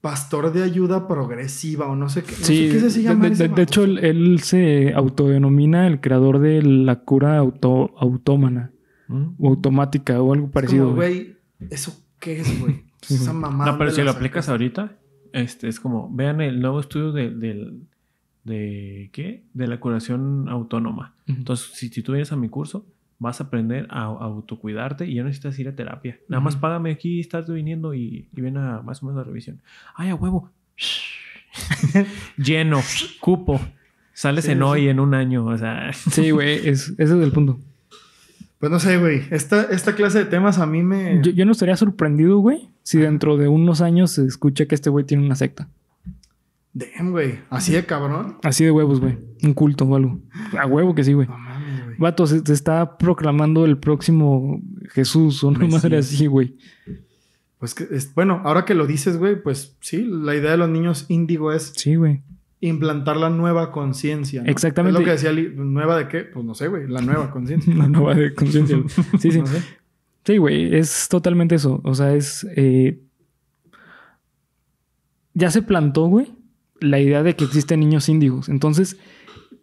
Pastor 0.00 0.50
de 0.54 0.62
ayuda 0.62 1.06
progresiva 1.06 1.86
o 1.86 1.94
no 1.94 2.08
sé 2.08 2.22
qué. 2.22 2.32
No 2.32 2.38
Sí, 2.46 2.68
sé 2.70 2.72
qué 2.72 2.90
se 2.90 2.98
de, 3.00 3.04
llama 3.04 3.26
de- 3.26 3.32
ese 3.34 3.48
de- 3.48 3.54
de 3.54 3.62
hecho, 3.62 3.84
él, 3.84 3.98
él 3.98 4.40
se 4.40 4.94
autodenomina 4.94 5.86
el 5.86 6.00
creador 6.00 6.38
de 6.38 6.62
la 6.62 7.00
cura 7.00 7.36
auto, 7.36 7.94
autómana 7.98 8.70
¿Mm? 9.08 9.32
o 9.38 9.48
automática 9.50 10.22
o 10.22 10.32
algo 10.32 10.46
Es 10.46 10.52
parecido. 10.52 10.84
como, 10.84 10.96
güey. 10.96 11.36
¿eso 11.68 12.02
qué 12.18 12.40
es, 12.40 12.60
güey? 12.60 12.84
Sí, 13.02 13.14
Esa 13.14 13.34
mamada. 13.34 13.72
No, 13.72 13.78
pero 13.78 13.90
si 13.90 14.02
lo 14.02 14.10
aplicas 14.10 14.48
ahorita, 14.48 14.96
este 15.34 15.68
es 15.68 15.78
como, 15.80 16.08
vean 16.14 16.40
el 16.40 16.60
nuevo 16.62 16.80
estudio 16.80 17.12
de, 17.12 17.30
del- 17.30 17.82
de 18.50 19.08
¿qué? 19.12 19.42
De 19.54 19.66
la 19.66 19.80
curación 19.80 20.46
autónoma. 20.50 21.14
Entonces, 21.26 21.70
si, 21.72 21.88
si 21.88 22.02
tú 22.02 22.12
vienes 22.12 22.32
a 22.32 22.36
mi 22.36 22.50
curso, 22.50 22.84
vas 23.18 23.40
a 23.40 23.44
aprender 23.44 23.86
a, 23.90 24.02
a 24.02 24.06
autocuidarte 24.06 25.06
y 25.06 25.14
ya 25.14 25.22
no 25.22 25.28
necesitas 25.28 25.58
ir 25.58 25.68
a 25.68 25.74
terapia. 25.74 26.18
Nada 26.28 26.42
más 26.42 26.56
págame 26.56 26.90
aquí, 26.90 27.20
estás 27.20 27.48
viniendo 27.50 27.94
y, 27.94 28.28
y 28.36 28.40
ven 28.42 28.56
a 28.58 28.82
más 28.82 29.02
o 29.02 29.06
menos 29.06 29.18
la 29.18 29.24
revisión. 29.24 29.60
Ay, 29.94 30.10
a 30.10 30.14
huevo. 30.14 30.50
Lleno, 32.36 32.80
cupo. 33.20 33.60
Sales 34.12 34.44
Sí, 34.44 34.52
en 34.52 34.58
sí. 34.58 34.62
hoy 34.64 34.88
en 34.88 35.00
un 35.00 35.14
año, 35.14 35.46
o 35.46 35.56
sea. 35.56 35.92
Sí, 35.92 36.30
güey, 36.30 36.56
es, 36.68 36.90
ese 36.90 37.02
es 37.04 37.10
el 37.10 37.32
punto. 37.32 37.58
Pues 38.58 38.70
no 38.70 38.78
sé, 38.78 38.98
güey. 38.98 39.22
Esta, 39.30 39.62
esta 39.64 39.94
clase 39.94 40.18
de 40.18 40.24
temas 40.26 40.58
a 40.58 40.66
mí 40.66 40.82
me. 40.82 41.20
Yo, 41.22 41.32
yo 41.32 41.46
no 41.46 41.52
estaría 41.52 41.76
sorprendido, 41.76 42.38
güey, 42.38 42.68
si 42.82 42.98
dentro 42.98 43.36
de 43.38 43.48
unos 43.48 43.80
años 43.80 44.10
se 44.12 44.26
escucha 44.26 44.66
que 44.66 44.74
este 44.74 44.90
güey 44.90 45.06
tiene 45.06 45.24
una 45.24 45.36
secta. 45.36 45.68
Damn, 46.72 47.10
güey. 47.10 47.40
Así 47.50 47.72
de 47.72 47.84
cabrón. 47.84 48.36
Así 48.42 48.64
de 48.64 48.70
huevos, 48.70 49.00
güey. 49.00 49.18
Un 49.42 49.54
culto 49.54 49.84
o 49.84 49.96
algo. 49.96 50.20
A 50.58 50.66
huevo 50.66 50.94
que 50.94 51.02
sí, 51.04 51.12
güey. 51.12 51.26
No 51.26 51.36
mames, 51.36 51.84
güey. 51.84 51.96
Vato, 51.98 52.26
se, 52.26 52.40
se 52.40 52.52
está 52.52 52.96
proclamando 52.96 53.64
el 53.64 53.78
próximo 53.78 54.60
Jesús 54.90 55.42
o 55.42 55.48
una 55.48 55.58
Mesías. 55.58 55.82
madre 55.84 55.98
así, 55.98 56.26
güey. 56.26 56.56
Pues 57.58 57.74
que, 57.74 57.88
es- 57.90 58.14
bueno, 58.14 58.40
ahora 58.44 58.64
que 58.64 58.74
lo 58.74 58.86
dices, 58.86 59.18
güey, 59.18 59.42
pues 59.42 59.76
sí, 59.80 60.04
la 60.04 60.34
idea 60.36 60.52
de 60.52 60.56
los 60.58 60.68
niños 60.70 61.06
índigo 61.08 61.52
es 61.52 61.72
Sí, 61.76 61.96
güey. 61.96 62.22
implantar 62.60 63.16
la 63.16 63.30
nueva 63.30 63.72
conciencia. 63.72 64.42
¿no? 64.42 64.48
Exactamente. 64.50 64.96
Es 64.96 65.00
lo 65.00 65.04
que 65.04 65.10
decía 65.12 65.32
¿nueva 65.56 65.98
de 65.98 66.06
qué? 66.08 66.20
Pues 66.20 66.44
no 66.44 66.54
sé, 66.54 66.68
güey, 66.68 66.86
la 66.88 67.00
nueva 67.02 67.30
conciencia. 67.32 67.72
Una 67.74 67.88
nueva 67.88 68.14
de 68.14 68.32
conciencia. 68.34 68.78
Sí, 69.18 69.32
sí. 69.32 69.40
No 69.40 69.46
sé. 69.46 69.60
Sí, 70.24 70.36
güey. 70.38 70.74
Es 70.76 71.08
totalmente 71.08 71.56
eso. 71.56 71.80
O 71.84 71.94
sea, 71.94 72.14
es 72.14 72.46
eh, 72.56 73.00
ya 75.34 75.50
se 75.50 75.62
plantó, 75.62 76.06
güey, 76.06 76.32
la 76.80 76.98
idea 76.98 77.22
de 77.22 77.36
que 77.36 77.44
existen 77.44 77.80
niños 77.80 78.08
índigos. 78.08 78.48
Entonces, 78.48 78.98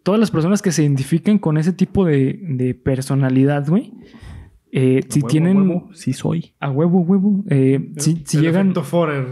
todas 0.02 0.20
las 0.20 0.30
personas 0.30 0.62
que 0.62 0.72
se 0.72 0.82
identifiquen 0.82 1.38
con 1.38 1.58
ese 1.58 1.72
tipo 1.72 2.04
de, 2.04 2.38
de 2.42 2.74
personalidad, 2.74 3.66
güey, 3.68 3.92
eh, 4.70 5.00
si 5.08 5.20
Huevo, 5.20 5.28
tienen 5.28 5.56
huevo, 5.56 5.88
sí 5.94 6.12
soy. 6.12 6.52
a 6.60 6.70
huevo, 6.70 7.00
huevo, 7.00 7.44
eh, 7.48 7.90
si, 7.96 8.22
si 8.26 8.36
El 8.36 8.42
llegan... 8.42 8.72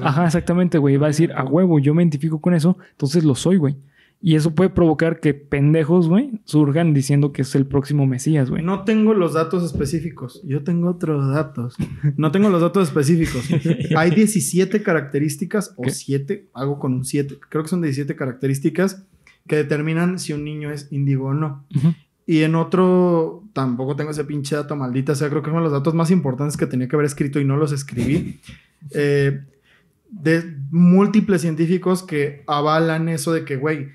Ajá, 0.02 0.24
exactamente, 0.24 0.78
güey. 0.78 0.96
Va 0.96 1.06
a 1.06 1.08
decir, 1.08 1.32
a 1.32 1.44
huevo, 1.44 1.78
yo 1.78 1.94
me 1.94 2.02
identifico 2.02 2.40
con 2.40 2.54
eso, 2.54 2.78
entonces 2.92 3.24
lo 3.24 3.34
soy, 3.34 3.56
güey. 3.58 3.76
Y 4.20 4.34
eso 4.34 4.54
puede 4.54 4.70
provocar 4.70 5.20
que 5.20 5.34
pendejos, 5.34 6.08
güey, 6.08 6.40
surjan 6.44 6.94
diciendo 6.94 7.32
que 7.32 7.42
es 7.42 7.54
el 7.54 7.66
próximo 7.66 8.06
Mesías, 8.06 8.50
güey. 8.50 8.62
No 8.62 8.84
tengo 8.84 9.14
los 9.14 9.34
datos 9.34 9.62
específicos. 9.62 10.40
Yo 10.44 10.64
tengo 10.64 10.90
otros 10.90 11.32
datos. 11.32 11.76
No 12.16 12.32
tengo 12.32 12.48
los 12.48 12.62
datos 12.62 12.88
específicos. 12.88 13.48
Hay 13.96 14.10
17 14.10 14.82
características 14.82 15.74
o 15.76 15.82
¿Qué? 15.82 15.90
7, 15.90 16.48
algo 16.54 16.78
con 16.78 16.94
un 16.94 17.04
7. 17.04 17.38
Creo 17.48 17.62
que 17.62 17.68
son 17.68 17.82
17 17.82 18.16
características 18.16 19.04
que 19.46 19.56
determinan 19.56 20.18
si 20.18 20.32
un 20.32 20.44
niño 20.44 20.70
es 20.70 20.88
índigo 20.90 21.26
o 21.26 21.34
no. 21.34 21.64
Y 22.26 22.42
en 22.42 22.56
otro, 22.56 23.44
tampoco 23.52 23.94
tengo 23.94 24.10
ese 24.10 24.24
pinche 24.24 24.56
dato 24.56 24.74
maldita. 24.74 25.12
O 25.12 25.14
sea, 25.14 25.28
creo 25.28 25.42
que 25.42 25.50
son 25.50 25.62
los 25.62 25.72
datos 25.72 25.94
más 25.94 26.10
importantes 26.10 26.56
que 26.56 26.66
tenía 26.66 26.88
que 26.88 26.96
haber 26.96 27.06
escrito 27.06 27.38
y 27.38 27.44
no 27.44 27.56
los 27.56 27.70
escribí. 27.70 28.40
Eh, 28.92 29.42
de 30.10 30.56
múltiples 30.70 31.42
científicos 31.42 32.02
que 32.02 32.42
avalan 32.46 33.08
eso 33.08 33.32
de 33.32 33.44
que, 33.44 33.56
güey, 33.56 33.88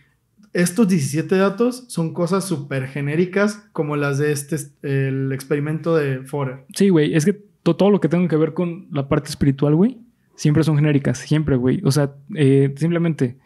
estos 0.54 0.88
17 0.88 1.36
datos 1.38 1.86
son 1.88 2.14
cosas 2.14 2.46
súper 2.46 2.88
genéricas 2.88 3.68
como 3.72 3.96
las 3.96 4.18
de 4.18 4.32
este, 4.32 4.58
el 4.82 5.32
experimento 5.32 5.96
de 5.96 6.24
Forer. 6.24 6.66
Sí, 6.76 6.90
güey, 6.90 7.14
es 7.16 7.26
que 7.26 7.34
to- 7.64 7.76
todo 7.76 7.90
lo 7.90 8.00
que 8.02 8.10
tenga 8.10 8.28
que 8.28 8.36
ver 8.36 8.54
con 8.54 8.88
la 8.92 9.08
parte 9.08 9.30
espiritual, 9.30 9.76
güey, 9.76 10.00
siempre 10.36 10.64
son 10.64 10.76
genéricas, 10.76 11.18
siempre, 11.20 11.56
güey. 11.56 11.82
O 11.86 11.92
sea, 11.92 12.14
eh, 12.36 12.74
simplemente 12.78 13.38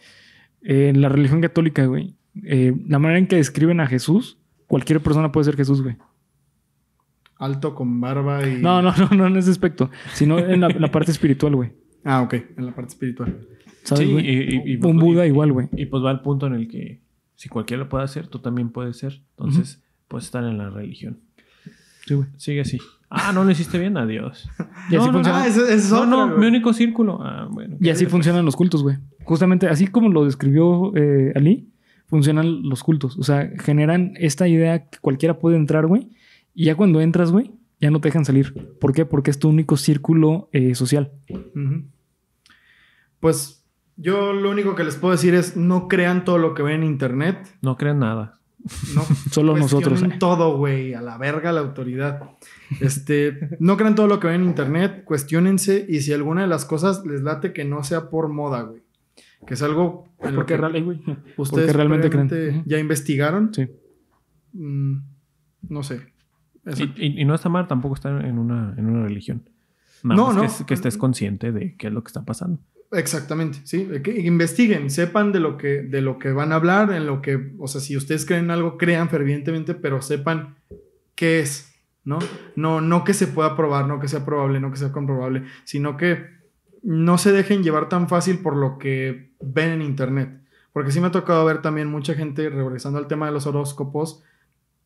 eh, 0.64 0.89
en 0.89 1.01
la 1.01 1.10
religión 1.10 1.41
católica, 1.41 1.86
güey, 1.86 2.16
eh, 2.43 2.74
la 2.88 2.97
manera 2.99 3.20
en 3.20 3.28
que 3.28 3.36
describen 3.36 3.80
a 3.82 3.88
Jesús, 3.88 4.38
cualquier 4.68 4.99
persona 5.01 5.32
puede 5.32 5.45
ser 5.45 5.56
Jesús, 5.56 5.82
güey. 5.84 5.95
Alto 7.38 7.76
con 7.76 7.99
barba 7.99 8.47
y... 8.47 8.62
No, 8.62 8.82
no, 8.82 8.93
no, 8.95 9.10
no 9.10 9.28
en 9.28 9.36
ese 9.36 9.51
aspecto, 9.51 9.91
sino 10.14 10.39
en 10.39 10.62
la, 10.62 10.70
la 10.70 10.89
parte 10.89 11.12
espiritual, 11.12 11.56
güey. 11.56 11.72
Ah, 12.08 12.22
ok, 12.22 12.36
en 12.58 12.66
la 12.68 12.76
parte 12.76 12.89
espiritual. 12.89 13.47
¿Sabes, 13.86 14.05
Sí, 14.05 14.11
güey? 14.11 14.25
y- 14.29 14.55
y- 14.55 14.73
y- 14.73 14.86
Un 14.86 14.97
Buda 14.99 15.25
igual, 15.25 15.51
güey. 15.53 15.67
Y 15.77 15.86
pues 15.86 16.03
va 16.03 16.09
al 16.09 16.21
punto 16.21 16.47
en 16.47 16.53
el 16.55 16.67
que 16.67 16.99
si 17.36 17.47
cualquiera 17.49 17.83
lo 17.83 17.89
puede 17.89 18.03
hacer, 18.03 18.27
tú 18.27 18.39
también 18.39 18.69
puedes 18.69 18.97
ser. 18.97 19.21
Entonces, 19.38 19.81
puedes 20.07 20.25
estar 20.25 20.43
en 20.43 20.57
la 20.57 20.69
religión. 20.69 21.19
Sí, 22.05 22.13
güey. 22.15 22.27
Sigue 22.38 22.61
así. 22.61 22.77
Ah, 23.09 23.31
no 23.33 23.43
lo 23.43 23.51
hiciste 23.51 23.77
bien, 23.79 23.95
adiós. 23.97 24.49
Y 24.91 24.95
así 24.95 25.05
No, 25.05 25.05
no, 25.07 25.13
funciona. 25.13 25.43
Ah, 25.43 25.47
ese, 25.47 25.61
ese 25.61 25.73
es 25.75 25.91
No, 25.91 26.05
no, 26.05 26.38
mi 26.38 26.45
único 26.47 26.73
círculo. 26.73 27.19
Ah, 27.21 27.47
bueno. 27.49 27.77
Y 27.79 27.89
así 27.89 28.05
funcionan 28.05 28.43
los 28.45 28.55
cultos, 28.55 28.83
güey. 28.83 28.97
Justamente 29.23 29.67
así 29.67 29.88
como 29.88 30.09
lo 30.09 30.25
describió 30.25 30.91
eh, 30.95 31.31
Ali, 31.36 31.69
funcionan 32.07 32.61
los 32.67 32.83
cultos. 32.83 33.17
O 33.17 33.23
sea, 33.23 33.49
generan 33.59 34.13
esta 34.17 34.47
idea 34.47 34.88
que 34.89 34.97
cualquiera 34.99 35.39
puede 35.39 35.55
entrar, 35.57 35.88
güey. 35.88 36.09
Y 36.53 36.65
ya 36.65 36.75
cuando 36.75 37.01
entras, 37.01 37.31
güey, 37.31 37.51
ya 37.81 37.89
no 37.91 37.99
te 38.01 38.07
dejan 38.09 38.25
salir. 38.25 38.53
¿Por 38.79 38.93
qué? 38.93 39.05
Porque 39.05 39.31
es 39.31 39.39
tu 39.39 39.49
único 39.49 39.75
círculo 39.77 40.49
eh, 40.53 40.75
social. 40.75 41.11
Pues 43.19 43.64
yo 43.97 44.33
lo 44.33 44.49
único 44.51 44.75
que 44.75 44.83
les 44.83 44.95
puedo 44.95 45.13
decir 45.13 45.33
es 45.35 45.55
no 45.57 45.87
crean 45.87 46.25
todo 46.25 46.37
lo 46.37 46.53
que 46.53 46.63
ven 46.63 46.83
en 46.83 46.89
internet. 46.89 47.47
No 47.61 47.77
crean 47.77 47.99
nada. 47.99 48.39
No 48.95 49.03
Solo 49.31 49.55
nosotros. 49.55 50.01
eh. 50.03 50.15
todo, 50.19 50.57
güey, 50.57 50.93
a 50.95 51.01
la 51.01 51.17
verga 51.17 51.51
la 51.51 51.61
autoridad. 51.61 52.21
Este, 52.81 53.57
no 53.59 53.77
crean 53.77 53.93
todo 53.95 54.07
lo 54.07 54.19
que 54.19 54.27
ven 54.27 54.41
en 54.41 54.47
internet, 54.47 55.03
cuestionense 55.05 55.85
y 55.87 56.01
si 56.01 56.13
alguna 56.13 56.41
de 56.41 56.47
las 56.47 56.65
cosas 56.65 57.05
les 57.05 57.21
late 57.21 57.53
que 57.53 57.63
no 57.63 57.83
sea 57.83 58.09
por 58.09 58.27
moda, 58.29 58.63
güey. 58.63 58.81
Que 59.45 59.53
es 59.53 59.61
algo 59.61 60.07
en 60.21 60.31
lo 60.33 60.37
Porque, 60.41 60.55
que 60.55 60.61
real- 60.61 60.75
eh, 60.75 60.81
güey, 60.81 60.97
ustedes 60.97 61.27
porque 61.37 61.73
realmente 61.73 62.09
creen. 62.09 62.63
ya 62.65 62.79
investigaron. 62.79 63.53
Sí. 63.53 63.67
Mm, 64.53 64.95
no 65.69 65.83
sé. 65.83 66.01
Y, 66.65 66.83
y- 67.05 67.21
y 67.21 67.25
no 67.25 67.35
está 67.35 67.49
mal 67.49 67.67
tampoco 67.67 67.93
estar 67.93 68.25
en 68.25 68.39
una, 68.39 68.73
en 68.77 68.87
una 68.87 69.03
religión. 69.03 69.47
Nada 70.01 70.15
No, 70.15 70.27
más 70.33 70.35
no. 70.35 70.57
Que, 70.59 70.65
que 70.65 70.73
estés 70.73 70.97
consciente 70.97 71.51
de 71.51 71.75
qué 71.75 71.87
es 71.87 71.93
lo 71.93 72.03
que 72.03 72.07
está 72.07 72.25
pasando. 72.25 72.59
Exactamente, 72.91 73.59
sí. 73.63 73.88
Que 74.03 74.19
investiguen, 74.21 74.89
sepan 74.89 75.31
de 75.31 75.39
lo 75.39 75.57
que 75.57 75.81
de 75.81 76.01
lo 76.01 76.19
que 76.19 76.31
van 76.31 76.51
a 76.51 76.55
hablar, 76.55 76.91
en 76.93 77.05
lo 77.05 77.21
que, 77.21 77.53
o 77.59 77.67
sea, 77.67 77.81
si 77.81 77.97
ustedes 77.97 78.25
creen 78.25 78.45
en 78.45 78.51
algo, 78.51 78.77
crean 78.77 79.09
fervientemente, 79.09 79.73
pero 79.73 80.01
sepan 80.01 80.55
qué 81.15 81.39
es, 81.39 81.73
¿no? 82.03 82.19
No, 82.55 82.81
no 82.81 83.03
que 83.03 83.13
se 83.13 83.27
pueda 83.27 83.55
probar, 83.55 83.88
no 83.88 83.99
que 83.99 84.07
sea 84.07 84.23
probable, 84.23 84.59
no 84.59 84.71
que 84.71 84.77
sea 84.77 84.91
comprobable, 84.91 85.43
sino 85.63 85.97
que 85.97 86.25
no 86.83 87.17
se 87.17 87.31
dejen 87.31 87.63
llevar 87.63 87.89
tan 87.89 88.07
fácil 88.07 88.39
por 88.39 88.55
lo 88.55 88.77
que 88.77 89.31
ven 89.41 89.71
en 89.71 89.81
internet. 89.81 90.41
Porque 90.71 90.91
sí 90.91 90.99
me 90.99 91.07
ha 91.07 91.11
tocado 91.11 91.45
ver 91.45 91.61
también 91.61 91.88
mucha 91.88 92.13
gente, 92.13 92.49
regresando 92.49 92.99
al 92.99 93.07
tema 93.07 93.25
de 93.25 93.31
los 93.31 93.47
horóscopos 93.47 94.23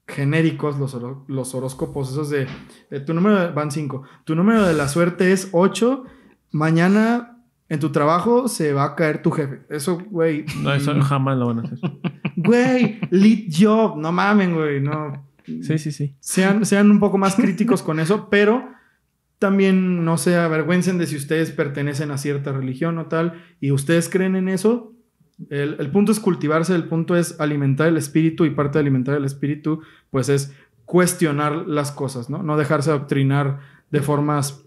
genéricos, 0.10 0.78
los, 0.80 0.98
los 1.28 1.56
horóscopos, 1.56 2.12
esos 2.12 2.30
de, 2.30 2.48
tu 3.06 3.14
número, 3.14 3.54
van 3.54 3.72
cinco, 3.72 4.04
tu 4.24 4.36
número 4.36 4.66
de 4.66 4.74
la 4.74 4.88
suerte 4.88 5.32
es 5.32 5.50
8, 5.52 6.04
mañana 6.52 7.29
en 7.70 7.80
tu 7.80 7.92
trabajo 7.92 8.48
se 8.48 8.74
va 8.74 8.84
a 8.84 8.96
caer 8.96 9.22
tu 9.22 9.32
jefe. 9.32 9.62
Eso, 9.70 10.00
güey. 10.10 10.46
No, 10.62 10.74
eso 10.74 10.94
mm, 10.94 11.02
jamás 11.02 11.38
lo 11.38 11.48
van 11.48 11.60
a 11.60 11.62
hacer. 11.64 11.80
Güey, 12.42 13.02
lead 13.10 13.50
job, 13.52 13.98
no 13.98 14.14
mamen, 14.14 14.56
güey, 14.56 14.80
no. 14.80 15.28
Sí, 15.44 15.78
sí, 15.78 15.92
sí. 15.92 16.16
Sean, 16.22 16.66
sean 16.66 16.90
un 16.90 17.00
poco 17.02 17.18
más 17.18 17.36
críticos 17.36 17.84
con 17.84 18.00
eso, 18.00 18.30
pero 18.30 18.66
también 19.40 20.06
no 20.06 20.18
se 20.18 20.38
avergüencen 20.38 20.98
de 20.98 21.06
si 21.06 21.18
ustedes 21.18 21.52
pertenecen 21.52 22.12
a 22.12 22.18
cierta 22.18 22.54
religión 22.54 22.98
o 22.98 23.08
tal 23.08 23.44
y 23.60 23.72
ustedes 23.72 24.08
creen 24.08 24.38
en 24.38 24.48
eso. 24.48 24.94
El, 25.50 25.76
el 25.80 25.92
punto 25.92 26.14
es 26.14 26.22
cultivarse, 26.22 26.74
el 26.76 26.86
punto 26.86 27.18
es 27.18 27.40
alimentar 27.42 27.88
el 27.88 27.98
espíritu 27.98 28.46
y 28.46 28.52
parte 28.52 28.78
de 28.78 28.82
alimentar 28.84 29.16
el 29.18 29.26
espíritu 29.26 29.82
pues 30.10 30.30
es 30.30 30.54
cuestionar 30.86 31.68
las 31.68 31.92
cosas, 31.92 32.30
¿no? 32.30 32.42
No 32.42 32.56
dejarse 32.56 32.90
adoctrinar 32.90 33.60
de 33.92 34.02
formas 34.02 34.64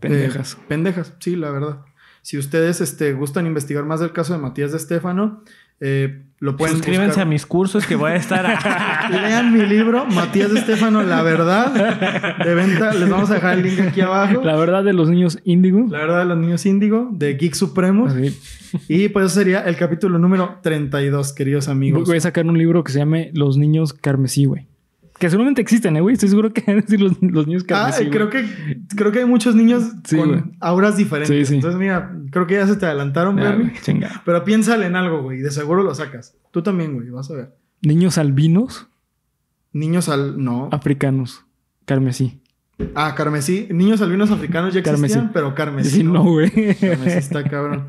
Pendejas. 0.00 0.54
eh, 0.54 0.64
pendejas, 0.66 1.14
sí, 1.20 1.36
la 1.36 1.50
verdad. 1.50 1.84
Si 2.22 2.38
ustedes 2.38 2.80
este, 2.80 3.12
gustan 3.12 3.46
investigar 3.46 3.84
más 3.84 4.00
del 4.00 4.12
caso 4.12 4.32
de 4.32 4.38
Matías 4.38 4.72
de 4.72 4.76
Estefano, 4.76 5.42
eh, 5.80 6.24
lo 6.38 6.56
pueden 6.56 6.76
Suscríbanse 6.76 7.08
buscar. 7.08 7.22
a 7.22 7.28
mis 7.28 7.46
cursos 7.46 7.86
que 7.86 7.96
voy 7.96 8.12
a 8.12 8.16
estar. 8.16 8.44
Lean 9.10 9.52
mi 9.52 9.64
libro, 9.64 10.06
Matías 10.06 10.52
de 10.52 10.60
Estefano, 10.60 11.02
La 11.02 11.22
Verdad, 11.22 12.36
de 12.44 12.54
venta. 12.54 12.92
Les 12.94 13.08
vamos 13.08 13.30
a 13.30 13.34
dejar 13.34 13.58
el 13.58 13.64
link 13.64 13.80
aquí 13.80 14.00
abajo. 14.00 14.42
La 14.44 14.56
verdad 14.56 14.84
de 14.84 14.92
los 14.92 15.08
niños 15.08 15.38
índigo. 15.44 15.86
La 15.88 15.98
verdad 15.98 16.20
de 16.20 16.24
los 16.26 16.38
niños 16.38 16.64
índigo, 16.66 17.08
de 17.12 17.34
Geek 17.34 17.54
Supremos. 17.54 18.12
Así. 18.12 18.38
Y 18.88 19.08
pues 19.08 19.26
eso 19.26 19.34
sería 19.36 19.60
el 19.60 19.76
capítulo 19.76 20.18
número 20.18 20.58
32, 20.62 21.32
queridos 21.32 21.68
amigos. 21.68 22.06
Voy 22.06 22.18
a 22.18 22.20
sacar 22.20 22.46
un 22.46 22.56
libro 22.56 22.84
que 22.84 22.92
se 22.92 22.98
llame 22.98 23.30
Los 23.34 23.56
niños 23.56 23.92
carmesí, 23.92 24.44
güey. 24.44 24.69
Que 25.20 25.28
seguramente 25.30 25.60
existen, 25.60 25.96
¿eh, 25.96 26.00
güey? 26.00 26.14
Estoy 26.14 26.30
seguro 26.30 26.52
que 26.52 26.62
decir 26.74 27.00
los, 27.00 27.12
los 27.22 27.46
niños 27.46 27.62
Ah, 27.64 27.66
carmesí. 27.92 28.04
güey. 28.06 28.10
creo 28.10 28.30
que, 28.30 28.44
creo 28.96 29.12
que 29.12 29.18
hay 29.20 29.24
muchos 29.26 29.54
niños 29.54 29.92
Sí, 30.04 30.16
con 30.16 30.28
güey. 30.30 30.42
auras 30.60 30.96
diferentes. 30.96 31.36
Sí, 31.36 31.44
sí. 31.44 31.54
Entonces, 31.56 31.78
mira, 31.78 32.12
creo 32.32 32.46
que 32.48 32.54
ya 32.54 32.66
se 32.66 32.74
te 32.76 32.86
adelantaron, 32.86 33.36
güey, 33.36 33.72
chinga. 33.82 34.22
Pero 34.24 34.42
piénsale 34.44 34.86
en 34.86 34.96
algo, 34.96 35.22
güey. 35.22 35.38
De 35.40 35.50
seguro 35.50 35.82
lo 35.84 35.94
sacas. 35.94 36.34
Tú 36.50 36.62
también, 36.62 36.94
güey. 36.94 37.10
Vas 37.10 37.30
a 37.30 37.34
ver. 37.34 37.54
Niños 37.82 38.18
albinos 38.18 38.88
Niños 39.72 40.08
al... 40.08 40.42
No. 40.42 40.68
africanos. 40.72 41.44
Carmesí. 41.84 42.40
Ah, 42.94 43.14
carmesí. 43.14 43.68
Niños 43.70 44.00
albinos 44.00 44.30
africanos 44.30 44.72
ya 44.72 44.80
existían, 44.80 45.10
Carmesí. 45.10 45.30
pero 45.34 45.54
carmesí 45.54 45.90
Sí, 45.90 46.02
no, 46.02 46.24
güey. 46.24 46.50
Carmesí 46.76 47.18
está 47.18 47.44
cabrón. 47.44 47.88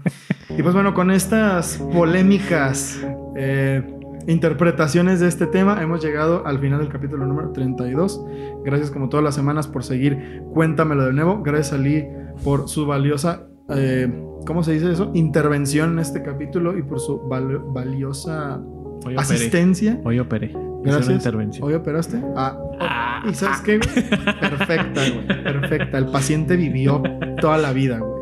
Y 0.49 0.61
pues 0.61 0.73
bueno, 0.75 0.93
con 0.93 1.11
estas 1.11 1.77
polémicas 1.93 2.99
eh, 3.37 3.83
interpretaciones 4.27 5.19
de 5.19 5.27
este 5.27 5.47
tema, 5.47 5.81
hemos 5.81 6.03
llegado 6.03 6.45
al 6.45 6.59
final 6.59 6.79
del 6.79 6.89
capítulo 6.89 7.25
número 7.25 7.51
32. 7.51 8.23
Gracias 8.63 8.91
como 8.91 9.09
todas 9.09 9.23
las 9.23 9.35
semanas 9.35 9.67
por 9.67 9.83
seguir 9.83 10.41
Cuéntamelo 10.53 11.05
de 11.05 11.13
nuevo. 11.13 11.41
Gracias 11.43 11.73
a 11.73 11.77
Lee 11.77 12.05
por 12.43 12.67
su 12.69 12.85
valiosa, 12.85 13.47
eh, 13.69 14.11
¿cómo 14.45 14.63
se 14.63 14.73
dice 14.73 14.91
eso? 14.91 15.11
Intervención 15.13 15.93
en 15.93 15.99
este 15.99 16.21
capítulo 16.23 16.77
y 16.77 16.83
por 16.83 16.99
su 16.99 17.19
val- 17.27 17.59
valiosa 17.73 18.59
Hoy 19.05 19.15
asistencia. 19.17 19.99
Hoy 20.03 20.19
operé. 20.19 20.51
Una 20.55 20.93
Gracias. 20.93 21.09
intervención. 21.15 21.67
¿Hoy 21.67 21.73
operaste? 21.75 22.21
Ah, 22.35 23.21
¿y 23.29 23.33
sabes 23.33 23.61
qué? 23.61 23.77
güey? 23.77 24.09
Perfecta, 24.39 25.01
güey. 25.13 25.27
Perfecta. 25.43 25.97
El 25.97 26.05
paciente 26.07 26.55
vivió 26.55 27.01
toda 27.39 27.57
la 27.57 27.71
vida, 27.73 27.99
güey. 27.99 28.21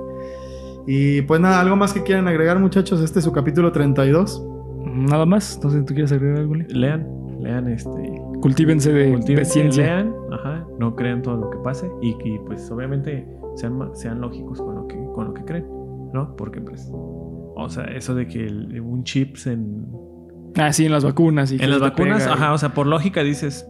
Y 0.87 1.21
pues 1.23 1.39
nada, 1.39 1.59
¿algo 1.61 1.75
más 1.75 1.93
que 1.93 2.03
quieran 2.03 2.27
agregar, 2.27 2.59
muchachos? 2.59 3.01
Este 3.01 3.19
es 3.19 3.25
su 3.25 3.31
capítulo 3.31 3.71
32. 3.71 4.43
Nada 4.99 5.25
más. 5.25 5.55
Entonces, 5.55 5.85
¿tú 5.85 5.93
quieres 5.93 6.11
agregar 6.11 6.39
algo? 6.39 6.55
Lean, 6.55 7.07
lean 7.39 7.67
este. 7.67 7.89
Cultívense 8.41 8.91
de, 8.93 9.05
de 9.05 9.11
cultívense, 9.13 9.51
ciencia. 9.51 9.83
lean, 9.85 10.13
ajá, 10.31 10.65
no 10.79 10.95
crean 10.95 11.21
todo 11.21 11.37
lo 11.37 11.49
que 11.49 11.57
pase 11.59 11.89
y, 12.01 12.09
y, 12.23 12.39
pues 12.45 12.69
obviamente 12.71 13.27
sean, 13.55 13.79
sean 13.93 14.21
lógicos 14.21 14.61
con 14.61 14.75
lo 14.75 14.87
que 14.87 14.97
con 15.13 15.25
lo 15.27 15.33
que 15.33 15.43
creen, 15.43 15.65
¿no? 16.13 16.35
Porque 16.37 16.61
pues 16.61 16.89
o 16.93 17.67
sea, 17.69 17.83
eso 17.85 18.15
de 18.15 18.27
que 18.27 18.45
el- 18.45 18.79
un 18.81 19.03
chips 19.03 19.47
en 19.47 19.87
Ah, 20.55 20.71
sí, 20.73 20.85
en 20.85 20.91
las 20.93 21.03
vacunas. 21.03 21.51
Y 21.51 21.57
que 21.57 21.65
en 21.65 21.71
las 21.71 21.79
vacunas, 21.81 22.23
pega, 22.23 22.33
ajá, 22.33 22.53
o 22.53 22.57
sea, 22.57 22.69
por 22.69 22.87
lógica 22.87 23.21
dices 23.23 23.69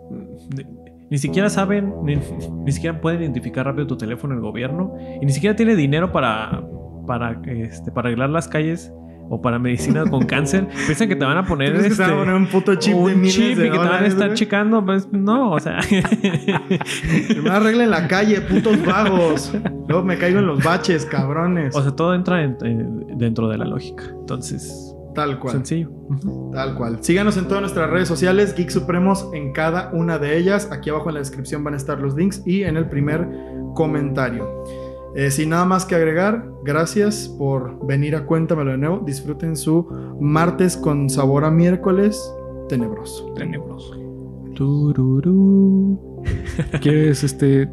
de- 0.56 0.66
ni 1.10 1.18
siquiera 1.18 1.50
saben, 1.50 1.94
ni, 2.04 2.18
ni 2.64 2.72
siquiera 2.72 3.02
pueden 3.02 3.22
identificar 3.22 3.66
rápido 3.66 3.88
tu 3.88 3.98
teléfono 3.98 4.36
el 4.36 4.42
gobierno 4.42 4.94
y 5.22 5.26
ni 5.26 5.32
siquiera 5.32 5.56
tiene 5.56 5.76
dinero 5.76 6.12
para 6.12 6.64
para, 7.08 7.42
este, 7.48 7.92
para 7.92 8.10
arreglar 8.10 8.30
las 8.30 8.48
calles 8.48 8.94
o 9.30 9.42
para 9.42 9.60
medicina 9.60 10.04
con 10.10 10.26
cáncer, 10.26 10.68
piensan 10.86 11.08
que 11.08 11.16
te 11.16 11.24
van 11.26 11.38
a 11.38 11.46
poner, 11.46 11.70
¿Crees 11.74 11.84
que 11.84 11.88
te 11.90 11.94
este, 11.94 12.04
van 12.04 12.14
a 12.14 12.18
poner 12.18 12.36
un 12.36 12.48
puto 12.48 12.76
chip 12.76 12.94
de 12.96 13.00
un 13.14 13.22
miles 13.22 13.36
chip 13.36 13.58
de 13.58 13.68
y 13.68 13.70
que 13.72 13.78
te 13.78 13.88
van 13.88 14.04
a 14.04 14.08
estar 14.08 14.28
güey? 14.28 14.38
checando. 14.38 14.86
Pues 14.86 15.08
no, 15.12 15.52
o 15.52 15.60
sea. 15.60 15.80
Primero 17.28 17.54
arreglen 17.54 17.90
la 17.90 18.08
calle, 18.08 18.42
putos 18.42 18.84
vagos. 18.86 19.54
Luego 19.88 20.04
me 20.04 20.18
caigo 20.18 20.40
en 20.40 20.48
los 20.48 20.64
baches, 20.64 21.06
cabrones. 21.06 21.76
o 21.76 21.82
sea, 21.82 21.92
todo 21.92 22.14
entra 22.14 22.44
en- 22.44 22.58
en- 22.62 23.18
dentro 23.18 23.48
de 23.48 23.58
la 23.58 23.66
lógica. 23.66 24.04
Entonces, 24.20 24.96
Tal 25.16 25.40
cual. 25.40 25.54
sencillo. 25.54 25.90
Tal 26.54 26.76
cual. 26.76 26.98
Síganos 27.02 27.36
en 27.38 27.46
todas 27.48 27.62
nuestras 27.62 27.90
redes 27.90 28.08
sociales, 28.08 28.56
Geek 28.56 28.70
Supremos 28.70 29.28
en 29.34 29.52
cada 29.54 29.90
una 29.94 30.18
de 30.18 30.38
ellas. 30.38 30.70
Aquí 30.72 30.90
abajo 30.90 31.10
en 31.10 31.16
la 31.16 31.20
descripción 31.20 31.64
van 31.64 31.74
a 31.74 31.78
estar 31.78 32.00
los 32.00 32.16
links 32.16 32.42
y 32.46 32.64
en 32.64 32.78
el 32.78 32.88
primer 32.88 33.28
comentario. 33.76 34.48
Eh, 35.16 35.32
sin 35.32 35.50
nada 35.50 35.66
más 35.66 35.86
que 35.86 35.96
agregar, 35.96 36.52
gracias 36.64 37.28
por 37.38 37.86
venir 37.86 38.16
a 38.16 38.26
Cuéntamelo 38.26 38.72
de 38.72 38.78
nuevo. 38.78 39.04
Disfruten 39.06 39.56
su 39.56 39.88
martes 40.20 40.78
con 40.78 41.10
sabor 41.10 41.46
a 41.46 41.52
miércoles 41.52 42.34
tenebroso. 42.68 43.34
Tenebroso. 43.34 43.96
Tururú. 44.56 46.24
¿Quieres 46.82 47.24
este 47.24 47.70